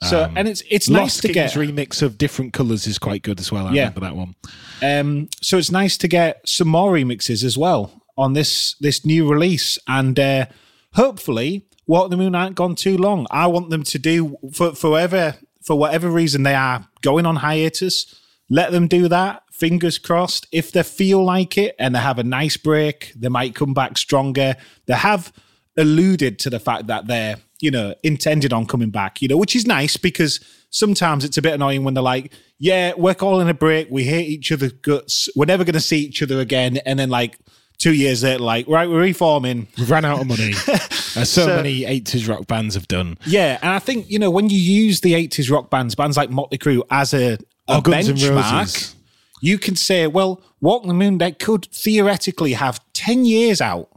So 0.03 0.31
and 0.37 0.47
it's 0.47 0.63
it's 0.69 0.91
nice 0.91 1.17
to 1.21 1.29
Kings 1.29 1.35
get 1.35 1.51
remix 1.53 2.03
of 2.03 2.19
different 2.19 2.53
colours 2.53 2.87
is 2.87 2.99
quite 2.99 3.23
good 3.23 3.41
as 3.41 3.51
well. 3.51 3.67
I 3.67 3.73
Yeah. 3.73 3.81
remember 3.89 4.01
that 4.01 4.17
one. 4.17 4.35
Um, 4.83 5.29
so 5.41 5.57
it's 5.57 5.71
nice 5.71 5.97
to 5.99 6.09
get 6.09 6.41
some 6.47 6.69
more 6.69 6.93
remixes 6.93 7.43
as 7.43 7.57
well 7.57 8.03
on 8.17 8.33
this 8.33 8.75
this 8.81 9.05
new 9.05 9.29
release, 9.29 9.79
and 9.87 10.19
uh, 10.19 10.47
hopefully, 10.95 11.67
Walk 11.87 12.11
the 12.11 12.17
Moon 12.17 12.35
aren't 12.35 12.57
gone 12.57 12.75
too 12.75 12.97
long. 12.97 13.27
I 13.31 13.47
want 13.47 13.71
them 13.71 13.83
to 13.85 13.99
do 13.99 14.37
for 14.53 14.75
forever 14.75 15.37
for 15.63 15.77
whatever 15.77 16.09
reason 16.09 16.43
they 16.43 16.55
are 16.55 16.89
going 17.03 17.27
on 17.27 17.37
hiatus. 17.37 18.15
Let 18.49 18.71
them 18.71 18.87
do 18.87 19.09
that. 19.09 19.43
Fingers 19.51 19.99
crossed. 19.99 20.47
If 20.53 20.71
they 20.71 20.83
feel 20.83 21.25
like 21.25 21.59
it 21.59 21.75
and 21.79 21.95
they 21.95 21.99
have 21.99 22.19
a 22.19 22.25
nice 22.25 22.57
break, 22.57 23.13
they 23.17 23.29
might 23.29 23.55
come 23.55 23.75
back 23.75 23.99
stronger. 23.99 24.55
They 24.87 24.95
have 24.95 25.33
alluded 25.77 26.39
to 26.41 26.51
the 26.51 26.61
fact 26.61 26.87
that 26.87 27.07
they're 27.07 27.37
you 27.61 27.71
know 27.71 27.95
intended 28.03 28.53
on 28.53 28.67
coming 28.67 28.91
back. 28.91 29.21
You 29.21 29.29
know, 29.29 29.37
which 29.37 29.57
is 29.57 29.67
nice 29.67 29.97
because 29.97 30.41
sometimes 30.71 31.25
it's 31.25 31.39
a 31.39 31.43
bit 31.43 31.55
annoying 31.55 31.85
when 31.85 31.95
they're 31.95 32.03
like, 32.03 32.33
yeah, 32.59 32.93
we're 32.97 33.15
calling 33.15 33.49
a 33.49 33.55
break. 33.55 33.89
We 33.91 34.05
hate 34.05 34.29
each 34.29 34.53
other 34.53 34.71
guts. 34.71 35.29
We're 35.37 35.47
never 35.47 35.65
going 35.65 35.75
to 35.75 35.81
see 35.81 36.01
each 36.01 36.23
other 36.23 36.41
again. 36.41 36.79
And 36.79 36.99
then 36.99 37.11
like 37.11 37.39
two 37.79 37.93
years 37.95 38.23
later, 38.23 38.43
like, 38.43 38.67
right, 38.69 38.89
we're 38.89 39.01
reforming. 39.01 39.69
We've 39.79 39.91
ran 39.91 40.05
out 40.05 40.21
of 40.21 40.27
money, 40.27 40.51
as 40.67 41.31
so, 41.31 41.47
So- 41.47 41.57
many 41.57 41.83
80s 41.83 42.29
rock 42.29 42.47
bands 42.47 42.75
have 42.75 42.89
done. 42.89 43.19
Yeah. 43.27 43.59
And 43.63 43.71
I 43.71 43.79
think, 43.79 44.11
you 44.11 44.19
know, 44.19 44.31
when 44.31 44.49
you 44.51 44.59
use 44.59 45.01
the 45.01 45.13
80s 45.13 45.51
rock 45.51 45.71
bands, 45.71 45.95
bands 45.95 46.17
like 46.17 46.31
Motley 46.31 46.59
Crue 46.59 46.83
as 46.91 47.13
a, 47.15 47.39
a 47.69 47.81
benchmark, 47.83 48.95
you 49.43 49.59
can 49.59 49.77
say, 49.77 50.07
well, 50.07 50.43
Walk 50.61 50.85
the 50.87 50.95
Moon, 50.95 51.19
they 51.19 51.33
could 51.33 51.67
theoretically 51.67 52.55
have 52.55 52.81
10 52.95 53.25
years 53.25 53.61
out. 53.61 53.89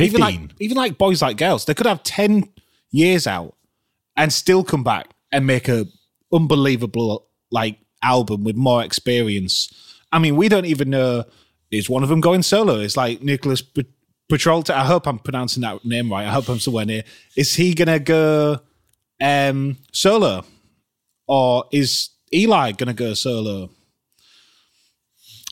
Even 0.00 0.20
like, 0.20 0.38
15. 0.38 0.56
even 0.60 0.76
like 0.76 0.98
Boys 0.98 1.22
Like 1.22 1.36
Girls, 1.36 1.64
they 1.64 1.74
could 1.74 1.86
have 1.86 2.02
10 2.04 2.48
years 2.90 3.26
out 3.26 3.54
and 4.16 4.32
still 4.32 4.62
come 4.64 4.84
back 4.84 5.08
and 5.32 5.46
make 5.46 5.68
a 5.68 5.86
unbelievable 6.32 7.26
like 7.50 7.78
album 8.02 8.44
with 8.44 8.56
more 8.56 8.82
experience. 8.84 9.72
I 10.12 10.18
mean, 10.18 10.36
we 10.36 10.48
don't 10.48 10.66
even 10.66 10.90
know 10.90 11.24
is 11.70 11.88
one 11.88 12.02
of 12.02 12.08
them 12.08 12.20
going 12.20 12.42
solo. 12.42 12.80
It's 12.80 12.96
like 12.96 13.22
Nicholas 13.22 13.62
Petrolta. 14.30 14.70
I 14.74 14.84
hope 14.84 15.06
I'm 15.06 15.18
pronouncing 15.18 15.62
that 15.62 15.84
name 15.84 16.10
right. 16.10 16.26
I 16.26 16.32
hope 16.32 16.48
I'm 16.48 16.60
somewhere 16.60 16.86
near. 16.86 17.04
Is 17.36 17.54
he 17.54 17.74
gonna 17.74 17.98
go 17.98 18.60
um, 19.20 19.76
solo, 19.92 20.44
or 21.26 21.64
is 21.72 22.10
Eli 22.32 22.72
gonna 22.72 22.94
go 22.94 23.14
solo? 23.14 23.70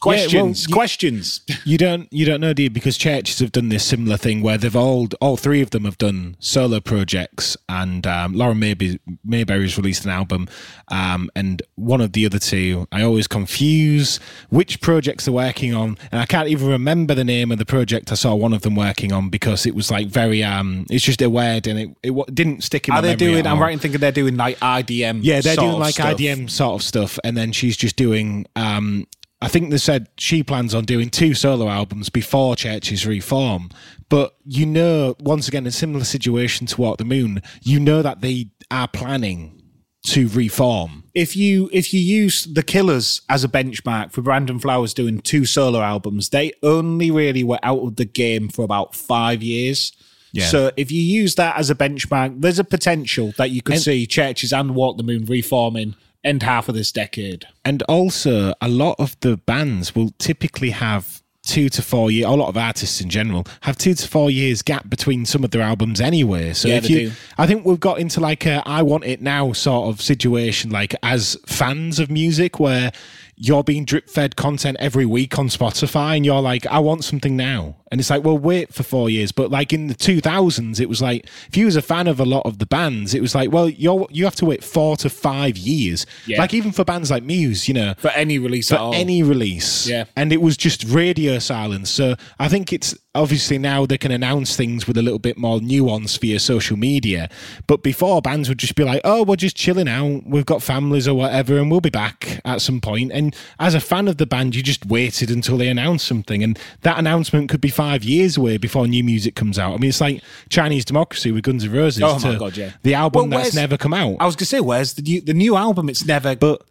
Questions. 0.01 0.67
you- 0.69 0.75
questions. 0.75 1.41
You 1.65 1.79
don't 1.79 2.07
you 2.13 2.25
don't 2.25 2.41
know, 2.41 2.53
do 2.53 2.63
you? 2.63 2.71
Because 2.71 2.97
Chvrches 2.97 3.41
have 3.41 3.51
done 3.51 3.71
this 3.71 3.85
similar 3.85 4.17
thing 4.17 4.41
where 4.41 4.57
they've 4.57 4.77
all 4.77 5.09
all 5.21 5.37
three 5.37 5.63
of 5.63 5.71
them 5.71 5.85
have 5.85 5.99
done 5.99 6.37
solo 6.39 6.79
projects, 6.81 7.57
and 7.69 8.07
um, 8.07 8.35
Lauren 8.35 8.59
Maybe, 8.61 9.01
Mayberry's 9.25 9.77
released 9.77 10.05
an 10.05 10.11
album, 10.11 10.49
um, 10.89 11.29
and 11.35 11.63
one 11.75 12.01
of 12.01 12.13
the 12.13 12.25
other 12.25 12.39
two, 12.39 12.87
I 12.93 13.03
always 13.03 13.27
confuse 13.27 14.21
which 14.51 14.81
projects 14.81 15.25
they're 15.25 15.35
working 15.35 15.75
on, 15.75 15.99
and 16.13 16.21
I 16.21 16.27
can't 16.27 16.49
even 16.49 16.69
remember 16.69 17.15
the 17.15 17.25
name 17.25 17.51
of 17.51 17.59
the 17.59 17.67
project 17.67 18.13
I 18.13 18.15
saw 18.15 18.35
one 18.35 18.53
of 18.53 18.63
them 18.63 18.77
working 18.77 19.13
on 19.13 19.29
because 19.29 19.67
it 19.67 19.75
was 19.75 19.91
like 19.91 20.07
very 20.07 20.45
um, 20.45 20.87
it's 20.89 21.05
just 21.05 21.21
a 21.23 21.29
word 21.31 21.67
and 21.67 21.79
it 21.81 21.91
it 22.05 22.35
didn't 22.35 22.63
stick 22.63 22.87
in. 22.89 22.95
Are 22.95 23.03
my 23.03 23.09
they 23.09 23.17
doing? 23.17 23.47
I'm 23.47 23.59
right 23.59 23.73
in 23.73 23.79
thinking 23.81 24.01
they're 24.01 24.13
doing 24.13 24.37
like 24.37 24.59
IDM. 24.61 25.21
Yeah, 25.23 25.41
they're 25.41 25.57
doing 25.57 25.79
like 25.81 25.95
stuff. 25.95 26.17
IDM 26.17 26.49
sort 26.49 26.75
of 26.81 26.83
stuff, 26.87 27.19
and 27.25 27.37
then 27.37 27.51
she's 27.51 27.77
just 27.77 27.97
doing. 27.97 28.47
Um, 28.55 29.07
I 29.47 29.49
think 29.49 29.71
they 29.71 29.79
said 29.79 30.09
she 30.19 30.43
plans 30.43 30.75
on 30.75 30.85
doing 30.87 31.09
two 31.09 31.33
solo 31.33 31.69
albums 31.69 32.09
before 32.09 32.57
Chvrches 32.57 33.07
reform. 33.07 33.71
But 34.09 34.35
you 34.45 34.67
know, 34.67 35.15
once 35.21 35.47
again, 35.47 35.67
a 35.69 35.71
similar 35.71 36.05
situation 36.05 36.67
to 36.67 36.81
Walk 36.81 36.99
the 36.99 37.05
Moon. 37.05 37.41
You 37.63 37.79
know 37.79 38.03
that 38.03 38.23
they 38.23 38.49
are 38.73 38.89
planning 38.89 39.63
to 40.07 40.27
reform. 40.29 41.05
if 41.15 41.37
you 41.37 41.71
if 41.73 41.95
you 41.95 42.01
use 42.01 42.45
the 42.45 42.63
Killers 42.65 43.23
as 43.29 43.45
a 43.45 43.49
benchmark 43.49 44.11
for 44.13 44.21
Brandon 44.23 44.59
Flowers 44.59 44.93
doing 44.95 45.21
two 45.21 45.45
solo 45.45 45.81
albums, 45.81 46.31
they 46.31 46.53
only 46.65 47.13
really 47.13 47.45
were 47.45 47.61
out 47.63 47.81
of 47.85 47.95
the 47.97 48.05
game 48.05 48.49
for 48.49 48.65
about 48.65 48.97
five 48.97 49.45
years. 49.45 49.93
Yeah. 50.33 50.47
So 50.47 50.71
if 50.77 50.91
you 50.91 51.01
use 51.01 51.37
that 51.37 51.57
as 51.57 51.71
a 51.71 51.75
benchmark, 51.77 52.41
there's 52.41 52.59
a 52.59 52.65
potential 52.65 53.33
that 53.39 53.51
you 53.53 53.63
could 53.63 53.77
And- 53.77 53.83
see 53.85 54.07
Chvrches 54.09 54.53
and 54.59 54.75
Walk 54.75 54.97
the 54.97 55.05
Moon 55.05 55.25
reforming 55.25 55.95
end 56.27 56.43
half 56.43 56.69
of 56.69 56.75
this 56.75 56.93
decade. 56.93 57.47
And 57.65 57.83
also, 57.85 58.53
a 58.61 58.69
lot 58.69 58.97
of 58.99 59.19
the 59.21 59.37
bands 59.37 59.95
will 59.95 60.11
typically 60.19 60.71
have 60.71 61.23
two 61.47 61.69
to 61.71 61.81
four 61.81 62.11
years. 62.11 62.27
A 62.27 62.31
lot 62.31 62.49
of 62.49 62.57
artists 62.57 63.01
in 63.01 63.09
general 63.09 63.47
have 63.63 63.79
two 63.79 63.95
to 63.95 64.09
four 64.09 64.31
years 64.31 64.63
gap 64.63 64.91
between 64.91 65.25
some 65.25 65.45
of 65.45 65.53
their 65.53 65.63
albums 65.63 66.01
anyway. 66.01 66.53
So 66.53 66.69
Yeah, 66.69 66.77
if 66.77 66.91
you, 66.91 67.11
do. 67.11 67.13
I 67.39 67.47
think 67.47 67.65
we've 67.65 67.81
got 67.81 67.99
into 67.99 68.21
like 68.21 68.45
a 68.45 68.63
"I 68.67 68.83
want 68.83 69.05
it 69.05 69.23
now" 69.23 69.53
sort 69.53 69.89
of 69.89 70.03
situation, 70.03 70.71
like 70.71 70.95
as 71.03 71.39
fans 71.47 71.99
of 71.99 72.11
music, 72.11 72.61
where 72.61 72.93
you're 73.37 73.63
being 73.63 73.85
drip 73.85 74.09
fed 74.09 74.35
content 74.37 74.77
every 74.81 75.07
week 75.07 75.39
on 75.39 75.49
Spotify, 75.49 76.17
and 76.17 76.25
you're 76.25 76.41
like, 76.41 76.67
"I 76.67 76.79
want 76.79 77.05
something 77.05 77.37
now," 77.37 77.77
and 77.91 78.01
it's 78.01 78.11
like, 78.11 78.25
"Well, 78.25 78.39
wait 78.39 78.73
for 78.73 78.83
four 78.83 79.11
years." 79.11 79.31
But 79.33 79.51
like 79.51 79.73
in 79.73 79.89
the 79.89 79.95
2000s, 79.95 80.81
it 80.81 80.89
was 80.89 81.03
like 81.03 81.27
if 81.49 81.57
you 81.57 81.67
was 81.67 81.77
a 81.77 81.83
fan 81.83 82.07
of 82.07 82.19
a 82.19 82.25
lot 82.25 82.47
of 82.47 82.59
the 82.59 82.67
bands, 82.67 83.15
it 83.15 83.21
was 83.21 83.35
like, 83.35 83.53
"Well, 83.53 83.69
you're 83.69 84.07
you 84.11 84.25
have 84.25 84.37
to 84.37 84.47
wait 84.47 84.65
four 84.65 84.97
to 84.99 85.11
five 85.11 85.57
years." 85.57 86.07
Yeah. 86.27 86.39
Like 86.39 86.55
even 86.55 86.73
for 86.73 86.85
bands 86.85 87.11
like 87.11 87.23
Muse, 87.23 87.69
you 87.69 87.75
know, 87.75 87.95
For 87.99 88.11
any 88.11 88.39
release 88.39 88.73
at 88.73 88.79
for 88.79 88.95
any 88.95 89.23
release. 89.23 89.87
Yeah. 89.87 90.05
And 90.17 90.33
it 90.33 90.41
was 90.41 90.57
just 90.57 90.85
radio 90.85 91.39
silence. 91.39 91.91
So 91.91 92.17
I 92.39 92.49
think 92.49 92.73
it's 92.73 92.97
obviously 93.15 93.59
now 93.59 93.87
they 93.87 93.99
can 93.99 94.13
announce 94.13 94.57
things 94.57 94.87
with 94.87 94.97
a 94.97 95.03
little 95.03 95.19
bit 95.19 95.39
more 95.39 95.61
nuance 95.61 96.17
via 96.17 96.39
social 96.39 96.77
media. 96.77 97.29
But 97.67 97.83
before 97.83 98.21
bands 98.23 98.49
would 98.49 98.59
just 98.59 98.75
be 98.75 98.85
like, 98.85 99.01
oh, 99.05 99.23
we're 99.23 99.37
just 99.37 99.57
chilling 99.57 99.89
out. 99.89 100.23
We've 100.27 100.47
got 100.47 100.63
families 100.63 101.09
or 101.09 101.15
whatever, 101.15 101.59
and 101.59 101.71
we'll 101.71 101.81
be 101.81 101.91
back 101.91 102.41
at 102.45 102.61
some 102.61 102.81
point. 102.81 103.13
And 103.13 103.26
as 103.59 103.75
a 103.75 103.81
fan 103.81 104.09
of 104.09 104.17
the 104.17 104.27
band, 104.27 104.55
you 104.55 104.63
just 104.63 104.87
waited 104.87 105.31
until 105.31 105.57
they 105.57 105.69
announced 105.69 106.07
something. 106.07 106.43
And 106.43 106.59
that 106.83 106.99
announcement 106.99 107.49
could 107.49 107.61
be 107.61 107.69
five 107.69 108.05
years 108.05 108.37
away 108.37 108.57
before 108.57 108.87
new 108.87 109.05
music 109.05 109.35
comes 109.35 109.59
out. 109.59 109.75
I 109.75 109.77
mean, 109.79 109.89
it's 109.89 110.01
like 110.01 110.23
Chinese 110.49 110.85
Democracy 110.85 111.31
with 111.33 111.45
Guns 111.45 111.65
N' 111.65 111.73
Roses. 111.73 112.03
Oh 112.03 112.19
my 112.19 112.33
to 112.33 112.39
God, 112.39 112.57
yeah. 112.57 112.73
The 112.83 112.95
album 112.95 113.31
Well, 113.31 113.41
that's 113.41 113.55
never 113.55 113.77
come 113.77 113.95
out. 113.95 114.17
I 114.21 114.27
was 114.27 114.37
gonna 114.37 114.47
say, 114.47 114.61
where's 114.61 114.95
the 114.95 115.03
new 115.03 115.21
the 115.21 115.35
new 115.35 115.57
album? 115.57 115.89
It's 115.89 116.05
never. 116.05 116.37
but 116.37 116.63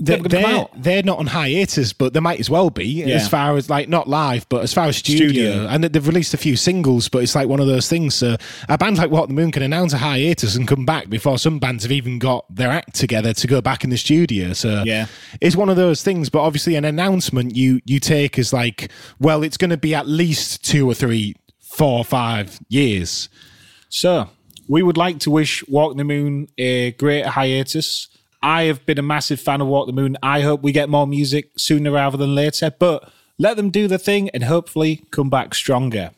they're, 0.00 0.16
Never 0.16 0.28
gonna 0.30 0.42
come 0.42 0.66
they're, 0.82 0.82
they're 0.94 1.02
not 1.02 1.18
on 1.18 1.26
hiatus, 1.26 1.92
but 1.92 2.14
they 2.14 2.20
might 2.20 2.40
as 2.40 2.48
well 2.48 2.70
be 2.70 2.86
Yeah. 2.86 3.16
as 3.16 3.28
far 3.28 3.56
as 3.56 3.68
like 3.68 3.88
not 3.88 4.08
live, 4.08 4.48
but 4.48 4.62
as 4.62 4.72
far 4.72 4.86
as 4.86 4.96
studio. 4.96 5.28
Studio. 5.28 5.66
And 5.68 5.84
they've 5.84 6.06
released 6.06 6.32
a 6.34 6.38
few 6.38 6.56
singles, 6.56 7.08
but 7.08 7.22
it's 7.22 7.34
like 7.34 7.48
one 7.48 7.60
of 7.60 7.66
those 7.66 7.88
things. 7.88 8.14
So 8.14 8.36
a 8.68 8.78
band 8.78 8.96
like 8.98 9.10
Walk 9.10 9.28
the 9.28 9.34
Moon 9.34 9.50
can 9.52 9.62
announce 9.62 9.92
a 9.92 9.98
hiatus 9.98 10.56
and 10.56 10.66
come 10.66 10.86
back 10.86 11.10
before 11.10 11.38
some 11.38 11.58
bands 11.58 11.82
have 11.84 11.92
even 11.92 12.18
got 12.18 12.44
their 12.54 12.70
act 12.70 12.94
together 12.94 13.32
to 13.34 13.46
go 13.46 13.60
back 13.60 13.84
in 13.84 13.90
the 13.90 13.98
studio. 13.98 14.54
So 14.54 14.82
Yeah. 14.86 15.06
it's 15.40 15.54
one 15.56 15.68
of 15.68 15.76
those 15.76 16.02
things. 16.02 16.30
But 16.30 16.40
obviously, 16.40 16.76
an 16.76 16.84
announcement 16.84 17.54
you 17.54 17.80
you 17.84 18.00
take 18.00 18.38
is 18.38 18.52
like, 18.52 18.90
well, 19.18 19.42
it's 19.42 19.56
going 19.56 19.70
to 19.70 19.76
be 19.76 19.94
at 19.94 20.08
least 20.08 20.64
two 20.64 20.88
or 20.90 20.94
three, 20.94 21.34
four 21.58 21.98
or 21.98 22.04
five 22.04 22.58
years. 22.68 23.28
So, 23.88 24.28
we 24.68 24.82
would 24.82 24.96
like 24.96 25.18
to 25.20 25.30
wish 25.30 25.66
Walk 25.68 25.96
the 25.96 26.04
Moon 26.04 26.46
a 26.56 26.92
great 26.92 27.26
hiatus. 27.26 28.08
I 28.42 28.64
have 28.64 28.84
been 28.86 28.98
a 28.98 29.02
massive 29.02 29.40
fan 29.40 29.60
of 29.60 29.66
Walk 29.66 29.86
the 29.86 29.92
Moon. 29.92 30.16
I 30.22 30.40
hope 30.40 30.62
we 30.62 30.72
get 30.72 30.88
more 30.88 31.06
music 31.06 31.50
sooner 31.56 31.90
rather 31.90 32.16
than 32.16 32.34
later, 32.34 32.70
but 32.70 33.10
let 33.38 33.56
them 33.56 33.70
do 33.70 33.86
the 33.88 33.98
thing 33.98 34.30
and 34.30 34.44
hopefully 34.44 35.02
come 35.10 35.30
back 35.30 35.54
stronger. 35.54 36.10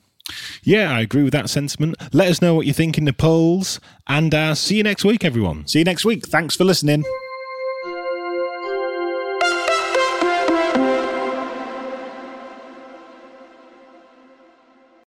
Yeah, 0.62 0.92
I 0.92 1.00
agree 1.00 1.24
with 1.24 1.32
that 1.32 1.50
sentiment. 1.50 1.96
Let 2.12 2.28
us 2.28 2.40
know 2.40 2.54
what 2.54 2.66
you 2.66 2.72
think 2.72 2.96
in 2.96 3.04
the 3.04 3.12
polls, 3.12 3.80
and 4.06 4.34
uh, 4.34 4.54
see 4.54 4.76
you 4.76 4.82
next 4.82 5.04
week, 5.04 5.24
everyone. 5.24 5.66
See 5.66 5.80
you 5.80 5.84
next 5.84 6.04
week. 6.04 6.26
Thanks 6.26 6.56
for 6.56 6.64
listening. 6.64 7.04